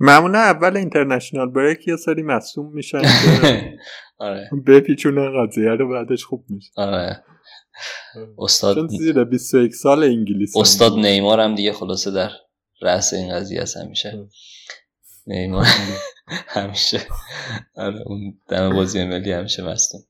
معمولا 0.00 0.38
اول 0.38 0.76
اینترنشنال 0.76 1.50
بریک 1.50 1.88
یه 1.88 1.96
سری 1.96 2.22
مصوم 2.22 2.72
میشن 2.72 3.02
آره. 4.18 4.50
بپیچونه 4.66 5.28
قضیه 5.38 5.70
رو 5.70 5.88
بعدش 5.88 6.24
خوب 6.24 6.44
میشه. 6.48 6.70
آره. 6.76 7.24
استاد 8.38 8.74
چون 8.76 8.88
زیر 8.88 9.24
21 9.24 9.74
سال 9.74 10.04
انگلیس 10.04 10.56
استاد 10.56 10.92
نیمار 10.92 11.40
هم 11.40 11.54
دیگه 11.54 11.72
خلاصه 11.72 12.10
در 12.10 12.30
رأس 12.82 13.12
این 13.12 13.34
قضیه 13.34 13.62
هست 13.62 13.76
همیشه 13.76 14.28
نیمار 15.26 15.66
همیشه. 16.56 17.00
آره 17.76 18.02
اون 18.06 18.38
دم 18.48 18.74
بازی 18.74 19.04
ملی 19.04 19.32
همیشه 19.32 19.62
مستون 19.62 20.00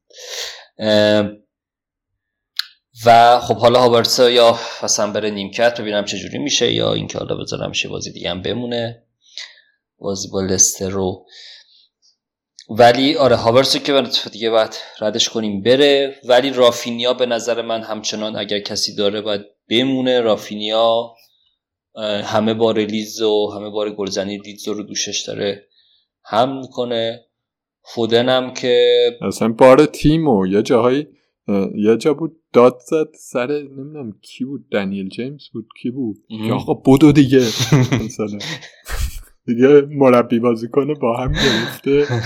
و 3.07 3.41
خب 3.41 3.57
حالا 3.57 3.81
هاورتس 3.81 4.19
یا 4.19 4.59
مثلا 4.83 5.13
بره 5.13 5.31
نیمکت 5.31 5.81
ببینم 5.81 6.05
چه 6.05 6.19
جوری 6.19 6.39
میشه 6.39 6.73
یا 6.73 6.93
اینکه 6.93 7.19
حالا 7.19 7.37
بذارم 7.37 7.73
شه 7.73 7.89
بازی 7.89 8.13
دیگه 8.13 8.31
هم 8.31 8.43
بمونه. 8.43 9.03
بازی 10.01 10.29
با 10.29 10.41
لستر 10.41 10.89
رو. 10.89 11.27
ولی 12.79 13.17
آره 13.17 13.37
هاورتس 13.37 13.77
که 13.77 14.03
دیگه 14.33 14.51
باید 14.51 14.75
ردش 15.01 15.29
کنیم 15.29 15.63
بره. 15.63 16.17
ولی 16.29 16.51
رافینیا 16.51 17.15
به 17.15 17.27
نظر 17.27 17.63
من 17.63 17.83
همچنان 17.83 18.37
اگر 18.37 18.61
کسی 18.61 18.95
داره 18.95 19.21
باید 19.21 19.43
بمونه. 19.71 20.21
رافینیا 20.21 21.15
همه 22.25 22.55
بار 22.55 22.79
لیز 22.79 23.21
و 23.21 23.51
همه 23.55 23.71
بار 23.71 23.91
گلزنی 23.91 24.39
لیز 24.39 24.69
رو 24.69 24.83
دوشش 24.83 25.25
داره 25.27 25.67
هم 26.25 26.59
می‌کنه. 26.59 27.25
فودنم 27.83 28.55
که 28.55 29.05
اصلا 29.23 29.49
بار 29.49 29.87
تیم 29.87 30.29
و 30.29 30.47
یه 30.47 30.63
جاهایی 30.63 31.07
یه 31.77 31.97
جا 31.97 32.15
بود 32.15 32.37
داد 32.53 32.79
زد 32.87 33.09
سر 33.19 33.47
نمی‌دونم 33.47 34.13
کی 34.23 34.45
بود 34.45 34.69
دنیل 34.71 35.09
جیمز 35.09 35.43
بود 35.53 35.69
کی 35.83 35.91
بود؟ 35.91 36.17
که 36.47 36.53
آقا 36.53 36.75
بودو 36.75 37.13
دیگه. 37.13 37.47
دیگه 39.47 39.81
مربی 39.81 40.39
بازی 40.39 40.69
کنه 40.69 40.95
با 40.95 41.17
هم 41.17 41.33
گرفته. 41.33 42.07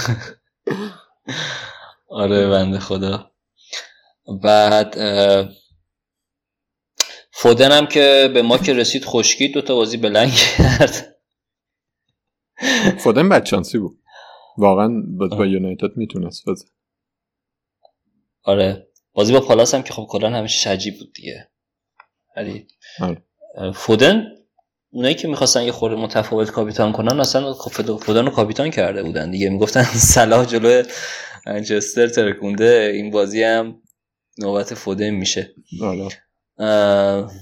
آره 2.09 2.49
بنده 2.49 2.79
خدا. 2.79 3.31
بعد 4.43 4.95
فودنم 7.33 7.87
که 7.87 8.31
به 8.35 8.43
ما 8.43 8.59
که 8.59 8.75
رسید 8.75 9.05
خشکی 9.05 9.49
دوتا 9.49 9.75
بازی 9.75 9.97
بلنگ 9.97 10.33
کرد. 10.33 11.17
فودن 12.99 13.29
بدچانسی 13.29 13.79
بود. 13.79 13.99
واقعا 14.59 15.03
با 15.31 15.47
یونایتد 15.47 15.97
می‌تونست 15.97 16.47
بازی. 16.47 16.67
آره. 18.43 18.89
بازی 19.13 19.33
با 19.33 19.41
پالاس 19.41 19.75
هم 19.75 19.83
که 19.83 19.93
خب 19.93 20.07
کلا 20.11 20.31
همیشه 20.31 20.59
شجیب 20.59 20.99
بود 20.99 21.13
دیگه. 21.13 21.51
ولی 22.37 22.67
آره. 23.01 23.23
فودن 23.73 24.44
اونایی 24.95 25.15
که 25.15 25.29
می‌خواستن 25.29 25.63
یه 25.63 25.73
خورده 25.73 25.97
متفاوت 25.97 26.51
کاپیتان 26.51 26.93
کنن 26.93 27.21
اصلا 27.21 27.55
رو 28.21 28.31
کاپیتان 28.31 28.71
کرده 28.71 29.03
بودن 29.03 29.31
دیگه. 29.31 29.51
می‌گفتن 29.51 29.83
صلاح 30.15 30.47
جلو 30.47 30.83
منچستر 31.47 32.07
ترکونده. 32.07 32.91
این 32.95 33.11
بازی 33.11 33.43
هم 33.43 33.83
نوبت 34.39 34.75
فودن 34.75 35.11
میشه. 35.11 35.55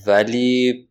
ولی 0.07 0.89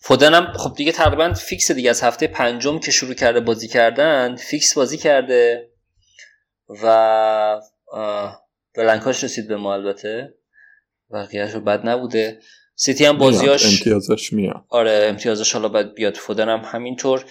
فودن 0.00 0.34
هم 0.34 0.52
خب 0.52 0.74
دیگه 0.76 0.92
تقریبا 0.92 1.32
فیکس 1.32 1.70
دیگه. 1.72 1.90
از 1.90 2.02
هفته 2.02 2.26
پنجم 2.26 2.78
که 2.78 2.90
شروع 2.90 3.14
کرده 3.14 3.40
بازی 3.40 3.68
کردن 3.68 4.36
فیکس 4.36 4.74
بازی 4.74 4.96
کرده 4.98 5.70
و 6.82 7.60
blank 8.74 9.10
اش 9.10 9.24
رسید 9.24 9.48
به 9.48 9.56
ما 9.56 9.74
البته. 9.74 10.34
بقیهش 11.12 11.50
رو 11.50 11.60
بد 11.60 11.88
نبوده. 11.88 12.40
سیتی 12.78 13.04
هم 13.04 13.18
بازیاش 13.18 13.66
امتیازش 13.66 14.32
میاد. 14.32 14.64
آره 14.68 15.06
امتیازش 15.08 15.52
حالا 15.52 15.68
باید 15.68 15.94
بیاد 15.94 16.14
فودن 16.14 16.48
هم 16.48 16.62
همینطور. 16.64 17.24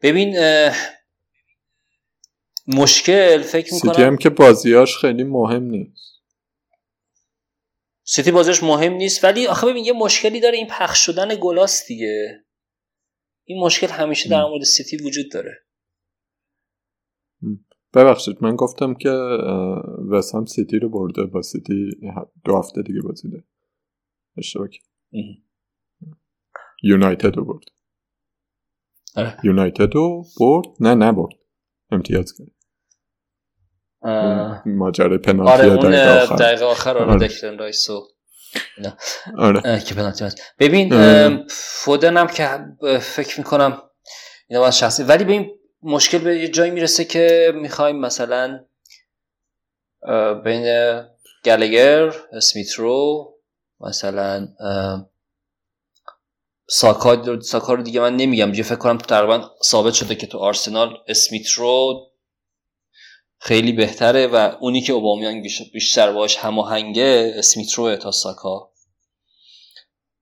ببین 0.00 0.36
مشکل 2.66 3.42
فکر 3.42 3.74
می‌کنم 3.74 3.92
سیتی 3.92 4.02
هم 4.02 4.16
که 4.16 4.30
بازیاش 4.30 4.96
خیلی 4.96 5.24
مهم 5.24 5.62
نیست. 5.62 6.12
سیتی 8.04 8.30
بازیش 8.30 8.62
مهم 8.62 8.92
نیست 8.92 9.24
ولی 9.24 9.46
آخه 9.46 9.66
ببین 9.66 9.84
یه 9.84 9.92
مشکلی 9.92 10.40
داره 10.40 10.56
این 10.56 10.66
پخش 10.66 10.98
شدن 11.06 11.34
گلاش 11.40 11.86
دیگه. 11.86 12.44
این 13.44 13.64
مشکل 13.64 13.86
همیشه 13.86 14.28
در 14.28 14.44
مورد 14.44 14.64
سیتی 14.64 14.96
وجود 14.96 15.32
داره. 15.32 15.58
ببخشید 17.94 18.36
من 18.40 18.56
گفتم 18.56 18.94
که 18.94 19.10
وستهم 20.10 20.46
سیتی 20.46 20.78
رو 20.78 20.88
برده 20.88 21.24
با 21.24 21.42
سیتی 21.42 21.90
دو 22.44 22.58
هفته 22.58 22.82
دیگه 22.82 23.00
بازی 23.00 23.30
داره. 23.30 23.44
اشتباه 24.36 24.68
یونایتد 26.82 27.36
رو 27.36 27.44
برد. 27.44 27.64
آره. 29.16 29.36
یونایتد 29.44 29.94
رو 29.94 30.24
برد؟ 30.40 30.66
نه 30.80 30.94
نه 30.94 31.12
برد 31.12 31.34
امتیاز 31.90 32.34
کرد. 32.38 32.48
ماجرای 34.66 35.18
پنالتی 35.18 35.52
آره 35.52 35.66
اون 35.66 35.90
دقیقه 35.90 36.22
آخر. 36.22 36.36
دقیقه 36.36 36.64
آخر 36.64 36.98
آره 36.98 37.12
آره. 37.12 37.28
دکلن 37.28 37.58
رایس 37.58 37.90
و 37.90 38.08
نه. 38.78 38.96
آره. 39.38 39.80
که 39.80 39.94
پنالتی 39.94 40.24
هست 40.24 40.38
ببین. 40.58 40.92
اه، 40.92 41.46
فودنم 41.48 42.26
که 42.26 42.58
فکر 42.98 43.38
می‌کنم 43.40 43.82
اینا 44.48 44.60
باید 44.60 44.72
شخصی. 44.72 45.02
ولی 45.02 45.24
به 45.24 45.32
این 45.32 45.50
مشکل 45.82 46.18
به 46.18 46.38
یه 46.38 46.48
جایی 46.48 46.70
می‌رسه 46.70 47.04
که 47.04 47.52
می‌خوایم 47.54 47.96
مثلا 47.96 48.64
بین 50.44 51.02
گلگر 51.44 52.12
اسمیترو 52.32 53.31
مثلا 53.82 54.48
ساکا 56.68 57.40
ساکا 57.40 57.74
رو 57.74 57.82
دیگه 57.82 58.00
من 58.00 58.16
نمیگم 58.16 58.50
دیگه 58.50 58.62
فکر 58.62 58.76
کنم 58.76 58.98
تقریبا 58.98 59.50
ثابت 59.64 59.94
شده 59.94 60.14
که 60.14 60.26
تو 60.26 60.38
آرسنال 60.38 60.98
اسمیترو 61.08 62.06
خیلی 63.40 63.72
بهتره 63.72 64.26
و 64.26 64.56
اونی 64.60 64.80
که 64.80 64.92
اوبامیانگ 64.92 65.42
بیش- 65.42 65.70
بیشتر 65.72 66.12
باش 66.12 66.36
هماهنگه 66.36 67.32
اسمیتروه 67.36 67.96
تا 67.96 68.10
ساکا 68.10 68.72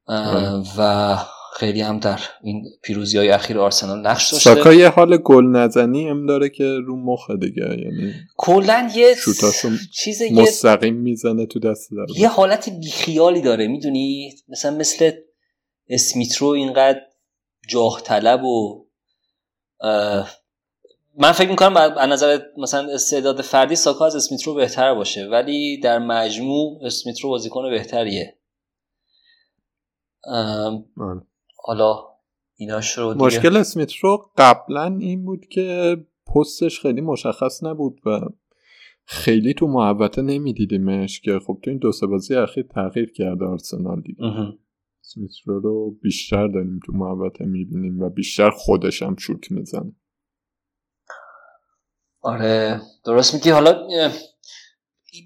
آره. 0.07 0.63
و 0.79 1.17
خیلی 1.61 1.81
هم 1.81 1.99
در 1.99 2.21
این 2.43 2.65
پیروزی 2.83 3.19
های 3.19 3.31
اخیر 3.31 3.59
آرسنال 3.59 4.07
نقش 4.07 4.33
داشته. 4.33 4.55
ساکا 4.55 4.73
یه 4.73 4.89
حال 4.89 5.17
گل 5.17 5.45
نزنی 5.45 6.09
هم 6.09 6.27
داره 6.27 6.49
که 6.49 6.65
رو 6.65 6.97
مخه 6.97 7.37
دیگه 7.37 7.63
یعنی 7.63 8.15
کلا 8.37 8.91
یه 8.95 9.15
شوتاشو 9.15 9.71
چیز 9.95 10.21
یه, 10.21 10.33
مستقیم 10.33 10.95
می‌زنه 10.95 11.47
تو 11.47 11.59
دست 11.61 11.91
در 11.91 12.19
یه 12.19 12.29
حالت 12.29 12.69
بیخیالی 12.69 13.41
داره 13.41 13.67
می‌دونی؟ 13.67 14.35
مثلا 14.49 14.77
مثل 14.77 15.11
اسمیترو 15.89 16.49
اینقدر 16.49 17.01
جاه 17.69 18.01
طلب 18.05 18.45
و 18.45 18.87
اه، 19.81 20.31
من 21.19 21.33
فکر 21.33 21.51
می‌کنم 21.51 21.77
از 21.77 22.09
نظر 22.09 22.39
مثلا 22.59 22.93
استعداد 22.93 23.41
فردی 23.41 23.77
ساکا 23.77 24.07
از 24.07 24.17
اسمیترو 24.17 24.55
بهتر 24.55 24.95
باشه 24.95 25.27
ولی 25.27 25.81
در 25.81 25.99
مجموع 25.99 26.81
اسمیترو 26.85 27.31
بازیکن 27.31 27.71
بهتریه. 27.71 28.37
حالا 31.65 31.97
ایناش 32.57 32.99
رو 32.99 33.13
دیگه. 33.13 33.25
مشکل 33.25 33.57
اسمیت 33.57 33.95
رو 33.95 34.31
قبلا 34.37 34.97
این 35.01 35.25
بود 35.25 35.47
که 35.47 35.97
پستش 36.35 36.81
خیلی 36.81 37.01
مشخص 37.01 37.65
نبود 37.65 38.01
و 38.07 38.21
خیلی 39.05 39.55
تو 39.55 39.67
محوطه 39.67 40.23
نمیدیدیمش 40.23 41.21
که 41.21 41.39
خب 41.47 41.59
تو 41.63 41.71
این 41.71 41.79
دو 41.79 41.93
سه 41.93 42.07
بازی 42.07 42.35
اخیر 42.35 42.67
تغییر 42.75 43.13
کرده 43.13 43.45
آرسنال 43.45 44.01
دیگه. 44.01 44.25
اسمیت 45.05 45.31
رو 45.45 45.61
رو 45.61 45.91
بیشتر 45.91 46.49
داریم 46.49 46.81
تو 46.87 46.93
محوطه 46.93 47.45
می‌بینیم 47.45 48.01
و 48.01 48.11
بیشتر 48.11 48.51
خودش 48.51 49.03
هم 49.03 49.17
شوت 49.17 49.51
می‌زنه. 49.51 49.93
آره 52.23 52.81
درست 53.05 53.35
میگی. 53.35 53.51
حالا 53.51 53.89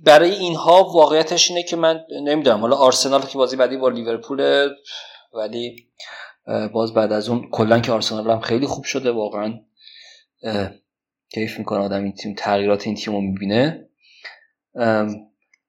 برای 0.06 0.30
اینها 0.30 0.90
واقعیتش 0.94 1.50
اینه 1.50 1.62
که 1.62 1.76
من 1.76 2.00
نمی‌دونم. 2.22 2.60
حالا 2.60 2.76
آرسنال 2.76 3.20
که 3.20 3.38
بازی 3.38 3.56
بعدی 3.56 3.76
با 3.76 3.88
لیورپول 3.88 4.68
ولی 5.34 5.88
باز 6.72 6.94
بعد 6.94 7.12
از 7.12 7.28
اون 7.28 7.50
کلا 7.50 7.80
که 7.80 7.92
آرسنال 7.92 8.30
هم 8.30 8.40
خیلی 8.40 8.66
خوب 8.66 8.84
شده 8.84 9.10
واقعا 9.10 9.60
کیف 11.34 11.58
می‌کنه 11.58 11.78
آدم 11.78 12.04
این 12.04 12.12
تیم 12.12 12.34
تغییرات 12.34 12.86
این 12.86 12.96
تیم 12.96 13.14
رو 13.14 13.20
می‌بینه 13.20 13.88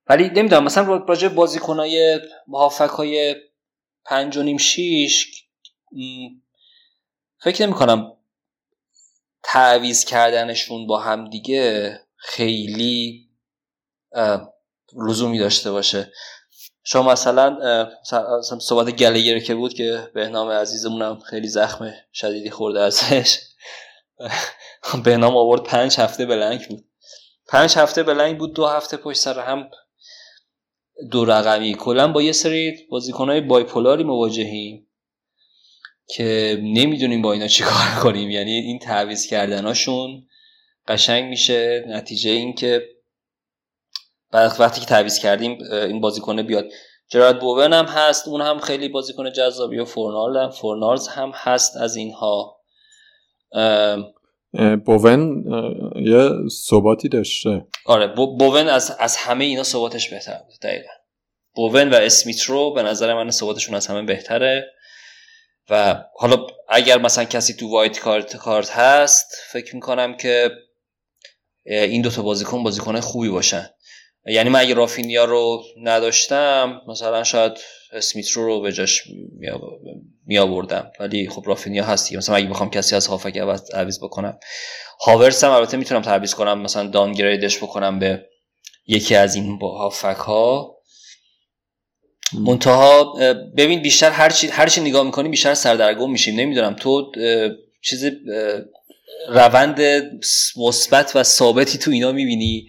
ولی 0.07 0.29
نمی‌دونم 0.35 0.63
مثلا 0.63 0.83
راجع 0.95 1.27
بازیکنای 1.27 2.19
محافک 2.47 2.89
های 2.89 3.35
پنج 4.05 4.37
و 4.37 4.43
نیم 4.43 4.57
شیش 4.57 5.45
فکر 7.39 7.65
نمی 7.65 7.73
کنم 7.73 8.11
تعویز 9.43 10.05
کردنشون 10.05 10.87
با 10.87 10.99
هم 10.99 11.29
دیگه 11.29 11.99
خیلی 12.15 13.29
لزومی 15.07 15.39
داشته 15.39 15.71
باشه. 15.71 16.11
شما 16.87 17.11
مثلا 17.11 17.57
صحبت 18.59 18.91
گلگر 18.91 19.39
که 19.39 19.55
بود 19.55 19.73
که 19.73 20.09
به 20.13 20.29
نام 20.29 20.49
عزیزمونم 20.49 21.19
خیلی 21.19 21.47
زخم 21.47 21.93
شدیدی 22.13 22.49
خورده 22.49 22.79
ازش. 22.79 23.39
به 25.05 25.17
نام 25.17 25.37
آورد 25.37 25.63
پنج 25.63 25.99
هفته 25.99 26.25
بلنگ 26.25 26.67
بود. 26.67 26.85
پنج 27.47 27.77
هفته 27.77 28.03
بلنگ 28.03 28.37
بود 28.37 28.53
دو 28.53 28.65
هفته 28.65 28.97
پشت 28.97 29.19
سر 29.19 29.39
هم 29.39 29.69
دو 31.11 31.25
رقمی. 31.25 31.75
کلا 31.75 32.11
با 32.11 32.21
یه 32.21 32.31
سری 32.31 32.87
بازیکنهای 32.89 33.41
بایپولاری 33.41 34.03
مواجهیم 34.03 34.87
که 36.07 36.59
نمی‌دونیم 36.63 37.21
با 37.21 37.33
اینا 37.33 37.47
چیکار 37.47 37.95
کنیم. 38.03 38.29
یعنی 38.29 38.51
این 38.51 38.79
تعویض 38.79 39.27
کردناشون 39.27 40.27
قشنگ 40.87 41.25
میشه. 41.29 41.85
نتیجه 41.87 42.31
این 42.31 42.55
که 42.55 42.94
وقتی 44.33 44.79
که 44.81 44.85
تعویض 44.85 45.19
کردیم 45.19 45.57
این 45.71 46.01
بازیکنه 46.01 46.43
بیاد. 46.43 46.65
جراد 47.09 47.39
بوون 47.39 47.73
هم 47.73 47.85
هست 47.85 48.27
اون 48.27 48.41
هم 48.41 48.59
خیلی 48.59 48.89
بازیکن 48.89 49.31
جذابی 49.31 49.79
و 49.79 49.85
فورنال 49.85 50.49
فورنارز 50.49 51.07
هم 51.07 51.31
هست 51.35 51.77
از 51.77 51.95
اینها. 51.95 52.57
بوون 54.85 55.43
یه 55.95 56.29
ثباتی 56.49 57.09
داشته. 57.09 57.67
آره 57.85 58.07
بوون 58.07 58.67
از, 58.67 58.95
از 58.99 59.17
همه 59.17 59.45
اینا 59.45 59.63
ثباتش 59.63 60.09
بهتر 60.09 60.37
بود 60.37 60.55
دقیقا. 60.61 60.91
بوون 61.55 61.89
و 61.89 61.95
اسمیترو 61.95 62.73
به 62.73 62.83
نظر 62.83 63.13
من 63.13 63.31
ثباتشون 63.31 63.75
از 63.75 63.87
همه 63.87 64.01
بهتره. 64.01 64.71
و 65.69 66.03
حالا 66.15 66.47
اگر 66.69 66.97
مثلا 66.97 67.23
کسی 67.23 67.53
تو 67.53 67.69
وایت 67.71 67.99
کارت 67.99 68.37
کارت 68.37 68.69
هست 68.69 69.27
فکر 69.51 69.75
می‌کنم 69.75 70.17
که 70.17 70.51
این 71.65 72.01
دوتا 72.01 72.21
بازیکن 72.21 72.63
بازیکن 72.63 72.99
خوبی 72.99 73.29
باشن. 73.29 73.69
یعنی 74.27 74.49
من 74.49 74.59
اگه 74.59 74.73
رافینیا 74.73 75.25
رو 75.25 75.63
نداشتم 75.83 76.81
مثلا 76.87 77.23
شاید 77.23 77.51
اسمیترو 77.93 78.45
رو 78.45 78.61
به 78.61 78.71
جاش 78.71 79.03
می 80.25 80.37
آوردم. 80.37 80.91
ولی 80.99 81.29
خب 81.29 81.43
رافینیا 81.45 81.85
هستی. 81.85 82.17
مثلا 82.17 82.35
اگه 82.35 82.47
بخوام 82.47 82.69
کسی 82.69 82.95
از 82.95 83.07
هافک 83.07 83.37
عوض 83.73 83.99
بکنم. 84.03 84.39
هاورس 85.01 85.43
هم 85.43 85.51
البته 85.51 85.77
می‌تونم 85.77 86.01
تعویض 86.01 86.33
کنم 86.33 86.61
مثلا 86.61 86.87
دانگریدش 86.87 87.57
بکنم 87.57 87.99
به 87.99 88.25
یکی 88.87 89.15
از 89.15 89.35
این 89.35 89.59
هافک 89.61 90.17
ها 90.17 90.75
منتها 92.33 93.13
ببین 93.57 93.81
بیشتر 93.81 94.09
هر 94.09 94.29
چی 94.29 94.47
هر 94.47 94.67
چی 94.67 94.81
نگاه 94.81 95.03
می‌کنی 95.03 95.29
بیشتر 95.29 95.53
سردرگم 95.53 96.11
میشیم. 96.11 96.39
نمی‌دونم 96.39 96.73
تو 96.73 97.11
چیز 97.81 98.05
روند 99.29 99.81
مثبت 100.57 101.15
و 101.15 101.23
ثابتی 101.23 101.77
تو 101.77 101.91
اینا 101.91 102.11
می‌بینی؟ 102.11 102.67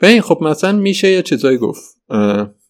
ببین 0.00 0.20
خب 0.20 0.38
مثلا 0.42 0.72
میشه 0.72 1.10
یه 1.10 1.22
چیزایی 1.22 1.58
گفت. 1.58 1.96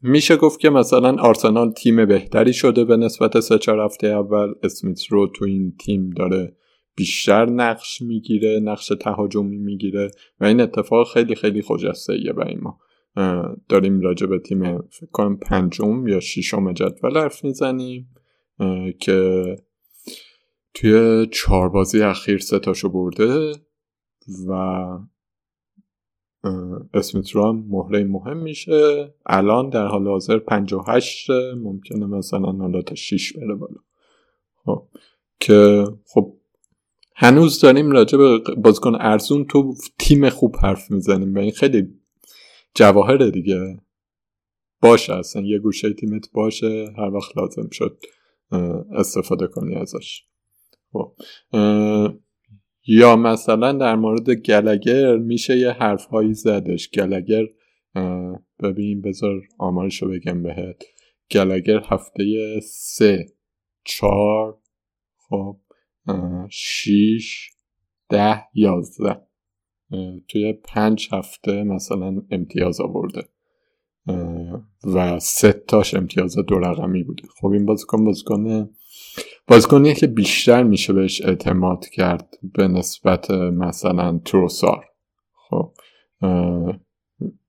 میشه 0.03 0.37
گفت 0.37 0.61
که 0.61 0.71
مثلا 0.71 1.17
آرسنال 1.21 1.73
تیم 1.73 2.07
بهتری 2.07 2.53
شده 2.53 2.85
به 2.85 2.97
نسبت 2.97 3.41
سه 3.41 3.59
چهار 3.59 3.81
هفته 3.81 4.07
اول. 4.07 4.55
اسمیت 4.63 5.07
رو 5.07 5.27
تو 5.27 5.45
این 5.45 5.77
تیم 5.81 6.11
داره 6.11 6.57
بیشتر 6.97 7.47
نقش 7.47 8.03
می‌گیره 8.03 8.61
نقش 8.61 8.93
تهاجمی 9.01 9.59
می‌گیره 9.59 10.11
و 10.41 10.45
این 10.45 10.61
اتفاق 10.61 11.13
خیلی 11.13 11.35
خیلی 11.35 11.63
خجسته 11.63 12.21
یه 12.25 12.33
برای 12.33 12.57
ما. 12.57 12.79
داریم 13.69 14.01
راجع 14.01 14.27
به 14.27 14.39
تیم 14.39 14.79
فکر 14.79 15.11
کنم 15.13 15.37
پنجم 15.37 16.09
یا 16.09 16.21
ششم 16.21 16.73
جدول 16.73 17.19
حرف 17.19 17.45
می‌زنیم 17.45 18.15
که 19.01 19.45
توی 20.75 21.27
چهار 21.33 21.69
بازی 21.69 22.03
اخیر 22.03 22.39
سه 22.39 22.59
تاشو 22.59 22.89
برده 22.89 23.53
و 24.49 24.85
اسمیت 26.95 27.37
هم 27.37 27.65
مهره 27.69 28.05
مهم 28.05 28.37
میشه. 28.37 29.15
الان 29.27 29.69
در 29.69 29.87
حال 29.87 30.07
حاضر 30.07 30.39
58 30.39 31.31
ممکنه 31.57 32.07
مثلا 32.07 32.53
حالا 32.53 32.83
تا 32.83 32.95
6 32.95 33.33
بره 33.33 33.55
بالا. 33.55 33.81
خب 34.65 34.89
که 35.41 35.85
خب 36.05 36.37
هنوز 37.17 37.61
داریم 37.61 37.91
راجع 37.91 38.19
به 38.19 38.39
بازیکن 38.39 38.95
ارزون 38.95 39.45
تو 39.45 39.75
تیم 39.99 40.31
خوب 40.31 40.57
حرف 40.57 40.91
می‌زنیم 40.91 41.35
و 41.35 41.39
این 41.39 41.51
خیلی 41.51 41.89
جواهر 42.75 43.17
دیگه. 43.17 43.81
باشه 44.83 45.15
اصلا 45.15 45.43
یه 45.43 45.59
گوشه 45.59 45.93
تیمت 45.93 46.33
باشه 46.33 46.95
هر 46.97 47.15
وقت 47.15 47.37
لازم 47.37 47.69
شد 47.73 47.99
استفاده 48.93 49.47
کنی 49.47 49.75
ازش. 49.75 50.23
خب 50.93 51.13
یا 52.87 53.17
مثلا 53.17 53.73
در 53.73 53.97
مورد 53.97 54.31
گلگر 54.31 55.17
میشه 55.17 55.59
یه 55.59 55.71
حرفهایی 55.71 56.35
زدش. 56.35 56.91
گلگر 56.91 57.45
ببین 58.63 59.03
بذار 59.03 59.43
آمارشو 59.59 60.09
بگم 60.09 60.43
بهت. 60.43 60.83
گلگر 61.31 61.83
هفته 61.89 62.61
سه 62.61 63.27
چهار 63.85 64.59
خب 65.17 65.57
شیش 66.51 67.51
ده 68.09 68.43
یازده. 68.55 69.21
توی 70.29 70.53
پنج 70.53 71.09
هفته 71.13 71.63
مثلا 71.63 72.23
امتیاز 72.31 72.81
آورده. 72.81 73.29
و 74.95 75.19
سه 75.19 75.53
تاش 75.53 75.95
امتیاز 75.95 76.37
دو 76.37 76.59
رقمی 76.59 77.03
بوده. 77.03 77.23
خب 77.41 77.47
این 77.47 77.67
بازیکن 77.67 78.05
بازیکن 78.05 78.71
بازیکنیه 79.49 79.95
که 79.95 80.07
بیشتر 80.07 80.63
میشه 80.63 80.93
بهش 80.93 81.23
اعتماد 81.23 81.87
کرد 81.87 82.39
به 82.55 82.69
نسبت 82.69 83.31
مثلا 83.31 84.21
تروسار. 84.25 84.85
خب 85.33 85.73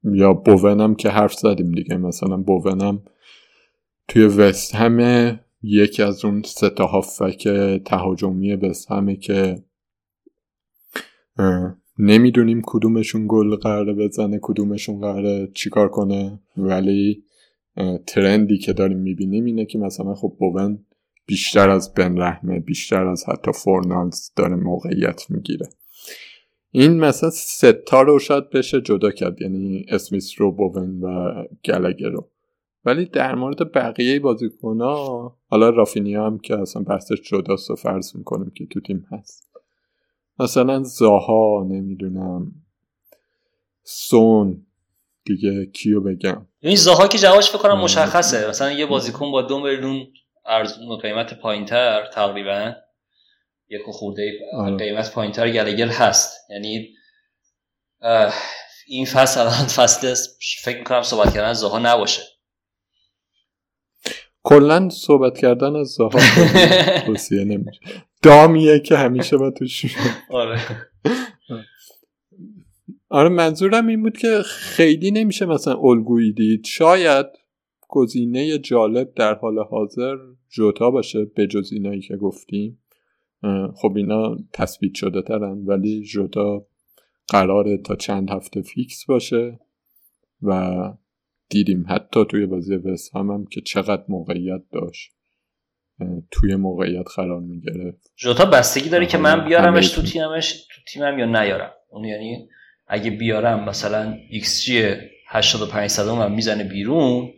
یا 0.04 0.34
بوونم 0.34 0.96
که 0.96 1.10
حرف 1.10 1.34
زدیم 1.34 1.72
دیگه. 1.72 1.98
مثلا 1.98 2.38
بوونم 2.38 3.04
توی 4.08 4.26
وست 4.26 4.76
همه 4.76 5.40
یکی 5.62 6.04
از 6.04 6.26
اون 6.26 6.42
سه 6.46 6.70
تا 6.70 6.86
هافک 6.86 7.48
تهاجمی 7.86 8.54
وست 8.54 8.92
همه 8.92 9.16
که 9.16 9.64
نمی‌دونیم 12.00 12.62
کدومشون 12.66 13.26
گل 13.30 13.56
قراره 13.56 13.94
بزنه 13.94 14.40
کدومشون 14.42 15.02
قراره 15.02 15.52
چیکار 15.54 15.90
کنه. 15.90 16.40
ولی 16.58 17.24
ترندی 18.08 18.58
که 18.58 18.74
داریم 18.74 18.98
می‌بینیم 18.98 19.46
اینه 19.46 19.66
که 19.66 19.78
مثلا 19.78 20.16
خب 20.16 20.36
بوون 20.40 20.86
بیشتر 21.28 21.70
از 21.70 21.94
بن 21.94 22.18
رحمه 22.22 22.60
بیشتر 22.60 23.08
از 23.08 23.30
حتی 23.30 23.52
فورنالز 23.52 24.32
داره 24.36 24.56
موقعیت 24.56 25.26
می‌گیره. 25.30 25.70
این 26.72 27.00
مثلا 27.00 27.30
ستا 27.30 28.02
رو 28.02 28.20
شاید 28.20 28.50
بشه 28.50 28.82
جدا 28.82 29.12
کرد 29.12 29.42
یعنی 29.42 29.86
اسمیس 29.90 30.32
رو 30.38 30.52
بوون 30.52 31.02
و 31.02 31.34
گلگر 31.66 32.10
رو. 32.10 32.30
ولی 32.86 33.06
در 33.06 33.36
مورد 33.36 33.72
بقیه 33.72 34.20
بازیکن 34.20 34.82
ها 34.82 35.38
حالا 35.48 35.70
رافینیا 35.70 36.26
هم 36.26 36.40
که 36.40 36.60
اصلا 36.60 36.82
بحثش 36.82 37.22
جداست 37.22 37.72
و 37.72 37.76
فرض 37.76 38.16
می‌کنیم 38.16 38.52
که 38.56 38.66
تو 38.66 38.82
تیم 38.82 39.06
هست. 39.12 39.48
مثلا 40.40 40.84
زاها 40.84 41.68
نمی‌دونم. 41.70 42.52
سون. 43.84 44.66
دیگه 45.26 45.66
کیو 45.66 46.02
بگم؟ 46.02 46.48
این 46.60 46.76
زاها 46.76 47.08
که 47.08 47.18
جوابش 47.18 47.50
فکر 47.50 47.58
کنم 47.58 47.80
مشخصه. 47.80 48.50
مثلا 48.50 48.72
یه 48.72 48.86
بازیکن 48.86 49.32
با 49.32 49.42
دو 49.42 49.60
میلیون 49.60 50.08
ارزون 50.48 50.98
قیمت 50.98 51.34
پایینتر 51.34 52.06
تقریبا. 52.14 52.74
یک 53.70 53.82
خورده 53.86 54.40
آره. 54.54 54.78
قیمت 54.78 55.12
پایینتر 55.12 55.50
گلگل 55.52 55.88
هست. 55.90 56.52
یعنی 56.52 56.90
این 58.88 59.06
فصل 59.06 59.40
الان 59.40 59.52
فصل 59.52 60.16
فکر 60.62 60.78
می‌کنم 60.78 61.02
صحبت 61.02 61.34
کردن 61.34 61.50
از 61.50 61.60
زها 61.60 61.80
نباشه. 61.80 62.22
کلا 64.44 64.90
صحبت 64.90 65.38
کردن 65.38 65.76
از 65.76 65.88
زها 65.88 66.10
توصیه 67.06 67.44
نمیشه. 67.44 67.80
دامیه 68.24 68.80
که 68.80 68.98
همیشه 68.98 69.38
با 69.38 69.52
توش 69.52 69.86
آره. 70.30 70.60
آره 73.10 73.30
منظورم 73.30 73.88
این 73.88 74.04
بود 74.04 74.18
که 74.18 74.42
خیلی 74.46 75.12
نمیشه 75.12 75.46
مثلا 75.46 75.74
الگویی 75.74 76.34
دید. 76.34 76.66
شاید 76.66 77.26
گزینه 77.88 78.58
جالب 78.58 79.14
در 79.14 79.34
حال 79.34 79.60
حاضر 79.60 80.16
جوتا 80.50 80.92
باشه 80.92 81.26
به 81.26 81.48
جز 81.48 81.70
اینایی 81.74 82.02
که 82.02 82.16
گفتیم. 82.16 82.84
خب 83.76 83.94
اینا 83.96 84.38
تثبیت 84.54 84.94
شده 84.94 85.22
ترن 85.22 85.64
ولی 85.66 86.04
جوتا 86.04 86.66
قراره 87.28 87.78
تا 87.78 87.96
چند 87.96 88.30
هفته 88.30 88.62
فیکس 88.62 89.06
باشه 89.06 89.60
و 90.42 90.74
دیدیم 91.50 91.86
حتی 91.90 92.26
توی 92.26 92.46
بازی 92.46 92.76
وست 92.76 93.16
هم, 93.16 93.32
هم 93.32 93.46
که 93.46 93.62
چقدر 93.62 94.04
موقعیت 94.10 94.62
داشت. 94.72 95.12
توی 96.32 96.56
موقعیت 96.56 97.06
قرار 97.16 97.40
می‌گرفت. 97.40 98.12
جوتا 98.16 98.46
بستگی 98.46 98.90
داره 98.90 99.06
که 99.06 99.18
من 99.18 99.46
بیارمش 99.46 99.90
تو 99.90 100.02
تیمش 100.02 100.52
تو 100.52 100.82
تیمم 100.88 101.20
یا 101.20 101.26
نیارم. 101.26 101.72
اون 101.90 102.06
یعنی 102.06 102.50
اگه 102.88 103.12
بیارم 103.12 103.70
مثلا 103.70 104.18
ایکس 104.30 104.64
جی 104.66 104.84
85 105.28 105.90
صدم 105.90 106.16
هم 106.16 106.32
می‌زنه 106.32 106.64
بیرون 106.64 107.34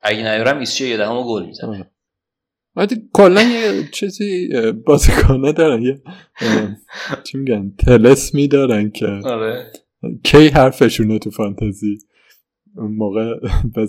اگه 0.00 0.18
نیارم 0.18 0.58
xG 0.58 0.88
یه 0.88 0.96
دهم 0.96 1.22
گل 1.22 1.46
می‌زنه. 1.46 1.90
ولی 2.78 3.08
کلا 3.12 3.42
یه 3.42 3.88
چیزی 3.92 4.48
بازیکنه 4.72 5.52
دارن 5.52 5.82
یه 5.82 6.02
چی 7.24 7.38
میگن 7.38 7.72
تلسمی 7.86 8.48
دارن 8.48 8.90
که 8.90 9.06
آره. 9.06 9.72
کی 10.24 10.48
حرفشونه 10.48 11.18
تو 11.18 11.30
فانتزی 11.30 11.98
اون 12.76 12.94
موقع 12.94 13.34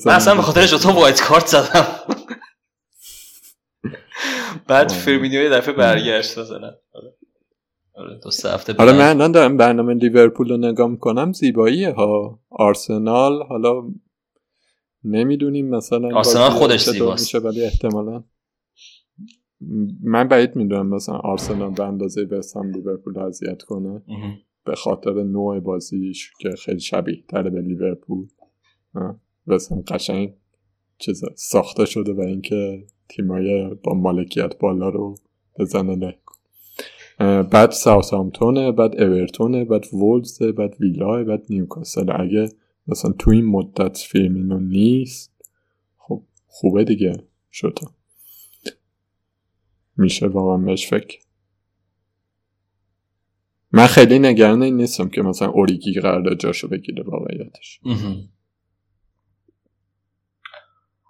من 0.06 0.14
اصلا 0.14 0.36
به 0.36 0.42
خاطر 0.42 0.68
تو 0.68 0.90
wild 0.90 1.22
card 1.22 1.48
زدم. 1.48 1.88
بعد 4.68 4.92
فیرمینو 4.92 5.42
یه 5.42 5.50
دفعه 5.50 5.74
برگشت 5.74 6.38
مثلا 6.38 6.72
آره. 7.96 8.20
دو 8.24 8.32
سه 8.32 8.50
هفته 8.50 8.74
حالا 8.74 8.94
من 8.94 9.10
الان 9.10 9.32
دارم 9.32 9.58
برنامه 9.58 9.94
لیورپول 9.94 10.50
رو 10.50 10.58
نگاه 10.58 10.88
می‌کنم 10.88 11.34
زیباییه 11.34 11.92
ها. 11.92 12.40
آرسنال 12.50 13.44
حالا 13.44 13.84
نمی‌دونیم 15.04 15.70
مثلا 15.70 16.18
آرسنال 16.18 16.50
خودش 16.50 16.90
زیباست. 16.90 17.24
میشه 17.24 17.48
ولی 17.48 17.64
احتمالا. 17.64 18.24
من 20.04 20.28
بعید 20.28 20.56
می‌دونم 20.56 20.88
مثلا 20.88 21.16
آرسنال 21.16 21.74
به 21.74 21.84
اندازه 21.84 22.26
به 22.26 22.42
هم 22.56 22.72
لیورپول 22.72 23.20
اذیت 23.20 23.62
کنه. 23.62 24.02
به 24.66 24.76
خاطر 24.76 25.24
نوع 25.24 25.60
بازیش 25.60 26.32
که 26.40 26.50
خیلی 26.50 26.80
شبیه 26.80 27.24
تره 27.28 27.50
به 27.50 27.62
لیورپول. 27.62 28.28
مثلا 29.48 29.84
قشنگ 29.88 30.34
چیز 30.98 31.24
ساخته 31.36 31.86
شده 31.86 32.14
و 32.14 32.22
اینکه 32.22 32.84
تیمای 33.10 33.76
با 33.84 33.94
مالکیت 33.94 34.60
بالا 34.60 34.90
رو 34.90 35.16
بزنه. 35.60 35.96
نه 35.96 36.16
بعد 37.44 37.72
ساوثهامپتونه 37.72 38.72
بعد 38.72 39.02
اورتونه 39.02 39.66
بعد 39.66 39.86
وولز 39.94 40.42
بعد 40.42 40.76
ویلا 40.80 41.24
بعد 41.24 41.44
نیوکاسل. 41.50 42.22
اگه 42.22 42.50
مثلا 42.88 43.12
تو 43.12 43.32
این 43.32 43.46
مدت 43.46 43.98
فیرمینو 43.98 44.60
نیست 44.60 45.34
خب 45.98 46.22
خوبه 46.48 46.84
دیگه 46.84 47.14
شده 47.52 47.99
میشه 50.00 50.28
واقعا 50.28 50.58
بهش 50.58 50.88
فکر. 50.88 51.20
من 53.72 53.88
خیلی 53.88 54.20
نگران 54.20 54.64
این 54.64 54.78
نیستم 54.78 55.10
که 55.10 55.22
مثلا 55.22 55.48
اوریگی 55.48 56.00
قرار 56.02 56.36
جاشو 56.36 56.68
بگیره 56.68 57.04
واقعیتش. 57.04 57.80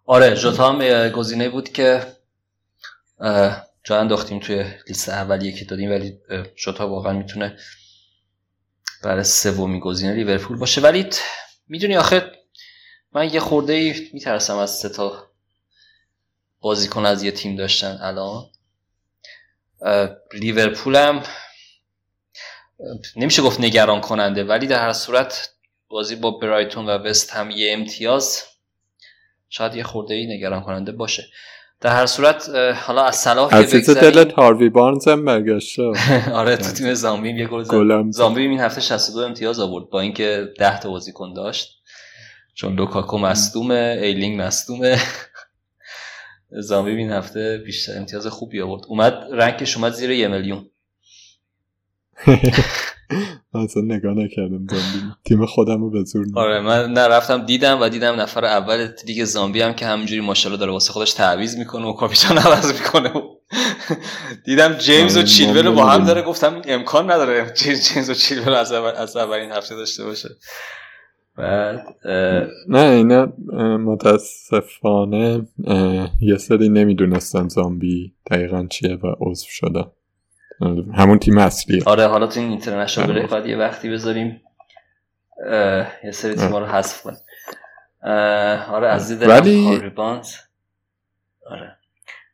آره 0.06 0.36
جوتا 0.36 0.74
هم 0.74 1.10
گزینه 1.10 1.50
بود 1.50 1.70
که 1.70 2.02
جا 3.84 4.00
انداختیم 4.00 4.40
توی 4.40 4.66
لیست 4.88 5.10
اولیه 5.10 5.52
که 5.52 5.66
دادیم 5.66 5.90
ولی 5.90 6.18
جوتا 6.56 6.90
واقعا 6.90 7.14
می‌تونه 7.14 7.58
برای 9.04 9.24
سومی 9.24 9.80
گزینه 9.80 10.14
لیورپول 10.14 10.58
باشه. 10.58 10.82
ولی 10.82 11.06
می‌دونی 11.68 11.98
آخه 11.98 12.32
من 13.12 13.34
یه 13.34 13.40
خورده 13.40 13.74
ای 13.74 14.10
میترسم 14.14 14.58
از 14.58 14.72
سه 14.72 14.90
بازیکن 16.60 17.06
از 17.06 17.24
یه 17.24 17.32
تیم 17.32 17.56
داشتن 17.56 17.98
الان. 18.02 18.46
لیورپولم 20.34 21.23
نمیشه 23.15 23.41
گفت 23.41 23.59
نگران 23.59 24.01
کننده 24.01 24.43
ولی 24.43 24.67
در 24.67 24.82
هر 24.82 24.93
صورت 24.93 25.53
بازی 25.89 26.15
با 26.15 26.32
برایتون 26.32 26.86
و 26.86 26.89
وست 26.89 27.32
هم 27.32 27.51
یه 27.51 27.73
امتیاز 27.73 28.43
شاید 29.49 29.75
یه 29.75 29.84
خورده 29.84 30.13
ای 30.13 30.38
نگران 30.38 30.61
کننده 30.61 30.91
باشه. 30.91 31.23
در 31.82 31.89
هر 31.89 32.05
صورت 32.05 32.49
حالا 32.86 33.03
از 33.03 33.15
صلاح 33.15 33.53
از 33.53 33.89
دلت 33.89 34.34
هاروی 34.34 34.69
بارنز 34.69 35.07
هم 35.07 35.25
برگشت 35.25 35.80
آره 36.34 36.57
تو 36.57 36.71
تیم 36.71 36.93
زامبیم 36.93 37.38
یه 37.38 37.47
گل 37.47 37.63
زد. 37.63 38.11
زامبیم 38.11 38.49
این 38.49 38.59
هفته 38.59 38.82
62 38.82 39.19
امتیاز 39.19 39.59
آورد 39.59 39.89
با 39.89 39.99
اینکه 39.99 40.53
10 40.59 40.80
تا 40.80 40.89
بازیکن 40.89 41.34
داشت. 41.34 41.80
چون 42.53 42.75
لوکاکو 42.75 43.17
مصدومه 43.17 43.99
ایلینگ 44.01 44.41
مصدومه. 44.41 44.99
زامبی 46.52 46.91
این 46.91 47.12
هفته 47.12 47.62
بیشتر 47.66 47.97
امتیاز 47.97 48.28
خوبی 48.28 48.62
آورد. 48.62 48.82
اومد 48.88 49.14
rank 49.32 49.62
ش 49.62 49.78
اومد 49.78 49.93
زیر 49.93 50.12
یه 50.12 50.28
میلیون. 50.28 50.70
اصلا 53.54 53.84
نگاه 53.84 54.14
نکردم 54.14 54.68
زامبی. 54.68 55.14
تیم 55.26 55.45
خودم 55.45 55.82
رو 55.82 55.89
به 55.89 56.04
زور 56.04 56.26
آره 56.36 56.62
من 56.62 56.93
نرفتم 56.93 57.45
دیدم 57.45 57.82
و 57.82 57.89
دیدم 57.89 58.22
نفر 58.22 58.45
اول 58.45 58.89
لیگ 59.08 59.26
زامبی 59.26 59.62
هم 59.62 59.74
که 59.74 59.86
همینجوری 59.86 60.22
ماشاءالله 60.22 60.60
داره 60.60 60.72
واسه 60.72 60.93
خودش 60.93 61.14
تعویض 61.14 61.58
می‌کنه 61.58 61.86
و 61.86 61.93
کاپیتان 61.93 62.38
عوض 62.38 62.74
می‌کنه. 62.74 63.12
دیدم 64.45 64.74
جیمز 64.74 65.18
و 65.18 65.24
چیلور 65.24 65.66
رو 65.66 65.74
با 65.74 65.86
هم 65.86 66.06
داره 66.06 66.22
گفتم 66.22 66.62
امکان 66.66 67.12
نداره 67.12 67.54
جیمز 67.84 68.10
و 68.10 68.50
اول 68.50 68.95
از 68.95 69.18
اولین 69.18 69.52
هفته 69.52 69.76
داشته 69.76 70.04
باشه. 70.04 70.30
بعد 71.38 71.86
نه 72.67 72.80
اینا 72.80 73.34
متاسفانه 73.77 75.47
یه 76.21 76.38
سری 76.38 76.69
نمی‌دونستن 76.69 77.47
زامبی 77.47 78.13
دقیقا 78.32 78.67
چیه 78.69 78.95
و 78.95 79.15
عضو 79.19 79.45
شده. 79.49 79.86
همون 80.93 81.19
تیم 81.19 81.38
اصلی. 81.38 81.84
آره 81.86 82.07
حالا 82.07 82.27
تو 82.27 82.39
این 82.39 82.49
اینترنشنال 82.49 83.07
بریک 83.07 83.30
باید 83.30 83.45
یه 83.45 83.57
وقتی 83.57 83.89
بذاریم 83.89 84.41
یه 86.03 86.11
سری 86.11 86.36
تیما 86.36 86.59
رو 86.59 86.65
حذف 86.65 87.01
کنیم. 87.01 87.17
آره 88.71 88.88
از 88.88 89.07
دید 89.07 89.30
ولی 89.30 89.82
آره. 91.45 91.77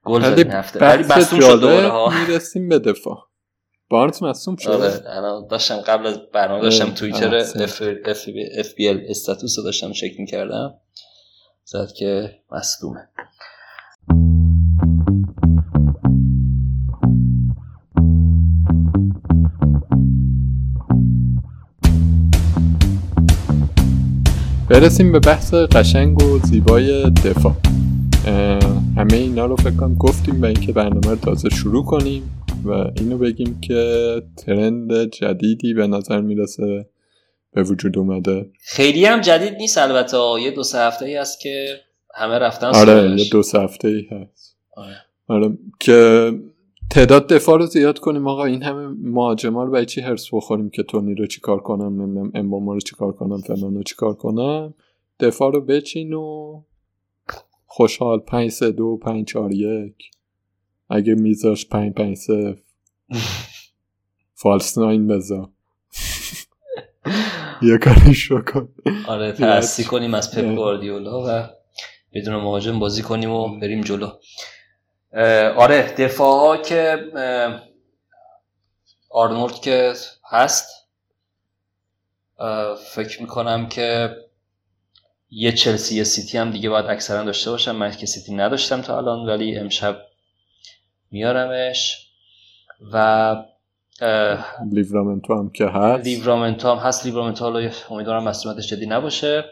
گل 0.03 0.21
زدین 0.21 0.51
هفته. 0.51 0.79
ولی 0.79 1.03
بستون 1.03 1.39
شد 1.39 1.61
دوباره 1.61 1.87
ها. 1.87 2.13
می‌رسیم 2.27 2.69
به 2.69 2.79
دفاع. 2.79 3.17
بارنز 3.89 4.23
مصوم 4.23 4.55
شد؟ 4.55 4.69
آره 4.69 5.47
داشتم 5.49 5.77
قبل 5.77 6.07
از 6.07 6.17
برنامه 6.33 6.61
داشتم 6.61 6.89
توییتر 6.89 7.36
اف 7.36 8.73
بی 8.75 8.88
ال 8.88 9.01
استاتوس 9.09 9.57
رو 9.57 9.63
داشتم 9.63 9.91
چک 9.91 10.19
می‌کردم. 10.19 10.73
زد 11.65 11.91
که 11.97 12.31
مصدومه. 12.51 13.09
برسیم 24.69 25.11
به 25.11 25.19
بحث 25.19 25.53
قشنگ 25.53 26.23
و 26.23 26.39
زیبای 26.39 27.09
دفاع. 27.09 27.53
همه 28.97 29.13
اینا 29.13 29.45
رو 29.45 29.55
فکر 29.55 29.75
کنم 29.75 29.95
گفتیم 29.95 30.41
و 30.41 30.45
اینکه 30.45 30.71
برنامه 30.71 31.09
رو 31.09 31.15
تازه 31.15 31.49
شروع 31.49 31.86
کنیم. 31.86 32.44
و 32.66 32.91
اینو 32.97 33.18
بگیم 33.18 33.59
که 33.61 34.22
ترند 34.38 35.03
جدیدی 35.03 35.74
به 35.74 35.88
نظر 35.88 36.22
می‌رسه 36.22 36.89
به 37.53 37.63
وجود 37.63 37.97
اومده. 37.97 38.49
خیلی 38.59 39.05
هم 39.05 39.22
جدید 39.22 39.53
نیست 39.53 39.78
البته. 39.78 40.18
یه 40.41 40.51
دو 40.51 40.63
سه 40.63 40.78
هفته 40.78 41.05
ای 41.05 41.16
هست 41.16 41.39
که 41.39 41.68
همه 42.16 42.39
رفتن 42.39 42.68
آره 42.68 43.16
یه 43.18 43.30
دو 43.32 43.43
سه 43.43 43.59
هفته 43.59 43.88
ای 43.88 44.07
هست. 44.11 44.57
آره. 44.76 44.95
آره. 45.28 45.57
که 45.80 46.32
تعداد 46.91 47.28
دفاع 47.28 47.57
رو 47.59 47.66
زیاد 47.66 47.99
کنیم. 47.99 48.28
آقا 48.28 48.45
این 48.45 48.63
همه 48.63 48.88
مهاجما 49.01 49.63
رو 49.63 49.72
برای 49.72 49.86
چی 49.86 50.01
هرس 50.01 50.28
بخوریم 50.34 50.70
که 50.70 50.84
تونی 50.84 51.16
رو 51.16 51.26
چیکار 51.26 51.59
کنم؟ 51.59 52.01
نمی‌دونم 52.01 52.32
امباما 52.36 52.74
رو 52.74 52.80
چیکار 52.80 53.11
کنم؟ 53.11 53.41
فلان 53.41 53.76
رو 53.76 53.84
چیکار 53.84 54.13
کنم؟ 54.13 54.74
دفاع 55.20 55.51
رو 55.51 55.61
بچین 55.61 56.13
و 56.13 56.61
خوشحال. 57.66 58.20
پنج 58.20 58.51
سه 58.51 58.72
دو 58.72 58.97
پنج 58.97 59.28
چار 59.28 59.51
یک. 59.51 59.95
اگه 60.89 61.15
میذاش 61.15 61.67
پنج 61.67 61.93
پنج 61.93 62.17
سه 62.17 62.57
فالس 64.33 64.77
ناین 64.77 65.07
بذار. 65.07 65.49
یه 67.61 67.77
کاریش 67.77 68.31
کن. 68.31 68.69
آره 69.07 69.31
ترسی 69.31 69.83
کنیم 69.83 70.13
از 70.13 70.36
پپ 70.36 70.55
گواردیولا 70.55 71.23
و 71.27 71.49
بدون 72.13 72.36
مهاجم 72.36 72.79
بازی 72.79 73.01
کنیم 73.01 73.31
و 73.31 73.59
بریم 73.59 73.81
جلو. 73.81 74.09
آره 75.57 75.95
دفاع 75.97 76.39
ها 76.39 76.57
که 76.57 76.97
آرنولد 79.09 79.53
که 79.53 79.93
هست. 80.29 80.67
فکر 82.95 83.21
می‌کنم 83.21 83.69
که 83.69 84.15
یه 85.29 85.51
چلسی 85.51 85.95
یه 85.95 86.03
سیتی 86.03 86.38
هم 86.38 86.51
دیگه 86.51 86.69
باید 86.69 86.86
اکثرا 86.86 87.23
داشته 87.23 87.51
باشم 87.51 87.75
من 87.75 87.91
که 87.91 88.05
سیتی 88.05 88.36
نداشتم 88.36 88.81
تا 88.81 88.97
الان 88.97 89.29
ولی 89.29 89.57
امشب 89.57 90.05
میارمش 91.12 92.08
و 92.93 93.36
لیورامنتو 94.72 95.34
هم 95.34 95.49
که 95.49 95.66
هست. 95.66 96.08
لیورامنتو 96.08 96.72
هم 96.72 96.78
هست. 96.78 97.06
لیورامنتو 97.06 97.43
حالا 97.43 97.72
امیدوارم 97.89 98.24
مصدومیتش 98.23 98.67
جدی 98.68 98.86
نباشه. 98.86 99.45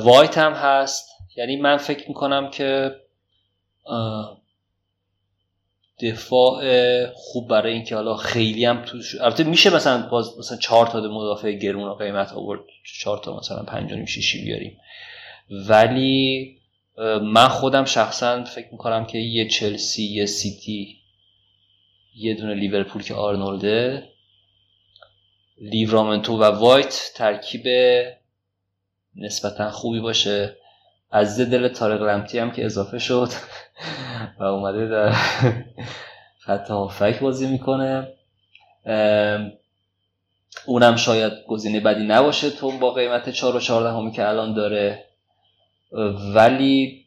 وایت 0.00 0.38
هم 0.38 0.52
هست. 0.52 1.08
یعنی 1.36 1.56
من 1.56 1.76
فکر 1.76 2.08
می‌کنم 2.08 2.50
که 2.50 2.96
دفاع 6.02 6.62
خوب 7.12 7.48
برای 7.48 7.72
اینکه 7.72 7.94
حالا 7.94 8.16
خیلی 8.16 8.64
هم 8.64 8.84
توش 8.84 9.20
البته 9.20 9.44
میشه 9.44 9.74
مثلا 9.74 10.08
باز 10.08 10.38
مثلا 10.38 10.58
چهار 10.58 10.86
تا 10.86 11.00
مدافع 11.00 11.52
گرون 11.52 11.94
قیمت 11.94 12.32
آورد. 12.32 12.60
چهار 13.00 13.18
تا 13.18 13.36
مثلا 13.36 13.62
5 13.62 14.08
شیشی 14.08 14.44
بیاریم. 14.44 14.76
ولی 15.68 16.55
من 17.22 17.48
خودم 17.48 17.84
شخصا 17.84 18.44
فکر 18.44 18.68
می‌کنم 18.72 19.04
که 19.04 19.18
یه 19.18 19.48
چلسی 19.48 20.02
یه 20.02 20.26
سیتی 20.26 20.96
یه 22.16 22.34
دونه 22.34 22.54
لیورپول 22.54 23.02
که 23.02 23.14
آرنولده 23.14 24.08
لیورامنتو 25.60 26.36
و 26.36 26.44
وایت 26.44 27.12
ترکیب 27.14 27.66
نسبتا 29.16 29.70
خوبی 29.70 30.00
باشه. 30.00 30.56
از 31.10 31.40
دل 31.40 31.68
تارق 31.68 32.02
لمتی 32.02 32.38
هم 32.38 32.50
که 32.50 32.64
اضافه 32.64 32.98
شد 32.98 33.28
و 34.38 34.42
اومده 34.42 34.88
در 34.88 35.12
خط 36.44 36.70
هافک 36.70 37.20
بازی 37.20 37.46
می‌کنه. 37.46 38.08
اونم 40.66 40.96
شاید 40.96 41.32
گزینه 41.48 41.80
بدی 41.80 42.04
نباشه. 42.04 42.50
تو 42.50 42.70
با 42.70 42.90
قیمت 42.90 43.30
4 43.30 43.56
و 43.56 43.60
14 43.60 43.90
همی 43.90 44.12
که 44.12 44.28
الان 44.28 44.54
داره 44.54 45.04
ولی 46.34 47.06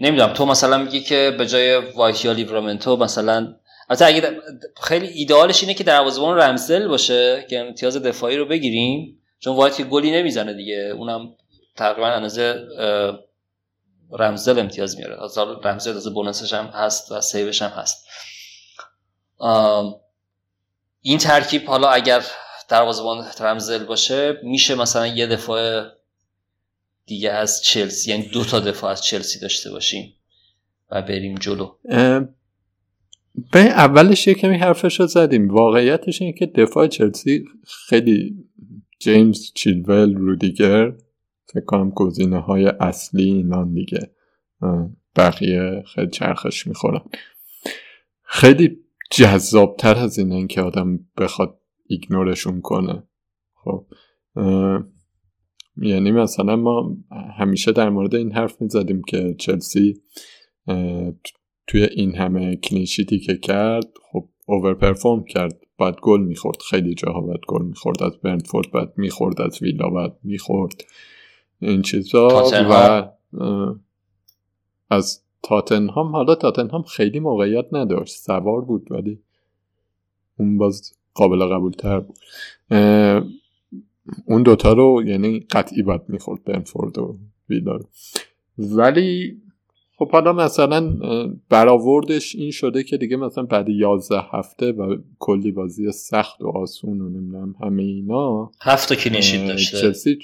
نمی‌دونم. 0.00 0.32
تو 0.32 0.46
مثلا 0.46 0.78
میگی 0.78 1.00
که 1.00 1.34
به 1.38 1.46
جای 1.46 1.76
وایت 1.76 2.26
لیورامنتو 2.26 2.96
مثلا 2.96 3.54
البته 3.88 4.36
خیلی 4.82 5.06
ایدئالش 5.06 5.62
اینه 5.62 5.74
که 5.74 5.84
دروازه‌بان 5.84 6.38
رمزل 6.38 6.88
باشه 6.88 7.46
که 7.50 7.60
امتیاز 7.60 7.96
دفاعی 7.96 8.36
رو 8.36 8.46
بگیریم 8.46 9.22
چون 9.38 9.56
وایت 9.56 9.82
گلی 9.82 10.10
نمی‌زنه 10.10 10.52
دیگه. 10.52 10.94
اونم 10.96 11.34
تقریبا 11.76 12.06
اندازه 12.06 12.54
رمزل 14.12 14.58
امتیاز 14.58 14.96
میاره. 14.96 15.16
رمزل 15.64 15.96
از 15.96 16.14
بونسش 16.14 16.54
هم 16.54 16.66
هست 16.66 17.12
و 17.12 17.20
سیوش 17.20 17.62
هم 17.62 17.70
هست. 17.70 18.06
این 21.02 21.18
ترکیب 21.18 21.66
حالا 21.66 21.88
اگر 21.88 22.24
دروازه‌بان 22.68 23.26
رمزل 23.40 23.84
باشه 23.84 24.40
میشه 24.42 24.74
مثلا 24.74 25.06
یه 25.06 25.26
دفاع 25.26 25.95
دیگه 27.06 27.30
از 27.30 27.62
چلسی 27.62 28.10
یعنی 28.10 28.22
دو 28.22 28.44
تا 28.44 28.60
دفاع 28.60 28.90
از 28.90 29.04
چلسی 29.04 29.40
داشته 29.40 29.70
باشیم 29.70 30.14
و 30.90 31.02
بریم 31.02 31.34
جلو. 31.34 31.76
به 33.52 33.60
اولش 33.60 34.26
یه 34.26 34.34
کمی 34.34 34.56
حرفش 34.56 35.00
رو 35.00 35.06
زدیم. 35.06 35.48
واقعیتش 35.48 36.22
اینه 36.22 36.34
که 36.38 36.46
دفاع 36.46 36.86
چلسی 36.86 37.44
خیلی 37.88 38.44
جیمز 38.98 39.52
چیلول 39.54 40.14
رودیگر 40.14 40.92
فکر 41.46 41.64
کنم 41.64 41.90
گزینه 41.90 42.40
های 42.40 42.66
اصلی 42.66 43.24
اینان 43.24 43.72
دیگه. 43.72 44.10
بقیه 45.16 45.84
خیلی 45.94 46.10
چرخش 46.10 46.66
می‌خورن. 46.66 47.00
خیلی 48.22 48.78
جذابتر 49.10 49.96
از 49.96 50.18
اینه 50.18 50.46
که 50.46 50.60
آدم 50.60 50.98
بخواد 51.18 51.60
ایگنورشون 51.86 52.60
کنه. 52.60 53.02
خب 53.54 53.86
یعنی 55.76 56.10
مثلا 56.10 56.56
ما 56.56 56.96
همیشه 57.38 57.72
در 57.72 57.90
مورد 57.90 58.14
این 58.14 58.32
حرف 58.32 58.62
می‌زدیم 58.62 59.02
که 59.02 59.34
چلسی 59.38 60.00
توی 61.66 61.82
این 61.82 62.14
همه 62.14 62.56
کلینشیتی 62.56 63.18
که 63.18 63.36
کرد 63.36 63.88
خب 64.12 64.28
اوور 64.46 64.74
پرفورم 64.74 65.24
کرد. 65.24 65.60
بعد 65.78 65.96
گل 66.02 66.20
می‌خورد. 66.20 66.62
خیلی 66.70 66.94
جاها 66.94 67.20
بعد 67.20 67.40
گل 67.48 67.62
می‌خورد. 67.62 68.02
از 68.02 68.18
برنفورد 68.18 68.70
بعد 68.70 68.92
می‌خورد. 68.96 69.40
از 69.40 69.62
ویلا 69.62 69.90
بعد 69.90 70.18
می‌خورد. 70.22 70.84
این 71.60 71.82
چیزا 71.82 72.28
و 72.70 73.08
از 74.90 75.22
تاتنهام. 75.42 76.12
حالا 76.12 76.34
تاتنهام 76.34 76.82
خیلی 76.82 77.20
موقعیت 77.20 77.66
نداشت. 77.72 78.16
سوار 78.16 78.60
بود 78.60 78.86
ولی 78.90 79.22
اون 80.38 80.58
باز 80.58 80.92
قابل 81.14 81.44
قبول 81.44 81.72
تر 81.72 82.00
بود 82.00 82.18
اون 84.26 84.42
دوتا 84.42 84.72
رو 84.72 85.02
یعنی 85.06 85.40
قطعی 85.50 85.82
باید 85.82 86.02
می‌خورد 86.08 86.44
برنفورد 86.44 86.98
و 86.98 87.18
ویلا 87.48 87.78
ولی 88.58 89.40
خب 89.98 90.10
حالا 90.10 90.32
مثلا 90.32 90.96
برآوردش 91.48 92.36
این 92.36 92.50
شده 92.50 92.82
که 92.82 92.96
دیگه 92.96 93.16
مثلا 93.16 93.44
بعد 93.44 93.68
یازده 93.68 94.20
هفته 94.32 94.72
و 94.72 94.96
کلی 95.18 95.52
بازی 95.52 95.92
سخت 95.92 96.42
و 96.42 96.48
آسون 96.48 97.00
و 97.00 97.08
نمی‌دونم 97.08 97.54
همه 97.60 97.82
اینا 97.82 98.50
هفت 98.60 98.92
کلینشیت 98.92 99.46
داشته. 99.46 99.80
چلسی 99.80 100.18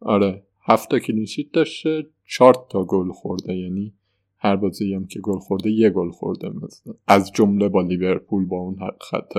آره 0.00 0.42
هفت 0.62 0.90
تا 0.90 0.98
clean 0.98 1.25
sheet 1.25 1.52
داشته 1.52 2.06
چهار 2.28 2.66
تا 2.70 2.84
گل 2.84 3.12
خورده 3.12 3.56
یعنی 3.56 3.92
هر 4.38 4.56
بازی 4.56 4.94
هم 4.94 5.06
که 5.06 5.20
گل 5.20 5.38
خورده 5.38 5.70
یه 5.70 5.90
گل 5.90 6.10
خورده 6.10 6.48
مثلا. 6.48 6.94
از 7.06 7.32
جمله 7.32 7.68
با 7.68 7.82
لیورپول 7.82 8.46
با 8.46 8.56
اون 8.56 8.78
خط 9.00 9.38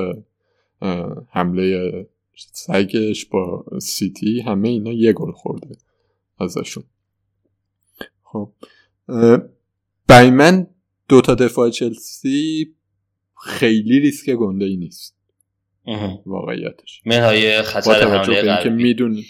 حمله 1.29 2.07
سگش 2.37 3.25
با 3.25 3.65
سیتی 3.81 4.41
همه 4.41 4.69
اینا 4.69 4.91
یه 4.91 5.13
گل 5.13 5.31
خورده 5.31 5.77
ازشون. 6.39 6.83
خب 8.23 8.51
برای 10.07 10.29
من 10.29 10.67
دوتا 11.09 11.35
دفاع 11.35 11.69
چلسی 11.69 12.75
خیلی 13.41 13.99
ریسک 13.99 14.29
گنده 14.29 14.65
ای 14.65 14.77
نیست 14.77 15.17
واقعیتش. 16.25 17.01
منهای 17.05 17.61
خطر 17.61 18.07
حمله 18.07 18.63
که 18.63 18.69
می‌دونی. 18.69 19.25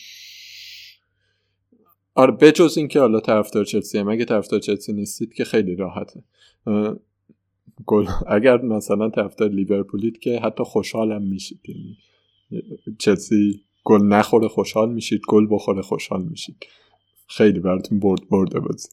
آره 2.14 2.32
بجز 2.32 2.78
اینکه 2.78 2.99
حالا 2.99 3.20
طرفدار 3.20 3.66
چلسی 3.66 3.97
هم 3.97 4.08
اگه 4.08 4.26
طرفدار 4.26 4.60
چلسی 4.60 4.93
نیستید 4.93 5.34
که 5.34 5.43
خیلی 5.43 5.76
راحته. 5.76 6.24
گل 7.86 8.08
اگر 8.28 8.62
مثلا 8.62 9.10
طرفدار 9.10 9.49
لیورپولید 9.49 10.20
که 10.20 10.39
حتی 10.39 10.64
خوشحالم 10.64 11.22
میشید 11.22 11.60
چلسی 13.00 13.62
گل 13.84 14.04
نخوره 14.04 14.48
خوشحال 14.48 14.93
میشید 14.93 15.22
گل 15.28 15.48
بخوره 15.50 15.82
خوشحال 15.82 16.24
میشید. 16.24 16.56
خیلی 17.28 17.60
براتون 17.60 18.00
برد 18.00 18.30
برده 18.30 18.60
بازی. 18.60 18.89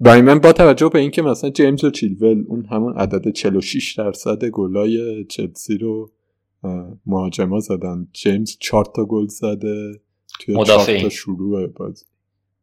برای 0.00 0.22
من 0.22 0.38
با 0.38 0.52
توجه 0.52 0.88
به 0.88 0.98
اینکه 0.98 1.22
مثلا 1.22 1.50
جیمز 1.50 1.84
و 1.84 1.90
چیلول 1.90 2.44
اون 2.48 2.64
همون 2.64 2.92
عدد 2.92 3.30
46 3.30 3.94
درصد 3.98 4.44
گلای 4.44 5.24
چلسی 5.24 5.78
رو 5.78 6.10
مهاجما 7.06 7.60
زدن. 7.60 8.08
جیمز 8.12 8.56
4 8.60 8.84
تا 8.84 9.04
گل 9.04 9.26
زده 9.26 10.00
توی 10.40 10.54
مدافعین. 10.54 11.02
تا 11.02 11.08
شروع 11.08 11.66
بازی. 11.66 12.04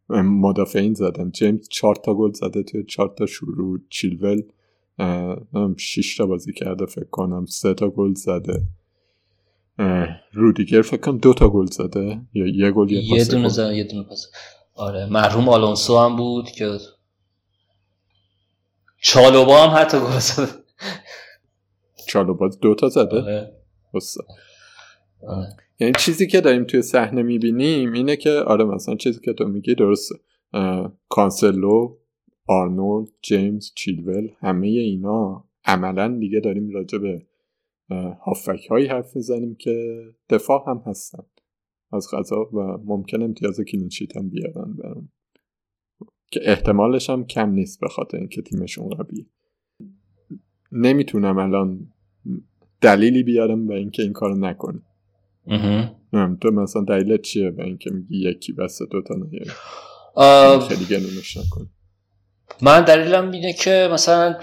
مدافعین 0.09 0.93
زدن. 0.93 1.32
جیمز 1.32 1.68
4 1.70 1.95
تا 1.95 2.14
گل 2.14 2.32
زده 2.32 2.64
توی 2.64 2.84
4 2.84 3.14
تا 3.18 3.26
شروع. 3.26 3.80
چیلول 3.89 4.41
6 5.78 6.18
تا 6.18 6.26
بازی 6.26 6.53
کرده 6.53 6.86
فکر 6.86 7.09
کنم 7.11 7.45
3 7.45 7.74
تا 7.74 7.89
گل 7.89 8.14
زده. 8.14 8.64
رودیگر 10.34 10.82
فکر 10.82 10.97
کنم 10.97 11.17
دو 11.17 11.34
تا 11.34 11.49
گل 11.49 11.65
زده. 11.65 12.21
یا 12.34 12.47
یه 12.47 12.71
گل 12.71 12.91
یه, 12.91 13.13
یه 13.13 13.26
دونه 13.26 13.49
زده 13.49 13.76
یه 13.76 13.84
دونه 13.84 14.03
پاس. 14.03 14.32
آره 14.76 15.05
مرحوم 15.05 15.49
آلونسو 15.49 15.97
هم 15.97 16.15
بود 16.15 16.49
که 16.49 16.78
چالوبا 19.01 19.67
هم 19.67 19.82
حتی 19.82 19.99
گل 19.99 20.19
زده 20.19 20.51
چالوبا 22.07 22.47
دو 22.61 22.76
تا 22.76 22.89
زده. 22.89 23.21
آره. 23.21 23.51
آره. 25.28 25.57
یعنی 25.80 25.93
چیزی 25.99 26.28
که 26.28 26.41
داریم 26.41 26.63
توی 26.63 26.82
صحنه 26.82 27.21
می‌بینیم 27.21 27.93
اینه 27.93 28.15
که 28.15 28.30
آره 28.30 28.63
مثلا 28.63 28.95
چیزی 28.95 29.19
که 29.19 29.34
تو 29.34 29.45
میگی 29.45 29.76
درسته. 29.76 30.15
کانسلو 31.10 31.95
آرنولد 32.48 33.07
جیمز 33.22 33.72
چیلول 33.76 34.30
همه 34.39 34.68
اینا 34.68 35.43
عملا 35.65 36.18
دیگه 36.19 36.39
داریم 36.39 36.69
راجع 36.69 36.98
به 36.98 37.26
هافبک 38.26 38.65
هایی 38.70 38.88
حرف 38.88 39.15
می‌زنیم 39.15 39.56
که 39.56 40.03
دفاع 40.30 40.64
هم 40.68 40.84
هستن. 40.86 41.24
از 41.94 42.07
قضا 42.11 42.49
و 42.53 42.78
ممکن 42.86 43.22
امتیاز 43.22 43.61
clean 43.61 43.90
sheet 43.90 44.18
هم 44.18 44.30
بیارن 44.30 44.74
براتون 44.73 45.10
که 46.32 46.40
احتمالش 46.44 47.10
هم 47.10 47.26
کم 47.26 47.49
نیست 47.49 47.80
به 47.80 47.88
خاطر 47.88 48.18
اینکه 48.18 48.41
تیمشون 48.41 48.90
قویه. 48.90 49.26
نمی‌تونم 50.72 51.38
الان 51.38 51.94
دلیلی 52.82 53.24
بیارم 53.24 53.68
به 53.68 53.76
اینکه 53.76 54.03
این 54.03 54.14
کارو 54.14 54.36
نکنی 54.36 54.82
تو 56.41 56.52
مثلا 56.52 56.84
دلیل 56.84 57.18
چیه 57.18 57.52
به 57.52 57.64
اینکه 57.64 57.91
میگی 57.91 58.30
یکی 58.30 58.53
بس 58.53 58.82
دوتا 58.91 59.15
نه 59.15 59.28
خیلی 60.60 60.86
گنونش 60.86 61.38
نکن. 61.38 61.70
من 62.61 62.86
دلیلم 62.86 63.32
اینه 63.32 63.53
که 63.53 63.90
مثلا 63.94 64.36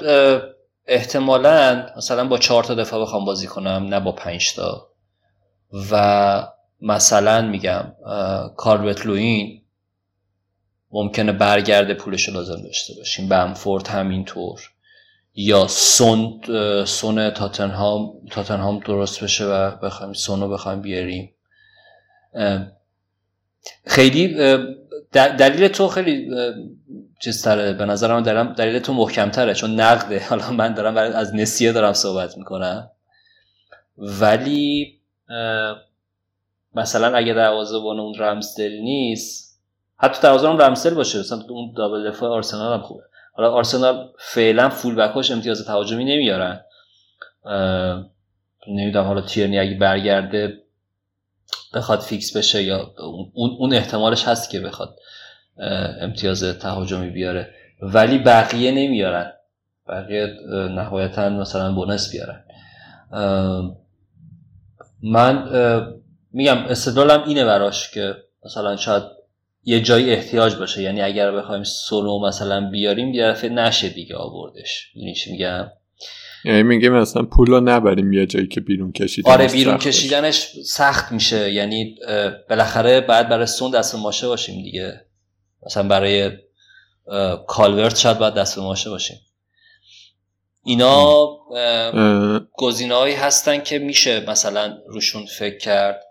احتمالا 0.86 1.86
مثلا 1.97 2.28
با 2.28 2.39
چهار 2.39 2.65
تا 2.65 2.74
دفاع 2.74 3.02
بخوام 3.02 3.24
بازی 3.24 3.47
کنم 3.47 3.86
نه 3.90 4.01
با 4.01 4.12
پنج 4.12 4.55
تا. 4.55 4.89
و 5.90 6.47
مثلا 6.81 7.43
میگم 7.43 7.93
کاربت 8.57 9.07
لوین 9.07 9.62
ممکنه 10.90 11.32
برگرده 11.32 11.94
پولش 11.94 12.28
لازم 12.28 12.62
داشته 12.62 12.94
باشیم 12.94 13.28
بمفورد 13.28 13.86
همینطور. 13.86 14.61
یا 15.35 15.66
سون 15.69 16.40
سون 16.85 17.31
تاتنهام 17.31 18.12
تاتنهام 18.31 18.78
درست 18.78 19.24
بشه 19.24 19.44
و 19.44 19.70
بخوایم 19.70 20.12
سونو 20.12 20.48
بخوایم 20.48 20.81
بیاریم. 20.81 21.35
خیلی 23.86 24.28
دلیل 25.12 25.69
تو 25.69 25.89
خیلی 25.89 26.31
چیز 27.20 27.42
تره. 27.42 27.72
به 27.72 27.84
نظر 27.84 28.14
من 28.14 28.52
دلیل 28.52 28.78
تو 28.78 28.92
محکم 28.92 29.30
تره 29.30 29.55
چون 29.55 29.80
نقده. 29.80 30.24
حالا 30.30 30.51
من 30.51 30.74
دارم 30.74 30.97
از 30.97 31.34
نسیه 31.34 31.72
دارم 31.72 31.92
صحبت 31.92 32.38
می‌کنم. 32.38 32.90
ولی 33.98 35.01
مثلا 36.74 37.16
اگه 37.16 37.34
دروازه 37.34 37.76
اون 37.76 38.14
رمزدل 38.14 38.72
نیست 38.72 39.60
حتی 39.97 40.22
دروازه 40.22 40.48
اون 40.48 40.60
رمزدل 40.60 40.94
باشه. 40.94 41.18
مثلا 41.18 41.40
اون 41.48 41.74
دابل 41.76 42.10
دفاع 42.10 42.30
آرسنال 42.30 42.78
هم 42.78 42.86
خوبه. 42.86 43.02
حالا 43.32 43.52
آرسنال 43.52 44.12
فعلا 44.18 44.68
فول 44.68 44.94
بکاش 44.94 45.30
امتیاز 45.30 45.66
تهاجمی 45.66 46.05
نمیارن. 46.05 46.60
نمی‌دونم 48.68 49.06
حالا 49.06 49.20
تیرنی 49.20 49.59
اگه 49.59 49.74
برگرده 49.74 50.62
بخواد 51.74 52.01
فیکس 52.01 52.36
بشه 52.36 52.62
یا 52.62 52.94
اون, 52.98 53.56
اون 53.59 53.74
احتمالش 53.74 54.24
هست 54.24 54.51
که 54.51 54.60
بخواد. 54.60 54.97
امتیاز 56.00 56.44
تهاجمی 56.44 57.10
بیاره. 57.10 57.50
ولی 57.82 58.18
بقیه 58.18 58.70
نمیارن. 58.70 59.32
بقیه 59.88 60.26
نهایتا 60.50 61.28
مثلا 61.28 61.74
بونس 61.74 62.12
بیارن. 62.12 62.44
من 65.02 65.48
میگم 66.32 66.58
استدلالم 66.58 67.24
اینه 67.26 67.44
براش 67.44 67.90
که 67.90 68.14
مثلا 68.44 68.76
شاید 68.76 69.02
یه 69.64 69.80
جایی 69.80 70.12
احتیاج 70.12 70.54
باشه. 70.54 70.82
یعنی 70.82 71.02
اگر 71.02 71.32
بخوایم 71.32 71.64
سولو 71.64 72.26
مثلا 72.26 72.70
بیاریم 72.70 73.14
یه 73.14 73.26
دفعه 73.26 73.50
نشه 73.50 73.88
دیگه 73.88 74.16
آوردش. 74.16 74.90
می‌دونی 74.94 75.14
چی 75.14 75.32
میگم؟ 75.32 75.70
یعنی 76.44 76.62
میگه 76.62 76.88
مثلا 76.88 77.22
پول 77.22 77.46
رو 77.46 77.60
نبریم 77.60 78.12
یه 78.12 78.26
جایی 78.26 78.46
که 78.46 78.60
بیرون 78.60 78.92
کشیدن 78.92 79.30
آره 79.30 79.48
بیرون 79.48 79.78
کشیدنش 79.78 80.52
سخت 80.64 81.12
میشه. 81.12 81.52
یعنی 81.52 81.96
بالاخره 82.50 83.00
بعد 83.00 83.28
برای 83.28 83.46
سون 83.46 83.70
دست 83.70 83.94
ماشه 83.94 84.26
باشیم 84.26 84.62
دیگه. 84.62 85.00
مثلا 85.66 85.88
برای 85.88 86.30
کالورت 87.46 87.96
شاید 87.96 88.18
باید 88.18 88.34
دست 88.34 88.58
ماشه 88.58 88.90
باشیم. 88.90 89.20
اینا 90.64 91.28
گزینه‌هایی 92.52 93.14
هستن 93.14 93.60
که 93.60 93.78
میشه 93.78 94.30
مثلا 94.30 94.78
روشون 94.86 95.26
فکر 95.26 95.58
کرد 95.58 96.04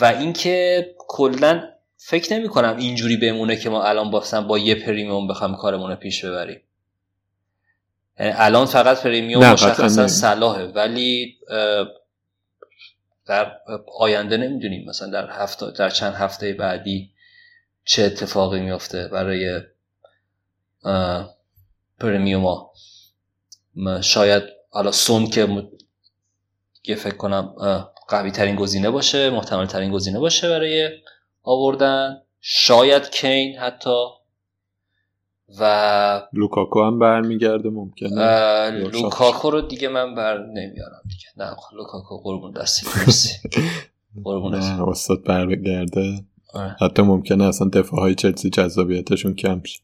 و 0.00 0.04
اینکه 0.04 0.86
کلا 0.98 1.68
فکر 1.96 2.32
نمی 2.32 2.48
کنم 2.48 2.76
اینجوری 2.76 3.16
بمونه 3.16 3.56
که 3.56 3.70
ما 3.70 3.82
الان 3.82 4.10
باستن 4.10 4.46
با 4.46 4.58
یه 4.58 4.74
پریمیوم 4.74 5.28
بخوام 5.28 5.56
کارمون 5.56 5.90
رو 5.90 5.96
پیش 5.96 6.24
ببریم. 6.24 6.62
یعنی 8.20 8.32
الان 8.36 8.66
فقط 8.66 9.02
پریمیوم 9.02 9.52
مشخصا 9.52 10.08
صلاحه 10.08 10.64
ولی 10.64 11.38
در 13.26 13.52
آینده 13.98 14.36
نمی‌دونیم. 14.36 14.88
مثلا 14.88 15.10
در 15.10 15.30
هفته 15.30 15.70
در 15.70 15.90
چند 15.90 16.14
هفته 16.14 16.52
بعدی 16.52 17.10
چه 17.88 18.02
اتفاقی 18.02 18.60
میفته 18.60 19.08
برای 19.08 19.60
پریمیوما 22.00 22.72
شاید 24.02 24.42
حالا 24.70 24.92
سون 24.92 25.26
که 25.26 25.68
یه 26.84 26.94
فکر 26.94 27.16
کنم 27.16 27.54
قوی 28.08 28.30
ترین 28.30 28.56
گزینه 28.56 28.90
باشه 28.90 29.30
محتمل 29.30 29.66
ترین 29.66 29.90
گزینه 29.90 30.18
باشه 30.18 30.48
برای 30.48 30.90
آوردن. 31.42 32.22
شاید 32.40 33.10
کین 33.10 33.58
حتی. 33.58 34.04
و 35.60 36.22
لوکاکو 36.32 36.82
هم 36.82 36.98
برمیگرده 36.98 37.70
ممکنه. 37.70 38.70
لوکاکو 38.70 39.50
رو 39.50 39.60
دیگه 39.60 39.88
من 39.88 40.14
بر 40.14 40.38
نمیارم 40.38 41.02
دیگه. 41.08 41.26
نه 41.36 41.56
لوکاکو 41.72 42.18
قربون 42.18 42.52
دستی 42.52 42.86
مرسی. 42.86 43.48
قربون 44.24 44.54
استاد 44.54 45.24
برگرده. 45.24 46.24
آره. 46.54 46.76
حتی 46.80 47.02
ممکنه 47.02 47.44
اصلا 47.44 47.68
دفاع 47.68 48.00
های 48.00 48.14
چلسی 48.14 48.50
جذابیتشون 48.50 49.34
کم 49.34 49.62
شه. 49.64 49.80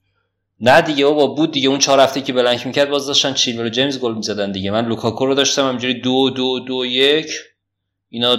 نه 0.61 0.83
دیگه 0.83 1.05
بابا 1.05 1.27
بود 1.27 1.53
دیگه. 1.53 1.69
اون 1.69 1.79
چهار 1.79 2.01
هفته 2.01 2.21
که 2.21 2.33
blank 2.33 2.67
می‌کرد 2.67 2.91
باز 2.91 3.07
داشتن 3.07 3.35
چیلول 3.35 3.67
و 3.67 3.69
جیمز 3.69 3.99
گل 3.99 4.15
می‌زدن 4.15 4.53
دیگه. 4.53 4.71
من 4.71 4.87
لوکاکو 4.87 5.27
رو 5.27 5.35
داشتم 5.35 5.69
همینجوری 5.69 6.01
دو 6.01 6.31
دو 6.31 6.61
دو 6.61 6.85
یک. 6.87 7.31
اینا 8.09 8.37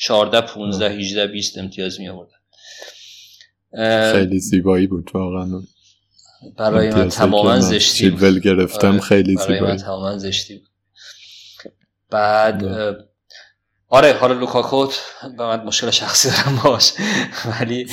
14 0.00 0.40
15 0.40 0.88
18 0.88 1.26
20 1.26 1.58
امتیاز 1.58 2.00
می 2.00 2.08
آوردن 2.08 2.36
خیلی 4.12 4.38
زیبایی 4.38 4.86
بود 4.86 5.10
واقعا. 5.14 5.62
برای 6.56 6.90
من 6.90 7.08
تماما 7.08 7.60
زشتی 7.60 8.10
بود. 8.10 8.38
گرفتم 8.38 8.90
آره. 8.90 9.00
خیلی 9.00 9.36
زیبایی 9.36 9.60
برای 9.60 9.72
من 9.72 9.76
تماما 9.76 10.18
زشتی 10.18 10.58
بود. 10.58 10.68
بعد 12.10 12.64
آره 13.88 14.12
حالا 14.12 14.34
لوکاکو 14.34 14.86
به 15.38 15.44
من 15.44 15.64
مشکل 15.64 15.90
شخصی 15.90 16.28
دارم 16.28 16.60
باش. 16.64 16.92
ولی 17.60 17.86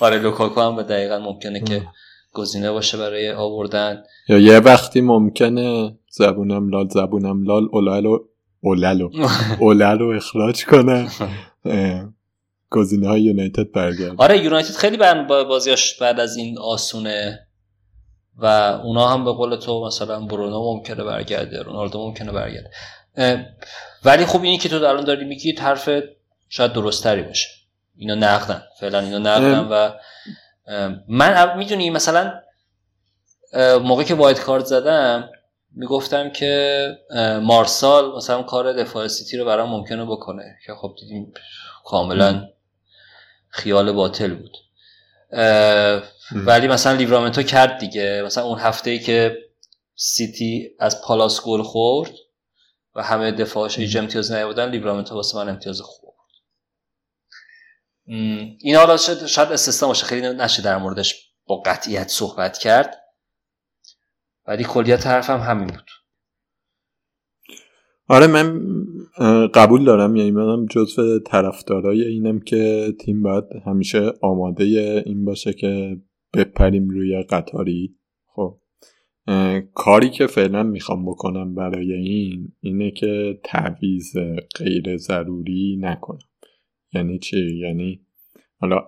آره 0.00 0.18
لوکاکو 0.18 0.60
هم 0.60 0.76
به 0.76 0.82
دقیقا 0.82 1.18
ممکنه 1.18 1.60
که 1.60 1.82
گزینه 2.32 2.72
باشه 2.72 2.98
برای 2.98 3.32
آوردن. 3.32 4.02
یا 4.28 4.38
یه 4.38 4.58
وقتی 4.58 5.00
ممکنه 5.00 5.98
زبونم 6.10 6.68
لال 6.68 6.88
زبونم 6.88 7.42
لال 7.42 7.68
اولالو 7.72 8.18
اولالو. 8.60 9.10
اولالو 9.60 10.08
اخراج 10.08 10.64
کنه. 10.64 11.08
گزینه 12.70 13.08
های 13.08 13.22
یونایتد 13.22 13.72
برگرد 13.72 14.14
آره 14.18 14.44
یونایتد 14.44 14.74
خیلی 14.74 14.98
بازیاش 15.28 15.98
بعد 15.98 16.20
از 16.20 16.36
این 16.36 16.58
آسونه 16.58 17.46
و 18.38 18.46
اونا 18.84 19.08
هم 19.08 19.24
به 19.24 19.32
قول 19.32 19.56
تو 19.56 19.86
مثلا 19.86 20.20
برونو 20.20 20.74
ممکنه 20.74 21.04
برگرده 21.04 21.62
رونالدو 21.62 21.98
ممکنه 21.98 22.32
برگرده. 22.32 22.70
ولی 24.04 24.26
خب 24.26 24.42
اینی 24.42 24.58
که 24.58 24.68
تو 24.68 24.76
الان 24.76 25.04
داری 25.04 25.24
میگی 25.24 25.52
طرف 25.52 25.90
شاید 26.48 26.72
درستری 26.72 27.22
باشه. 27.22 27.48
اینا 27.96 28.14
نقدن. 28.14 28.62
فعلا 28.80 29.00
اینا 29.00 29.18
نقدن 29.18 29.58
و 29.58 29.90
من 31.08 31.58
می‌دونی 31.58 31.90
مثلا 31.90 32.40
موقعی 33.82 34.04
که 34.04 34.14
wild 34.14 34.40
card 34.40 34.64
زدم 34.64 35.28
می‌گفتم 35.72 36.30
که 36.30 36.90
مارسال 37.42 38.16
مثلا 38.16 38.42
کار 38.42 38.72
دفاع 38.72 39.08
سیتی 39.08 39.36
رو 39.36 39.44
برام 39.44 39.70
ممکنه 39.70 40.04
بکنه. 40.04 40.56
که 40.66 40.74
خب 40.74 40.94
دیدیم 41.00 41.32
کاملا 41.84 42.48
خیال 43.48 43.92
باطل 43.92 44.34
بود. 44.34 44.56
ولی 46.32 46.68
مثلا 46.68 46.92
لیورامنتو 46.92 47.42
کرد 47.42 47.78
دیگه. 47.78 48.22
مثلا 48.26 48.44
اون 48.44 48.58
هفته 48.58 48.90
ای 48.90 48.98
که 48.98 49.36
سیتی 49.94 50.70
از 50.78 51.02
پالاس 51.02 51.40
گل 51.44 51.62
خورد 51.62 52.10
و 52.96 53.02
همه 53.02 53.32
دفاعش 53.32 53.78
هیچ 53.78 53.96
امتیاز 53.96 54.32
نیاوردن 54.32 54.70
لیورامنتو 54.70 55.14
واسه 55.14 55.38
من 55.38 55.48
امتیاز 55.48 55.80
خوب 55.80 56.06
این 58.60 58.76
حالا 58.76 58.96
شاید 58.96 59.52
استثنا 59.52 59.88
باشه 59.88 60.06
خیلی 60.06 60.28
نشه 60.28 60.62
در 60.62 60.78
موردش 60.78 61.32
با 61.46 61.56
قطعیت 61.56 62.08
صحبت 62.08 62.58
کرد. 62.58 62.96
ولی 64.46 64.64
کلیت 64.64 65.06
حرفم 65.06 65.40
همین 65.40 65.66
بود. 65.66 65.90
آره 68.08 68.26
من 68.26 68.60
قبول 69.54 69.84
دارم. 69.84 70.16
یعنی 70.16 70.30
منم 70.30 70.66
جزو 70.66 71.18
طرفدارای 71.18 72.02
اینم 72.02 72.40
که 72.40 72.92
تیم 73.00 73.22
باید 73.22 73.44
همیشه 73.66 74.12
آماده 74.22 74.64
این 75.06 75.24
باشه 75.24 75.52
که 75.52 75.96
بپریم 76.34 76.88
روی 76.88 77.22
قطاری. 77.22 77.96
کاری 79.74 80.10
که 80.10 80.26
فعلا 80.26 80.62
می‌خوام 80.62 81.06
بکنم 81.06 81.54
برای 81.54 81.92
این 81.92 82.52
اینه 82.60 82.90
که 82.90 83.40
تعویز 83.44 84.12
غیر 84.58 84.96
ضروری 84.96 85.78
نکنم. 85.80 86.18
یعنی 86.92 87.18
چی؟ 87.18 87.56
یعنی 87.56 88.00
حالا 88.60 88.86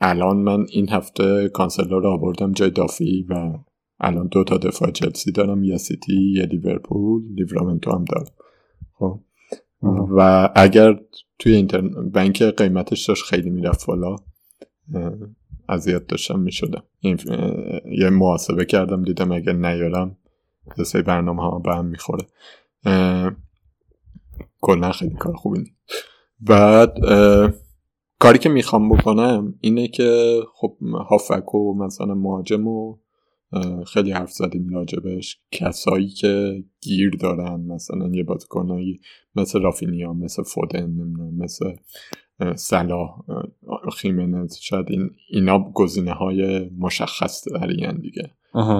الان 0.00 0.36
من 0.36 0.66
این 0.70 0.88
هفته 0.88 1.48
کانسلر 1.48 2.00
رو 2.00 2.08
آوردم 2.08 2.52
جای 2.52 2.70
دافی 2.70 3.26
و 3.28 3.58
الان 4.00 4.26
دو 4.26 4.44
تا 4.44 4.56
دفاع 4.56 4.90
چلسی 4.90 5.32
دارم 5.32 5.64
یه 5.64 5.76
سیتی 5.76 6.32
یه 6.36 6.42
لیورپول 6.42 7.22
لیورامنتو 7.34 7.92
هم 7.92 8.04
دارم. 8.04 8.26
خب؟ 8.98 9.20
و 10.16 10.50
اگر 10.56 11.00
توی 11.38 11.54
اینترنت 11.54 11.92
بنک 12.12 12.42
قیمتش 12.42 13.08
داشت 13.08 13.24
خیلی 13.24 13.50
می‌رفت 13.50 13.86
بالا 13.86 14.16
اذیت 15.68 16.06
داشتم 16.06 16.40
می‌شدم. 16.40 16.82
یه 17.98 18.10
محاسبه 18.10 18.64
کردم 18.64 19.02
دیدم 19.02 19.32
اگر 19.32 19.52
نیارم 19.52 20.16
سه 20.84 21.02
برنامه 21.02 21.42
ها 21.42 21.58
به 21.58 21.74
هم 21.74 21.86
می‌خوره. 21.86 22.26
کلا 24.60 24.92
خیلی 24.92 25.14
کار 25.14 25.34
خوبی 25.34 25.58
نیست 25.58 25.72
بعد 26.40 26.98
کاری 28.18 28.38
که 28.38 28.48
می‌خوام 28.48 28.88
بکنم 28.88 29.54
اینه 29.60 29.88
که 29.88 30.40
خب 30.54 30.76
هافک 31.08 31.54
و 31.54 31.74
مثلا 31.74 32.14
مهاجم 32.14 32.66
و 32.66 32.98
خیلی 33.86 34.12
حرف 34.12 34.32
زدیم 34.32 34.68
راجبش. 34.68 35.40
کسایی 35.50 36.08
که 36.08 36.64
گیر 36.80 37.10
دارن 37.20 37.60
مثلا 37.60 38.08
یه 38.08 38.24
بازیکنایی 38.24 39.00
مثل 39.36 39.62
رافینیا 39.62 40.12
مثل 40.12 40.42
فودن 40.42 40.90
مثل 41.38 41.72
صلاح 42.56 43.16
خیمنز 43.96 44.56
شاید 44.60 44.86
این 44.90 45.10
اینا 45.30 45.58
گزینه 45.58 46.12
های 46.12 46.70
مشخص 46.78 47.48
دارین 47.48 48.00
دیگه. 48.00 48.30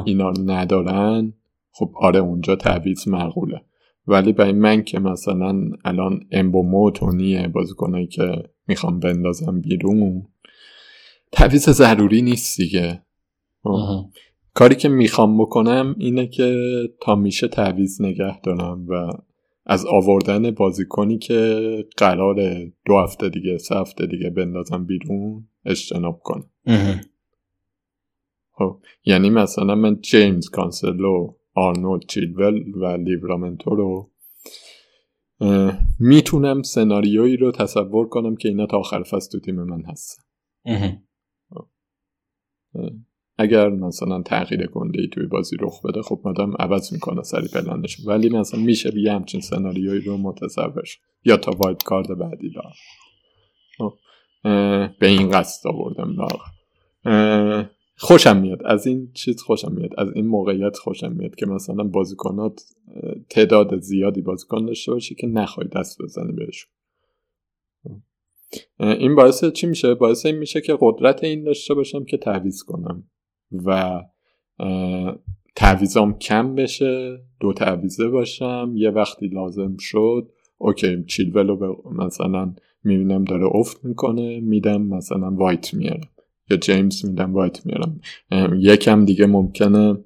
اینا 0.05 0.31
ندارن 0.31 1.32
خب 1.72 1.90
آره 2.01 2.18
اونجا 2.18 2.56
تعویض 2.56 3.09
معقوله. 3.09 3.60
ولی 4.06 4.32
برای 4.32 4.52
من 4.52 4.82
که 4.82 5.01
مثلا 5.01 5.70
الان 5.85 6.20
امبومو 6.32 6.90
تونیه 6.90 7.48
بازیکنایی 7.48 8.06
که 8.06 8.43
می‌خوام 8.68 9.01
بندازم 9.01 9.60
بیرون 9.60 10.26
تعویض 11.32 11.68
ضروری 11.70 12.22
نیست 12.22 12.60
دیگه. 12.60 13.02
کاری 14.55 14.74
که 14.74 14.89
می‌خوام 14.89 15.39
بکنم 15.39 15.94
اینه 15.98 16.26
که 16.26 16.59
تا 17.01 17.14
میشه 17.14 17.48
تعویض 17.48 18.02
نگه 18.02 18.40
دارم 18.40 18.86
و 18.89 19.10
از 19.66 19.86
آوردن 19.86 20.50
بازیکنی 20.50 21.18
که 21.18 21.60
قرار 21.96 22.64
دو 22.84 22.98
هفته 22.98 23.28
دیگه 23.28 23.58
سه 23.58 23.76
هفته 23.76 24.06
دیگه 24.06 24.30
بندازم 24.30 24.84
بیرون 24.84 25.48
اجتناب 25.64 26.20
کنم. 26.24 26.50
خب 28.52 28.80
یعنی 29.04 29.30
مثلا 29.30 29.74
من 29.74 30.00
جیمز 30.00 30.48
کانسلو 30.50 31.34
آرنولد 31.54 32.02
چیلول 32.08 32.74
و 32.74 32.96
لیورامنتو 32.96 33.74
رو 33.74 34.10
می‌تونم 36.00 36.62
سناریویی 36.62 37.36
رو 37.36 37.52
تصور 37.52 38.08
کنم 38.08 38.36
که 38.36 38.48
اینا 38.48 38.66
تا 38.66 38.78
آخر 38.78 39.02
فصل 39.02 39.30
تو 39.30 39.40
تیم 39.40 39.54
من 39.54 39.82
هستن. 39.82 40.22
اگر 43.39 43.69
مثلا 43.69 44.23
تغییر 44.23 44.66
گنده 44.66 45.01
ای 45.01 45.09
توی 45.09 45.27
بازی 45.27 45.56
رخ 45.61 45.86
بده 45.86 46.02
خب 46.02 46.20
مادم 46.24 46.55
عوض 46.59 46.93
می‌کنه 46.93 47.23
سری 47.23 47.48
پلنش 47.48 48.06
ولی 48.06 48.28
مثلا 48.28 48.61
میشه 48.61 48.98
یه 48.98 49.12
همچین 49.12 49.40
سناریویی 49.40 50.01
رو 50.01 50.16
متصور 50.16 50.85
یا 51.24 51.36
تا 51.36 51.52
وایت 51.59 51.82
کارد 51.82 52.19
بعدی 52.19 52.51
دار 52.51 52.73
خب، 53.78 53.93
به 55.01 55.06
این 55.06 55.31
قصد 55.31 55.69
آوردم 55.69 56.16
لاغ 56.16 56.40
خوشم 57.97 58.36
میاد. 58.36 58.62
از 58.65 58.86
این 58.86 59.12
چیز 59.12 59.43
خوشم 59.43 59.73
میاد. 59.73 59.90
از 59.98 60.09
این 60.15 60.27
موقعیت 60.27 60.77
خوشم 60.77 61.12
میاد 61.12 61.35
که 61.35 61.47
مثلا 61.47 61.85
بازیکنات 61.85 62.61
تعداد 63.31 63.81
زیادی 63.81 64.23
بازیکن 64.23 64.66
داشته 64.66 64.93
باشه 64.93 65.15
که 65.15 65.27
نخوای 65.27 65.69
دست 65.77 66.02
بزنی 66.02 66.32
بهشون. 66.32 66.70
این 68.81 69.15
باعث 69.15 69.44
چی 69.44 69.66
میشه؟ 69.66 69.94
باعث 69.94 70.27
این 70.27 70.36
میشه 70.36 70.61
که 70.61 70.78
قدرت 70.81 71.24
این 71.24 71.44
داشته 71.44 71.74
باشم 71.74 72.05
که 72.05 72.16
تعویض 72.16 72.62
کنم. 72.62 73.11
و 73.52 74.00
تعویضام 75.56 76.18
کم 76.18 76.54
بشه 76.54 77.18
دو 77.40 77.52
تعویضه 77.52 78.09
باشم 78.08 78.72
یه 78.74 78.90
وقتی 78.90 79.28
لازم 79.28 79.76
شد 79.78 80.30
okay 80.59 81.05
چیلولو 81.04 81.76
مثلا 81.92 82.54
می‌بینم 82.84 83.24
داره 83.24 83.46
افت 83.56 83.84
می‌کنه 83.84 84.40
میدم 84.40 84.82
مثلا 84.82 85.30
وایت 85.30 85.74
میارم 85.74 86.08
یا 86.50 86.56
جیمز 86.56 87.04
میدم 87.04 87.34
وایت 87.34 87.66
میارم. 87.66 88.00
یکم 88.58 89.04
دیگه 89.04 89.26
ممکنه 89.26 89.98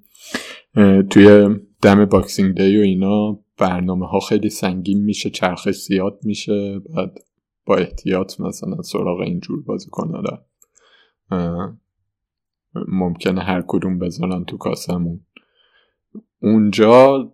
توی 1.10 1.56
دم 1.82 2.04
Boxing 2.04 2.54
Day 2.54 2.78
و 2.78 2.80
اینا 2.80 3.38
برنامه 3.58 4.06
ها 4.06 4.20
خیلی 4.20 4.50
سنگین 4.50 5.04
میشه 5.04 5.30
چرخش 5.30 5.74
زیاد 5.74 6.18
میشه 6.22 6.78
بعد 6.78 7.18
با 7.66 7.76
احتیاط 7.76 8.40
مثلا 8.40 8.82
سراغ 8.82 9.20
اینجور 9.20 9.62
بازیکنا 9.62 10.22
ممکنه 12.74 13.40
هر 13.40 13.64
کدوم 13.66 13.98
بذارن 13.98 14.44
تو 14.44 14.56
کاسمون. 14.56 15.20
اونجا 16.42 17.32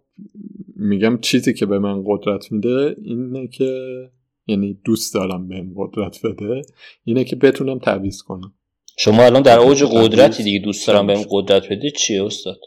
میگم 0.76 1.18
چیزی 1.20 1.54
که 1.54 1.66
به 1.66 1.78
من 1.78 2.04
قدرت 2.06 2.52
میده 2.52 2.96
اینه 3.02 3.48
که 3.48 3.90
یعنی 4.46 4.80
دوست 4.84 5.14
دارم 5.14 5.48
بهم 5.48 5.74
قدرت 5.76 6.26
بده 6.26 6.62
اینه 7.04 7.24
که 7.24 7.36
بتونم 7.36 7.78
تعویض 7.78 8.22
کنم. 8.22 8.54
شما 8.98 9.22
الان 9.22 9.42
در 9.42 9.58
اوج 9.58 9.84
قدرتی 9.84 10.42
دیگه 10.42 10.58
دوست 10.58 10.86
دارم 10.86 11.06
بهم 11.06 11.22
قدرت 11.30 11.72
بده 11.72 11.90
چیه 11.90 12.24
استاد؟ 12.24 12.58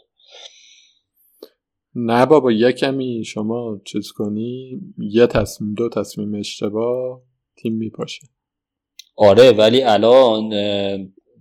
نه 1.94 2.26
بابا 2.26 2.52
یه 2.52 2.72
کمی 2.72 3.24
شما 3.24 3.80
چیز 3.84 4.12
کنی 4.12 4.80
یه 4.98 5.26
تصمیم 5.26 5.74
دو 5.74 5.88
تصمیم 5.88 6.34
اشتباه 6.34 7.22
تیم 7.56 7.72
میپاشه. 7.72 8.28
آره 9.16 9.52
ولی 9.52 9.82
الان 9.82 10.50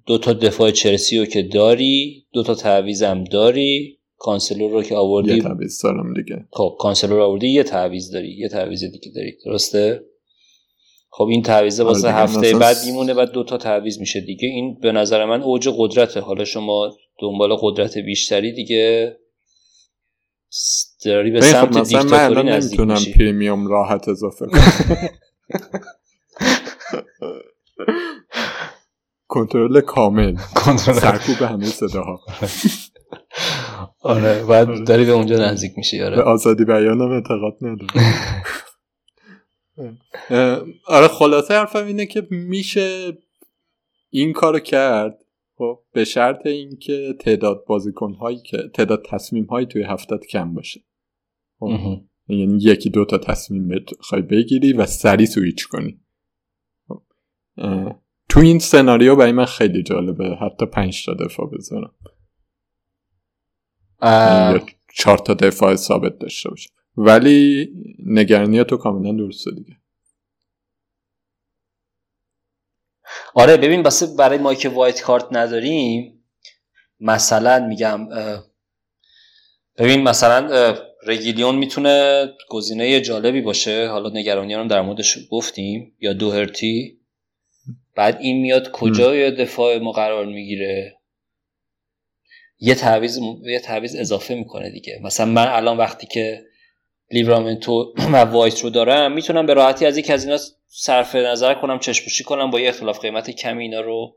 دو 0.07 0.17
تا 0.17 0.33
دفاع 0.33 0.71
چلسی 0.71 1.17
رو 1.17 1.25
که 1.25 1.41
داری 1.41 2.25
دو 2.33 2.43
تا 2.43 2.55
تعویضم 2.55 3.23
داری. 3.23 3.97
کانسلور 4.17 4.71
رو 4.71 4.83
که 4.83 4.95
آوردی 4.95 5.35
یه 5.35 5.41
تعویض 5.41 5.81
دارم 5.81 6.13
دیگه. 6.13 6.45
خب 6.51 6.77
کانسلور 6.79 7.17
رو 7.17 7.23
آوردی 7.23 7.47
یه 7.47 7.63
تعویض 7.63 8.11
داری 8.11 8.37
یه 8.37 8.49
تعویض 8.49 8.83
دیگه 8.83 9.11
داری. 9.15 9.33
درسته؟ 9.45 10.03
خب 11.09 11.23
این 11.23 11.41
تعویزه 11.41 11.83
آره 11.83 11.93
واسه 11.93 12.13
هفته 12.13 12.55
بعد 12.55 12.77
میمونه 12.85 13.13
بعد 13.13 13.31
دو 13.31 13.43
تا 13.43 13.57
تعویز 13.57 13.99
میشه 13.99 14.21
دیگه. 14.21 14.49
این 14.49 14.77
به 14.81 14.91
نظر 14.91 15.25
من 15.25 15.41
اوج 15.41 15.69
قدرته. 15.77 16.19
حالا 16.19 16.45
شما 16.45 16.97
دنبال 17.19 17.57
قدرت 17.61 17.97
بیشتری 17.97 18.51
دیگه 18.51 19.17
داری 21.05 21.31
به 21.31 21.41
خب 21.41 21.51
سمت 21.51 21.87
دیکتاتوری 21.87 22.43
نزدیک 22.43 22.79
میشی. 22.79 23.13
پریمیوم 23.13 23.67
راحت 23.67 24.09
اضافه 24.09 24.45
کنم. 24.45 24.61
کنترل 29.27 29.81
کامل. 29.81 30.37
سرکوب 30.77 31.41
همه 31.49 31.65
صداها. 31.65 32.19
آره 33.99 34.45
بعد 34.45 34.69
آره. 34.69 34.83
داری 34.83 35.05
به 35.05 35.11
اونجا 35.11 35.35
نزدیک 35.35 35.71
میشی 35.77 36.01
آره. 36.01 36.15
به 36.15 36.23
آزادی 36.23 36.65
بیانم 36.65 37.11
اعتقاد 37.11 37.57
ندارم. 37.61 38.13
آره 40.87 41.07
خلاصه 41.07 41.53
حرفم 41.53 41.85
اینه 41.85 42.05
که 42.05 42.27
میشه 42.31 43.17
این 44.09 44.33
کارو 44.33 44.59
کرد. 44.59 45.17
خب 45.57 45.79
به 45.93 46.05
شرط 46.05 46.45
اینکه 46.45 47.15
تعداد 47.19 47.65
بازیکن 47.67 48.13
هایی 48.13 48.37
که 48.37 48.57
تعداد 48.73 49.05
تصمیم 49.09 49.45
هایی 49.45 49.65
توی 49.65 49.83
هفتت 49.83 50.25
کم 50.25 50.53
باشه. 50.53 50.79
خب، 51.59 51.69
یعنی 52.27 52.57
یکی 52.61 52.89
دو 52.89 53.05
تا 53.05 53.17
تصمیم 53.17 53.69
بخوای 53.99 54.21
بگیری 54.21 54.73
و 54.73 54.85
سری 54.85 55.25
سویچ 55.25 55.67
کنی. 55.67 55.99
خب، 56.87 57.01
تو 58.37 58.43
این 58.43 58.59
سناریو 58.59 59.15
برای 59.15 59.31
من 59.31 59.45
خیلی 59.45 59.83
جالبه. 59.83 60.37
حتی 60.41 60.65
پنج 60.65 61.05
تا 61.05 61.13
دفاع 61.13 61.49
بذارم. 61.51 61.93
یعنی 64.01 64.65
چهار 64.93 65.17
تا 65.17 65.33
دفاع 65.33 65.75
ثابت 65.75 66.19
داشته 66.19 66.49
باشه. 66.49 66.69
ولی 66.97 67.69
نگرانی 68.05 68.63
تو 68.63 68.77
کاملا 68.77 69.11
درسته 69.11 69.51
دیگه. 69.51 69.77
آره 73.33 73.57
ببین 73.57 73.83
بسه 73.83 74.15
برای 74.15 74.37
ما 74.37 74.53
که 74.53 74.69
وایت 74.69 75.01
کارت 75.01 75.27
نداریم 75.31 76.23
مثلا 76.99 77.67
میگم 77.67 78.09
ببین 79.77 80.03
مثلا 80.03 80.75
رگیلیون 81.07 81.55
می‌تونه 81.55 82.25
گزینه 82.49 83.01
جالبی 83.01 83.41
باشه. 83.41 83.87
حالا 83.87 84.09
نگرانی 84.09 84.53
هم 84.53 84.67
در 84.67 84.81
موردش 84.81 85.17
گفتیم 85.31 85.95
یا 85.99 86.13
دوهرتی. 86.13 86.96
بعد 87.97 88.17
این 88.21 88.41
میاد 88.41 88.71
کجا 88.71 89.15
یا 89.15 89.29
دفاع 89.29 89.77
ما 89.77 89.91
قرار 89.91 90.25
می‌گیره؟ 90.25 90.97
یه 92.59 92.75
تعویز 92.75 93.19
یه 93.43 93.59
تعویض 93.59 93.95
اضافه 93.95 94.35
می‌کنه 94.35 94.69
دیگه. 94.69 94.99
مثلا 95.03 95.25
من 95.25 95.47
الان 95.47 95.77
وقتی 95.77 96.07
که 96.07 96.45
لیورامنتو 97.11 97.93
و 98.13 98.17
وایت 98.17 98.59
رو 98.63 98.69
دارم 98.69 99.11
می‌تونم 99.11 99.45
به 99.45 99.53
راحتی 99.53 99.85
از 99.85 99.97
یک 99.97 100.09
از 100.09 100.25
اینا 100.25 100.37
صرف 100.67 101.15
نظر 101.15 101.53
کنم 101.53 101.79
چشموشی 101.79 102.23
کنم 102.23 102.51
با 102.51 102.59
یه 102.59 102.69
اختلاف 102.69 102.99
قیمت 102.99 103.29
کمی 103.29 103.63
اینا 103.63 103.81
رو 103.81 104.15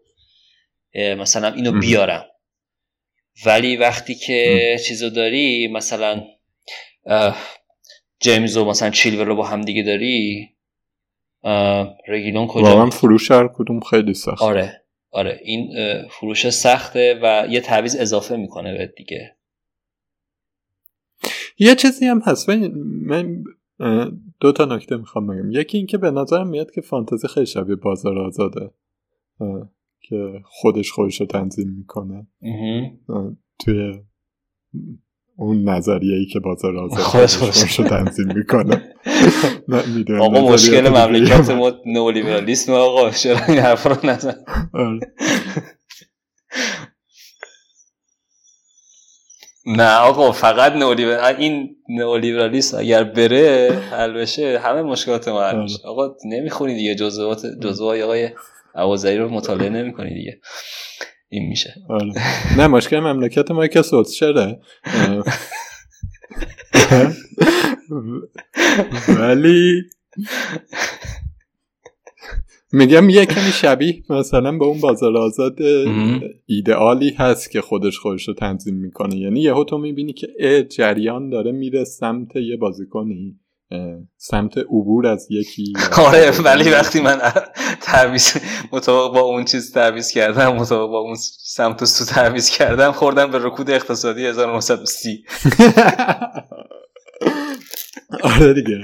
مثلا 0.94 1.52
اینو 1.52 1.80
بیارم. 1.80 2.26
ولی 3.46 3.76
وقتی 3.76 4.14
که 4.14 4.76
چیزو 4.86 5.10
داری 5.10 5.68
مثلا 5.68 6.26
جیمز 8.20 8.56
و 8.56 8.64
مثلا 8.64 8.90
چیلور 8.90 9.26
رو 9.26 9.36
با 9.36 9.46
هم 9.46 9.60
دیگه 9.60 9.82
داری 9.82 10.48
رگیلون 12.08 12.46
کجا 12.46 12.84
من 12.84 12.90
فروش 12.90 13.30
هر 13.30 13.48
کدوم 13.48 13.80
خیلی 13.80 14.14
سخت 14.14 14.42
آره 14.42 14.82
آره 15.10 15.40
این 15.44 15.72
فروش 16.08 16.50
سخته 16.50 17.20
و 17.22 17.46
یه 17.50 17.60
تعویز 17.60 17.96
اضافه 17.96 18.36
می‌کنه 18.36 18.78
به 18.78 18.92
دیگه. 18.96 19.36
یه 21.58 21.74
چیزی 21.74 22.06
هم 22.06 22.20
هست 22.24 22.50
من 22.50 23.44
دو 24.40 24.52
تا 24.52 24.64
نکته 24.64 24.96
می‌خوام 24.96 25.26
بگم. 25.26 25.50
یکی 25.50 25.78
اینکه 25.78 25.98
به 25.98 26.10
نظرم 26.10 26.48
میاد 26.48 26.70
که 26.70 26.80
فانتزی 26.80 27.28
خیلی 27.28 27.46
شبیه 27.46 27.76
بازار 27.76 28.18
آزاده 28.18 28.70
که 30.00 30.42
خودش 30.44 30.92
خودش 30.92 31.20
رو 31.20 31.26
تنظیم 31.26 31.68
می‌کنه. 31.68 32.26
توی 33.58 34.02
اون 35.40 35.68
نظریه 35.68 36.16
ای 36.16 36.26
که 36.26 36.40
بازار 36.40 36.76
آزاد 36.76 36.98
خودش 36.98 37.78
رو 37.78 37.84
تنظیم 37.84 38.32
می‌کنه. 38.34 38.94
آقا 40.20 40.40
مشکل 40.40 40.88
مملکت 40.88 41.50
ما 41.50 41.72
نولیبرالیسم 41.86 42.72
آقا 42.72 43.10
چرا 43.10 43.38
این 43.48 43.58
حرف 43.58 43.86
رو 43.86 43.96
نزن؟ 44.04 44.34
آره. 44.74 45.00
نه 49.66 49.96
آقا 49.96 50.32
فقط 50.32 50.72
نولیبرال 50.72 51.36
این 51.36 51.76
نولیبرالیسم 51.88 52.78
اگر 52.78 53.04
بره 53.04 53.78
حل 53.90 54.12
بشه 54.12 54.58
همه 54.58 54.82
مشکلات 54.82 55.28
ما 55.28 55.42
حل 55.42 55.64
بشه 55.64 55.78
آقا 55.84 56.16
نمی‌خونی 56.24 56.74
دیگه 56.74 56.94
جزوات 56.94 57.46
جزوهای 57.62 58.02
آقای 58.02 58.30
عوضی 58.74 59.16
رو 59.16 59.28
مطالعه 59.28 59.68
نمی‌کنی 59.68 60.14
دیگه. 60.14 60.40
این 61.32 61.48
میشه. 61.48 61.74
آره. 61.88 62.12
نه 62.58 62.66
مشکل 62.66 63.00
مملکت 63.00 63.50
ما 63.50 63.66
که 63.66 63.82
شده 64.12 64.60
ولی 69.08 69.82
میگم 72.72 73.10
یه 73.10 73.26
کمی 73.26 73.52
شبیه 73.52 74.02
مثلا 74.10 74.58
به 74.58 74.64
اون 74.64 74.80
بازار 74.80 75.16
آزاد 75.16 75.58
ایدئالی 76.46 77.10
هست 77.10 77.50
که 77.50 77.60
خودش 77.60 77.98
خودش 77.98 78.28
رو 78.28 78.34
تنظیم 78.34 78.74
می‌کنه. 78.74 79.16
یعنی 79.16 79.40
یهو 79.40 79.64
تو 79.64 79.78
می‌بینی 79.78 80.12
که 80.12 80.66
جریان 80.70 81.30
داره 81.30 81.52
میره 81.52 81.84
سمت 81.84 82.36
یه 82.36 82.56
بازیکنی. 82.56 83.39
سمت 84.16 84.58
عبور 84.58 85.06
از 85.06 85.26
یکی 85.30 85.72
آره 86.06 86.30
ولی 86.30 86.70
وقتی 86.70 87.00
من 87.00 87.20
تعویض 87.80 88.32
مطابق 88.72 89.14
با 89.14 89.20
اون 89.20 89.44
چیز 89.44 89.72
تعویض 89.72 90.10
کردم 90.10 90.52
مطابق 90.52 90.90
با 90.90 90.98
اون 90.98 91.16
سمت 91.44 91.84
سو 91.84 92.04
تعویض 92.04 92.50
کردم 92.50 92.92
خوردم 92.92 93.30
به 93.30 93.38
رکود 93.38 93.70
اقتصادی 93.70 94.26
1930 94.26 95.24
آره 98.22 98.34
آره 98.36 98.54
دیگه 98.54 98.82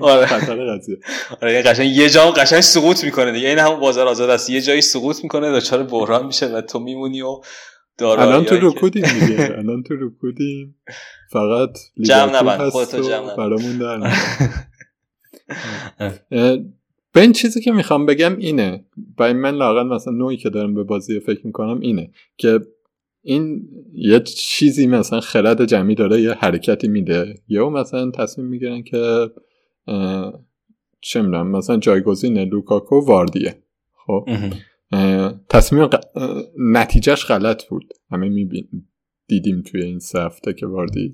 آره. 0.00 0.26
خطر 0.26 0.76
قضیه. 0.76 0.96
آره 1.42 1.62
قشنگ 1.62 1.96
یه 1.96 2.10
جا 2.10 2.30
قشنگ 2.30 2.60
سقوط 2.60 3.04
می‌کنه 3.04 3.32
دیگه 3.32 3.48
این 3.48 3.58
هم 3.58 3.80
بازار 3.80 4.08
آزاد 4.08 4.30
است. 4.30 4.50
یه 4.50 4.60
جایی 4.60 4.80
سقوط 4.80 5.22
می‌کنه 5.22 5.52
دچار 5.52 5.82
بحران 5.82 6.26
میشه 6.26 6.46
و 6.46 6.60
تو 6.60 6.78
میمونی 6.78 7.22
و 7.22 7.40
الان 8.04 8.44
تو 8.44 8.68
رکودیم 8.68 9.04
دیگه. 9.20 9.52
الان 9.58 9.82
تو 9.82 9.94
رکودیم. 9.96 10.76
فقط 11.30 11.78
جمع 12.00 12.36
نبند 12.36 12.68
خودتو 12.68 13.08
جمع 13.08 13.36
برامون 13.36 13.78
در 13.78 14.12
به 17.14 17.20
این 17.20 17.32
چیزی 17.32 17.60
که 17.60 17.72
می‌خوام 17.72 18.06
بگم 18.06 18.36
اینه. 18.36 18.84
برای 19.16 19.32
من 19.32 19.54
لاغل 19.54 19.86
مثلا 19.86 20.12
نوعی 20.12 20.36
که 20.36 20.50
دارم 20.50 20.74
به 20.74 20.82
بازی 20.82 21.20
فکر 21.20 21.46
می‌کنم 21.46 21.80
اینه 21.80 22.10
که 22.36 22.60
این 23.22 23.68
یه 23.94 24.20
چیزی 24.20 24.86
مثلا 24.86 25.20
خرد 25.20 25.64
جمعی 25.64 25.94
داره 25.94 26.20
یه 26.20 26.32
حرکتی 26.32 26.88
میده. 26.88 27.34
یا 27.48 27.70
مثلا 27.70 28.10
تصمیم 28.10 28.46
می‌گیرن 28.46 28.82
که 28.82 29.30
چه 31.00 31.22
می‌دونم 31.22 31.50
مثلا 31.50 31.76
جایگزین 31.76 32.38
لوکاکو 32.38 33.00
واردیه. 33.00 33.54
خب؟ 34.06 34.28
تصمیم 35.48 35.86
ق... 35.86 35.96
نتیجهش 36.58 37.24
غلط 37.24 37.68
بود. 37.68 37.94
همه 38.10 38.28
میبین 38.28 38.68
دیدیم 39.28 39.62
توی 39.62 39.84
این 39.84 39.98
سه 39.98 40.20
هفته 40.20 40.52
که 40.52 40.66
واردی 40.66 41.12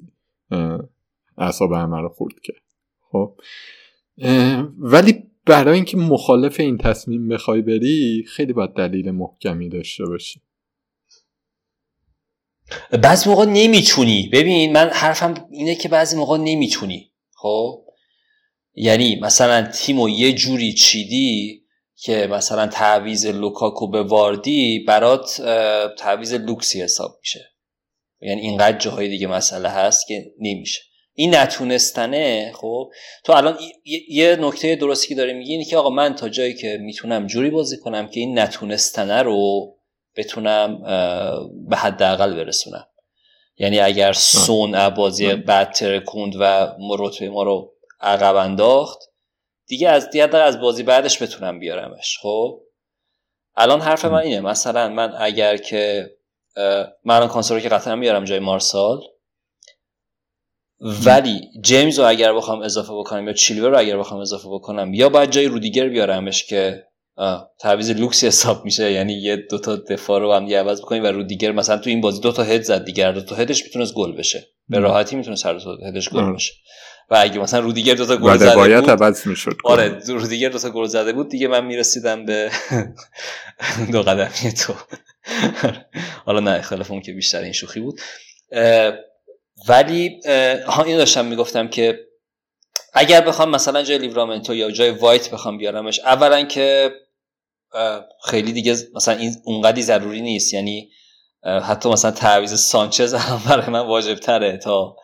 اعصاب 1.38 1.72
همه 1.72 2.00
رو 2.00 2.08
خورد 2.08 2.34
کرد 2.42 2.62
خب. 3.12 3.40
ولی 4.78 5.24
برای 5.46 5.74
اینکه 5.74 5.96
مخالف 5.96 6.60
این 6.60 6.78
تصمیم 6.78 7.28
بخوای 7.28 7.62
بری 7.62 8.24
خیلی 8.28 8.52
باید 8.52 8.70
دلیل 8.70 9.10
محکمی 9.10 9.68
داشته 9.68 10.04
باشی. 10.04 10.40
بعضی 13.02 13.30
موقع 13.30 13.44
نمی‌تونی. 13.44 14.30
ببین 14.32 14.72
من 14.72 14.88
حرفم 14.92 15.34
اینه 15.50 15.74
که 15.74 15.88
بعضی 15.88 16.16
موقع 16.16 16.36
نمی‌تونی. 16.38 17.10
خب. 17.34 17.84
یعنی 18.74 19.20
مثلا 19.20 19.62
تیمو 19.62 20.08
یه 20.08 20.32
جوری 20.32 20.72
چیدی 20.72 21.62
که 22.02 22.26
مثلا 22.26 22.66
تعویز 22.66 23.26
لوکاکو 23.26 23.90
به 23.90 24.02
واردی 24.02 24.78
برات 24.78 25.42
تعویز 25.98 26.34
لوکسی 26.34 26.82
حساب 26.82 27.18
میشه. 27.20 27.40
یعنی 28.20 28.40
اینقدر 28.40 28.78
جاهای 28.78 29.08
دیگه 29.08 29.26
مسئله 29.26 29.68
هست 29.68 30.06
که 30.06 30.24
نمیشه. 30.40 30.80
این 31.14 31.34
نتونستنه 31.34 32.52
خب؟ 32.54 32.90
تو 33.24 33.32
الان 33.32 33.58
یه 34.08 34.36
نکته 34.40 34.76
درستی 34.76 35.08
که 35.08 35.14
داره 35.14 35.32
میگی 35.32 35.52
اینه 35.52 35.64
که 35.64 35.76
آقا 35.76 35.90
من 35.90 36.14
تا 36.14 36.28
جایی 36.28 36.54
که 36.54 36.78
می‌تونم 36.80 37.26
جوری 37.26 37.50
بازی 37.50 37.76
کنم 37.76 38.08
که 38.08 38.20
این 38.20 38.38
نتونستنه 38.38 39.22
رو 39.22 39.74
بتونم 40.16 40.82
به 41.68 41.76
حداقل 41.76 42.34
برسونم. 42.34 42.86
یعنی 43.56 43.80
اگر 43.80 44.12
سون 44.12 44.88
بازی 44.88 45.34
بد 45.34 45.72
ترکوند 45.72 46.36
و 46.36 46.74
رتبه 46.98 47.28
ما 47.28 47.42
رو 47.42 47.72
عقب 48.00 48.36
انداخت 48.36 48.98
دیگه 49.68 49.88
از 49.88 50.10
دیگه 50.10 50.36
از 50.36 50.60
بازی 50.60 50.82
بعدش 50.82 51.22
بتونم 51.22 51.58
بیارمش 51.58 52.18
خب؟ 52.22 52.60
الان 53.56 53.80
حرف 53.80 54.04
من 54.04 54.18
اینه 54.18 54.40
مثلا 54.40 54.88
من 54.88 55.14
اگر 55.18 55.56
که 55.56 56.10
من 57.04 57.14
الان 57.14 57.28
کانسر 57.28 57.60
که 57.60 57.68
قطعا 57.68 57.96
میارم 57.96 58.24
جای 58.24 58.38
مارسال 58.38 59.00
ولی 60.80 61.40
جیمز 61.62 61.98
رو 61.98 62.08
اگر 62.08 62.32
بخوام 62.32 62.62
اضافه 62.62 62.92
بکنم 62.92 63.26
یا 63.26 63.32
چیلور 63.32 63.70
رو 63.70 63.78
اگر 63.78 63.98
بخوام 63.98 64.20
اضافه 64.20 64.48
بکنم 64.48 64.94
یا 64.94 65.08
باید 65.08 65.30
جای 65.30 65.46
رودیگر 65.46 65.88
بیارمش 65.88 66.44
که 66.44 66.84
تعویض 67.60 67.90
لوکسی 67.90 68.26
حساب 68.26 68.64
میشه 68.64 68.92
یعنی 68.92 69.12
یه 69.12 69.36
دوتا 69.36 69.76
دفاع 69.76 70.20
رو 70.20 70.32
هم 70.32 70.44
دیگه 70.44 70.60
عوض 70.60 70.80
بکنیم 70.80 71.04
و 71.04 71.06
رودیگر 71.06 71.52
مثلا 71.52 71.78
تو 71.78 71.90
این 71.90 72.00
بازی 72.00 72.20
دوتا 72.20 72.42
هد 72.42 72.62
زد 72.62 72.84
دیگر 72.84 73.12
دوتا 73.12 73.36
هدش 73.36 73.64
می‌تونست 73.64 73.94
گل 73.94 74.12
بشه. 74.12 74.46
به 74.68 74.78
راحتی 74.78 75.16
می‌تونست 75.16 75.46
هر 75.46 75.52
دو 75.52 75.86
هدش 75.86 76.08
گل 76.08 76.34
بشه. 76.34 76.52
و 77.10 77.16
اگه 77.20 77.38
مثلا 77.38 77.60
رودیگر 77.60 77.94
دوتا 77.94 78.16
گل 78.16 78.36
زده 78.36 78.54
باید 78.54 78.80
بود 78.80 78.90
عوض 78.90 79.26
می‌شد. 79.26 79.56
آره 79.64 80.02
رودیگر 80.06 80.48
دوتا 80.48 80.70
گل 80.70 80.86
زده 80.86 81.12
بود 81.12 81.28
دیگه 81.28 81.48
من 81.48 81.64
می‌رسیدم 81.64 82.24
به 82.24 82.50
دو 83.92 84.02
قدمی 84.02 84.52
تو. 84.52 84.74
حالا 86.26 86.40
نه 86.40 86.60
خلاف 86.60 86.90
اون 86.90 87.00
که 87.00 87.12
بیشتر 87.12 87.40
این 87.40 87.52
شوخی 87.52 87.80
بود. 87.80 88.00
ولی 89.68 90.20
ها 90.66 90.82
اینو 90.82 90.98
داشتم 90.98 91.24
می‌گفتم 91.24 91.68
که 91.68 91.98
اگر 92.94 93.20
بخوام 93.20 93.50
مثلا 93.50 93.82
جای 93.82 93.98
لیورامنتو 93.98 94.54
یا 94.54 94.70
جای 94.70 94.90
وایت 94.90 95.30
بخوام 95.30 95.58
بیارمش 95.58 96.00
اولا 96.00 96.42
که 96.44 96.92
خیلی 98.24 98.52
دیگه 98.52 98.76
مثلا 98.94 99.14
این 99.14 99.36
اونقدی 99.44 99.82
ضروری 99.82 100.20
نیست. 100.20 100.54
یعنی 100.54 100.90
حتی 101.42 101.88
مثلا 101.88 102.10
تعویض 102.10 102.60
سانچز 102.60 103.14
هم 103.14 103.42
برای 103.48 103.70
من 103.70 103.80
واجب 103.80 104.14
تره 104.14 104.56
تا 104.56 104.96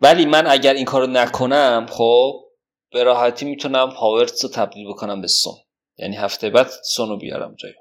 ولی 0.00 0.26
من 0.26 0.46
اگر 0.46 0.74
این 0.74 0.84
کارو 0.84 1.06
نکنم 1.06 1.86
خب 1.90 2.44
به 2.92 3.02
راحتی 3.02 3.44
می‌تونم 3.44 3.88
هاورتس 3.88 4.44
رو 4.44 4.50
تبدیل 4.50 4.88
بکنم 4.88 5.20
به 5.20 5.26
سون 5.26 5.54
یعنی 5.98 6.16
هفته 6.16 6.50
بعد 6.50 6.70
سون 6.84 7.08
رو 7.08 7.16
بیارم 7.16 7.54
جای 7.54 7.72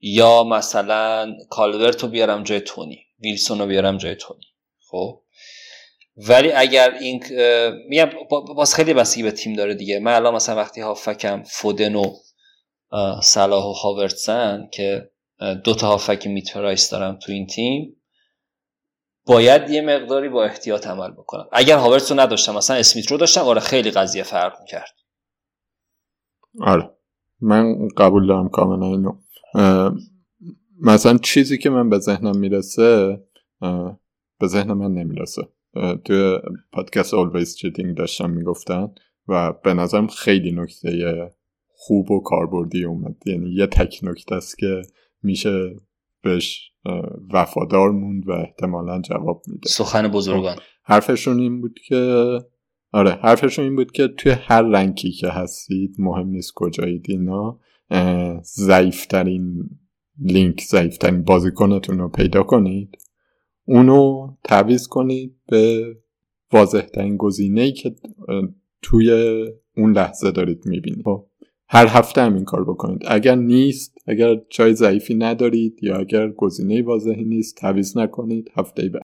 یا 0.00 0.44
مثلا 0.44 1.34
کالورت 1.50 2.02
رو 2.02 2.08
بیارم 2.08 2.42
جای 2.42 2.60
تونی 2.60 3.06
ویلسون 3.20 3.58
رو 3.58 3.66
بیارم 3.66 3.96
جای 3.96 4.14
تونی 4.14 4.46
خب؟ 4.90 5.22
ولی 6.16 6.52
اگر 6.52 6.94
این 6.94 7.24
میگم 7.88 8.10
باز 8.56 8.74
خیلی 8.74 8.94
بستگی 8.94 9.22
به 9.22 9.30
تیم 9.30 9.52
داره 9.52 9.74
دیگه. 9.74 9.98
من 9.98 10.14
الان 10.14 10.34
مثلا 10.34 10.56
وقتی 10.56 10.80
هافکم 10.80 11.42
فودن 11.42 11.94
و 11.94 12.16
صلاح 13.22 13.64
و 13.64 13.72
هاورتسن 13.72 14.68
که 14.72 15.10
دو 15.64 15.74
تا 15.74 15.88
هافک 15.88 16.26
میترایس 16.26 16.90
دارم 16.90 17.18
تو 17.18 17.32
این 17.32 17.46
تیم 17.46 17.95
باید 19.26 19.70
یه 19.70 19.82
مقداری 19.82 20.28
با 20.28 20.44
احتیاط 20.44 20.86
عمل 20.86 21.10
بکنم. 21.10 21.48
اگر 21.52 21.78
هاورتس 21.78 22.12
رو 22.12 22.20
نداشتم 22.20 22.54
مثلا 22.54 22.76
اسمیت 22.76 23.10
رو 23.10 23.16
داشتم 23.16 23.40
آره 23.40 23.60
خیلی 23.60 23.90
قضیه 23.90 24.22
فرق 24.22 24.60
می‌کرد. 24.60 24.94
آره. 26.60 26.90
من 27.40 27.88
قبول 27.96 28.26
دارم 28.26 28.48
کاملا 28.48 28.86
اینو. 28.86 29.18
مثلا 30.80 31.18
چیزی 31.18 31.58
که 31.58 31.70
من 31.70 31.90
به 31.90 31.98
ذهنم 31.98 32.38
می‌رسه 32.38 33.20
به 34.40 34.46
ذهن 34.46 34.72
من 34.72 34.94
نمی‌رسه. 34.94 35.42
توی 36.04 36.38
پادکست 36.72 37.14
Always 37.14 37.48
Cheating 37.58 37.94
داشتم 37.96 38.30
می‌گفتن 38.30 38.94
و 39.28 39.52
به 39.52 39.74
نظرم 39.74 40.06
خیلی 40.06 40.52
نکته 40.52 41.30
خوب 41.74 42.10
و 42.10 42.20
کاربردی 42.20 42.84
اومد. 42.84 43.16
یعنی 43.26 43.50
یه 43.50 43.66
تک 43.66 44.00
نکته 44.02 44.34
است 44.34 44.58
که 44.58 44.82
میشه 45.22 45.76
بهش 46.22 46.72
وفادار 47.32 47.90
موند 47.90 48.28
و 48.28 48.32
احتمالا 48.32 49.00
جواب 49.00 49.42
میده. 49.46 49.68
سخن 49.68 50.08
بزرگان. 50.08 50.56
حرفشون 50.82 51.38
این 51.38 51.60
بود 51.60 51.78
که 51.88 51.96
آره 52.92 53.10
حرفشون 53.10 53.64
این 53.64 53.76
بود 53.76 53.92
که 53.92 54.08
توی 54.08 54.32
هر 54.32 54.62
رنکی 54.62 55.10
که 55.10 55.28
هستید 55.28 55.96
مهم 55.98 56.28
نیست 56.28 56.52
کجایید 56.54 57.06
اینا 57.08 57.58
ضعیفترین 58.42 59.70
لینک 60.18 60.62
ضعیفترین 60.62 61.22
بازیکنتون 61.22 61.98
رو 61.98 62.08
پیدا 62.08 62.42
کنید. 62.42 62.98
اونو 63.64 64.28
تعویز 64.44 64.86
کنید 64.88 65.36
به 65.48 65.96
واضح 66.52 66.80
ترین 66.80 67.16
گزینه 67.16 67.60
ای 67.60 67.72
که 67.72 67.94
توی 68.82 69.10
اون 69.76 69.92
لحظه 69.92 70.30
دارید 70.30 70.66
می‌بینید. 70.66 71.04
خب 71.04 71.26
هر 71.68 71.86
هفته 71.86 72.22
هم 72.22 72.34
این 72.34 72.44
کار 72.44 72.64
بکنید. 72.64 73.02
اگر 73.06 73.34
نیست 73.34 73.98
اگر 74.06 74.36
جای 74.50 74.74
ضعیفی 74.74 75.14
ندارید 75.14 75.78
یا 75.82 75.96
اگر 75.96 76.28
گزینه 76.28 76.82
واضحی 76.82 77.24
نیست 77.24 77.56
تعویز 77.56 77.98
نکنید. 77.98 78.50
هفته 78.56 78.88
بعد. 78.88 79.02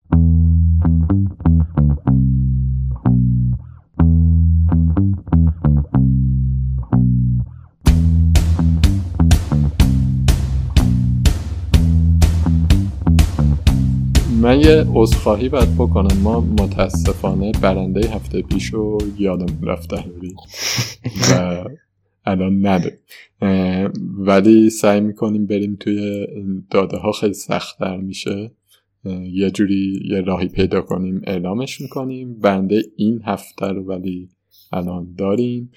من 14.41 14.59
یه 14.59 14.85
عذرخواهی 14.93 15.49
باید 15.49 15.75
بکنم. 15.75 16.17
ما 16.23 16.39
متاسفانه 16.39 17.51
برنده 17.61 18.09
هفته 18.09 18.41
پیش 18.41 18.65
رو 18.65 18.97
یادم 19.17 19.67
رفته. 19.67 19.97
و 21.31 21.63
الان 22.25 22.67
نده. 22.67 22.99
ولی 24.17 24.69
سعی 24.69 25.01
می‌کنیم 25.01 25.45
بریم 25.45 25.77
توی 25.79 26.27
داده 26.69 26.97
ها 26.97 27.11
خیلی 27.11 27.33
سختتر 27.33 27.97
میشه. 27.97 28.51
یه 29.31 29.51
جوری 29.51 29.99
یه 30.05 30.21
راهی 30.21 30.47
پیدا 30.47 30.81
کنیم 30.81 31.21
اعلامش 31.27 31.81
می‌کنیم. 31.81 32.39
بنده 32.39 32.83
این 32.95 33.21
هفته 33.25 33.65
رو 33.65 33.83
ولی 33.83 34.29
الان 34.71 35.15
داریم. 35.17 35.71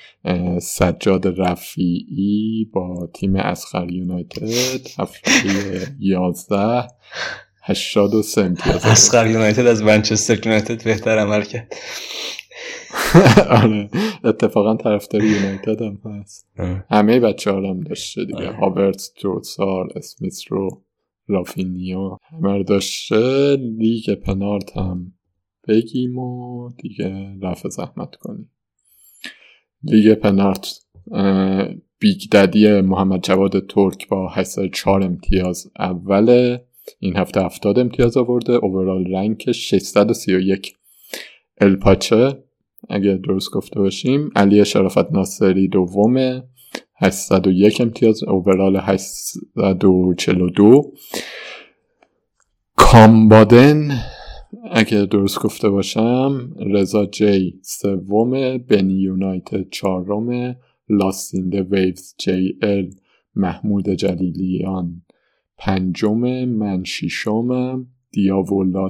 سجاد 0.61 1.41
رفیعی 1.41 2.71
با 2.73 3.11
تیم 3.15 3.37
اسخر 3.37 3.91
یونایتد 3.91 4.87
هفته 4.99 5.31
یازده 5.99 6.87
هشتاد 7.63 8.15
و 8.15 8.23
سه 8.23 8.55
اسخر 8.65 9.27
یونایتد 9.27 9.67
از 9.67 9.83
منچستر 9.83 10.47
یونایتد 10.47 10.85
بهتر 10.85 11.19
عمل 11.19 11.43
کرد. 11.43 11.73
آره. 13.63 13.91
اتفاقا 14.25 14.77
طرفدار 14.77 15.25
یونایتد 15.25 15.83
هم 15.83 15.99
هست. 16.05 16.49
همه 16.91 17.21
بچه 17.21 17.51
ها 17.51 17.57
هم 17.57 17.81
داشته 17.81 18.25
دیگه. 18.25 18.53
هاورت 18.53 19.11
تروسار 19.21 19.89
اسمیت 19.97 20.47
رو 20.49 20.83
رافینیا 21.29 22.19
همه 22.23 22.57
رو 22.57 22.63
داشته. 22.63 23.57
لیگ 23.57 24.15
پنارت 24.15 24.77
هم 24.77 25.13
بگیم 25.69 26.19
و 26.19 26.71
دیگه 26.79 27.37
رفع 27.43 27.69
زحمت 27.69 28.17
کنیم. 28.17 28.51
لیگ 29.83 30.15
پنارت 30.15 30.81
بیگ 31.99 32.31
ددی 32.33 32.81
محمد 32.81 33.23
جواد 33.23 33.67
ترک 33.67 34.09
با 34.09 34.29
804 34.29 35.03
امتیاز 35.03 35.71
اول 35.79 36.59
این 36.99 37.17
هفته 37.17 37.45
70 37.45 37.79
امتیاز 37.79 38.17
آورده. 38.17 38.53
اوورال 38.53 39.15
رنک 39.15 39.53
631 39.53 40.75
الپاچه 41.61 42.44
اگه 42.89 43.21
درست 43.25 43.51
گفته 43.51 43.81
باشیم 43.81 44.31
علی 44.37 44.65
شرافت 44.65 45.13
ناصری 45.13 45.69
دومه 45.69 46.43
801 46.97 47.81
امتیاز 47.81 48.25
اوورال 48.25 48.77
842 48.77 50.93
کامبادن 52.77 53.91
اگه 54.71 55.07
درست 55.07 55.41
گفته 55.41 55.69
باشم 55.69 56.55
رضا 56.73 57.07
جی 57.07 57.61
سوم 57.63 58.59
بنی 58.59 58.95
یونایتد 58.95 59.71
چهارم 59.71 60.57
لاسینده 60.89 61.63
ویوز 61.63 62.15
جی 62.19 62.59
ال 62.63 62.91
محمود 63.37 63.89
جلیلیان 63.89 65.03
پنجم 65.59 66.45
من 66.45 66.85
ششم 66.85 67.87
دیاولا 68.11 68.89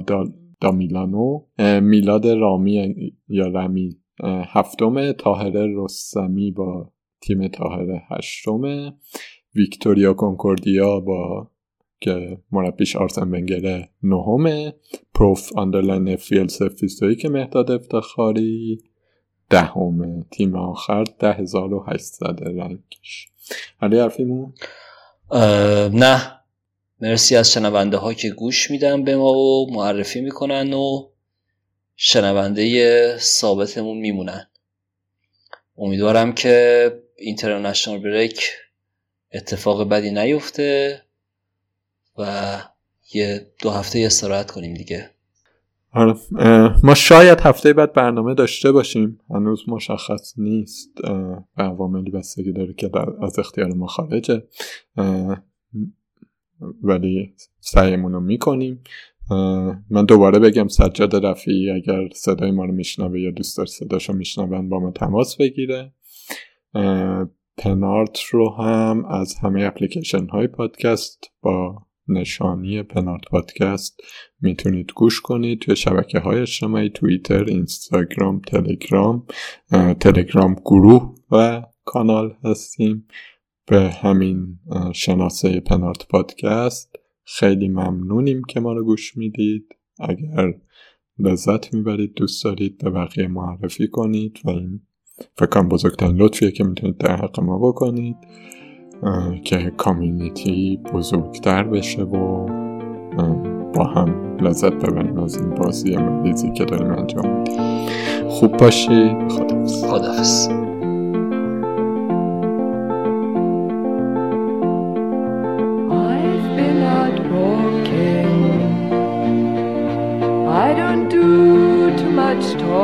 دامیلانو 0.65 1.41
میلاد 1.81 2.27
رامی 2.27 2.95
یا 3.27 3.47
رمی. 3.47 3.97
هفتم 4.23 5.11
تاهره 5.11 5.67
رستمی 5.75 6.51
با 6.51 6.91
تیم 7.21 7.47
تاهره 7.47 8.01
هشتم. 8.09 8.93
ویکتوریا 9.55 10.13
کنکوردیا 10.13 10.99
با 10.99 11.51
که 11.99 12.37
مربیش 12.51 12.95
آرسن 12.95 13.31
ونگره 13.31 13.89
نهمه 14.03 14.73
پروف 15.13 15.57
آندرلاین 15.57 16.15
فیل 16.15 16.47
سفیستوی 16.47 17.15
که 17.15 17.29
مهداد 17.29 17.71
افتخاری. 17.71 18.77
دهمه 19.49 20.25
تیم 20.31 20.55
آخر 20.55 21.03
ده 21.19 21.33
هزار 21.33 21.73
و 21.73 21.85
رنگش. 22.41 23.27
علی 23.81 23.99
حرفیمون؟ 23.99 24.53
نه. 25.93 26.44
مرسی 27.01 27.35
از 27.35 27.51
شنونده 27.51 27.97
ها 27.97 28.13
که 28.13 28.29
گوش 28.29 28.71
میدن 28.71 29.03
به 29.03 29.17
ما 29.17 29.31
و 29.31 29.73
معرفی 29.73 30.21
می‌کنن 30.21 30.73
و 30.73 31.09
شنونده 31.95 33.17
ثابتمون 33.17 33.97
میمونن. 33.97 34.47
امیدوارم 35.77 36.33
که 36.33 36.91
اینترنشنال 37.17 37.97
بریک 37.97 38.51
اتفاق 39.33 39.89
بدی 39.89 40.11
نیفته 40.11 41.01
و 42.17 42.57
یه 43.13 43.51
دو 43.61 43.69
هفته 43.69 43.99
استراحت 43.99 44.51
کنیم 44.51 44.73
دیگه. 44.73 45.09
آره 45.93 46.15
ما 46.83 46.95
شاید 46.95 47.39
هفته 47.39 47.73
بعد 47.73 47.93
برنامه 47.93 48.33
داشته 48.33 48.71
باشیم. 48.71 49.19
هنوز 49.29 49.69
مشخص 49.69 50.33
نیست 50.37 50.89
به 51.57 51.63
عواملی 51.63 52.11
بستگی 52.11 52.51
داره 52.51 52.73
که 52.73 52.91
از 53.21 53.39
اختیار 53.39 53.67
ما 53.67 53.87
خارجه. 53.87 54.43
ولی 56.83 57.33
سعیمون 57.59 58.13
رو 58.13 58.19
می‌کنیم. 58.19 58.83
من 59.89 60.05
دوباره 60.07 60.39
بگم 60.39 60.67
سجاد 60.67 61.25
رفیعی 61.25 61.71
اگر 61.71 62.09
صدای 62.13 62.51
ما 62.51 62.65
رو 62.65 62.71
میشنوه 62.71 63.19
یا 63.19 63.31
دوست 63.31 63.57
داره 63.57 63.69
صداشو 63.69 64.13
میشنون 64.13 64.69
با 64.69 64.79
ما 64.79 64.91
تماس 64.91 65.37
بگیره. 65.37 65.93
پنارت 67.57 68.19
رو 68.19 68.49
هم 68.49 69.05
از 69.05 69.35
همه 69.35 69.63
اپلیکیشن 69.63 70.27
های 70.27 70.47
پادکست 70.47 71.23
با 71.41 71.75
نشانی 72.07 72.83
پنارت 72.83 73.21
پادکست 73.29 73.99
می‌تونید 74.41 74.91
گوش 74.95 75.21
کنید. 75.21 75.59
توی 75.59 75.75
شبکه 75.75 76.19
های 76.19 76.39
اجتماعی 76.39 76.89
توییتر 76.89 77.43
اینستاگرام 77.43 78.41
تلگرام. 78.41 79.25
تلگرام 79.99 80.53
گروه 80.53 81.15
و 81.31 81.63
کانال 81.85 82.35
هستیم. 82.43 83.07
به 83.67 83.81
همین 83.81 84.59
شناسه 84.93 85.59
پنارت 85.59 86.07
پادکست. 86.07 86.95
خیلی 87.23 87.67
ممنونیم 87.67 88.41
که 88.49 88.59
ما 88.59 88.73
رو 88.73 88.85
گوش 88.85 89.17
می‌دید. 89.17 89.67
اگر 89.99 90.53
لذت 91.19 91.73
می‌برید 91.73 92.13
دوست 92.13 92.43
دارید 92.43 92.77
به 92.77 92.89
بقیه 92.89 93.27
معرفی 93.27 93.87
کنید 93.87 94.39
و 94.45 94.49
این 94.49 94.81
فکرم 95.37 95.69
بزرگترین 95.69 96.15
لطفیه 96.15 96.51
که 96.51 96.63
می‌تونید 96.63 96.97
در 96.97 97.15
حق 97.15 97.39
ما 97.39 97.59
بکنید 97.59 98.15
که 99.43 99.71
کامیونیتی 99.77 100.79
بزرگتر 100.93 101.63
بشه 101.63 102.01
و 102.01 102.45
با 103.73 103.83
هم 103.83 104.37
لذت 104.37 104.73
ببریم 104.73 105.19
از 105.19 105.37
این 105.37 105.49
بازی 105.49 105.95
مریضی 105.95 106.51
که 106.51 106.65
داریم 106.65 106.91
انجام 106.91 107.37
میدیم. 107.37 107.59
خوب 108.29 108.57
باشید. 108.57 109.29
خدافز 109.29 109.83
خدافز 109.83 110.47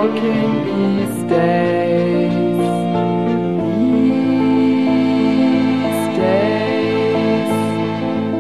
much 0.02 0.14
talking 0.14 0.52
these 0.66 1.24
days. 1.30 2.58
These 5.78 6.08
days, 6.18 7.52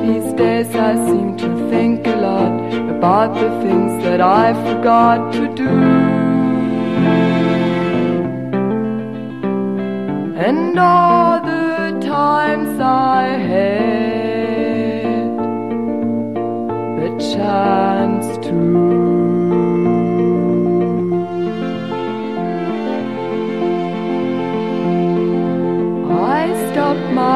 these 0.06 0.34
days 0.34 0.76
I 0.76 0.96
seem 1.08 1.38
to 1.38 1.70
think 1.70 2.08
a 2.08 2.16
lot 2.16 2.74
about 2.90 3.34
the 3.36 3.50
things 3.62 4.04
that 4.04 4.22
I 4.22 4.54
forgot 4.54 5.34
to 5.34 5.48
do. 5.56 5.70
And 10.48 10.80
all 10.80 11.40
the 11.42 12.00
times 12.02 12.80
I 12.80 13.28
had 13.52 13.78
the 17.00 17.10
chance 17.34 18.28
to. 18.48 19.11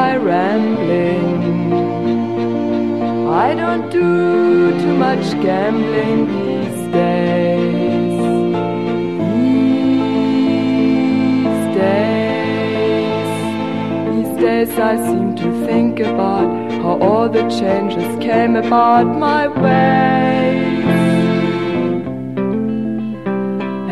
My 0.06 0.16
rambling. 0.16 1.72
I 3.44 3.48
don't 3.60 3.86
do 3.90 4.10
too 4.82 4.96
much 5.06 5.24
gambling 5.46 6.18
these 6.36 6.82
days. 7.00 8.18
These 11.44 11.68
days, 11.84 13.30
these 14.14 14.34
days 14.46 14.72
I 14.90 14.94
seem 15.08 15.28
to 15.42 15.48
think 15.66 15.94
about 16.12 16.48
how 16.82 16.94
all 17.06 17.28
the 17.38 17.46
changes 17.60 18.10
came 18.26 18.54
about 18.64 19.06
my 19.26 19.42
way. 19.64 20.52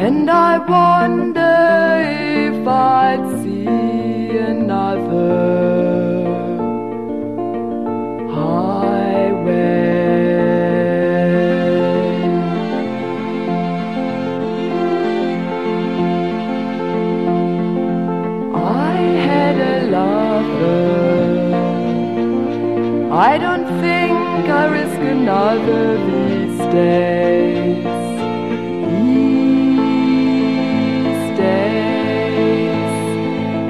And 0.06 0.30
I 0.30 0.52
wonder 0.76 1.56
if 2.48 2.68
I'd 2.68 3.24
see 3.40 4.36
another 4.52 5.73
I 23.14 23.38
don't 23.38 23.66
think 23.80 24.48
I 24.48 24.66
risk 24.66 24.98
another 24.98 25.98
these 25.98 26.58
days. 26.72 27.84
These 28.98 29.78
days. 31.38 32.94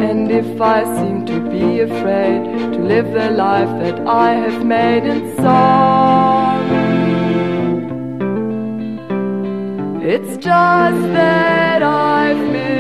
And 0.09 0.31
if 0.31 0.59
I 0.63 0.85
seem 0.97 1.27
to 1.27 1.41
be 1.51 1.81
afraid 1.81 2.73
to 2.73 2.79
live 2.79 3.13
the 3.13 3.33
life 3.33 3.69
that 3.83 4.01
I 4.07 4.33
have 4.33 4.65
made 4.65 5.05
in 5.05 5.37
song, 5.37 6.63
it's 10.03 10.39
just 10.39 11.03
that 11.13 11.83
I've 11.83 12.51
been 12.51 12.74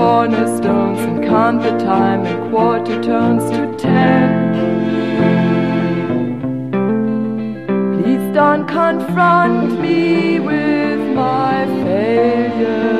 cornerstones 0.00 0.98
and 1.00 1.22
count 1.24 1.62
the 1.62 1.76
time 1.78 2.24
and 2.24 2.50
quarter 2.50 3.02
turns 3.02 3.44
to 3.50 3.60
ten. 3.76 4.30
Please 7.92 8.26
don't 8.34 8.66
confront 8.66 9.78
me 9.78 10.40
with 10.40 11.00
my 11.14 11.66
failures. 11.84 12.99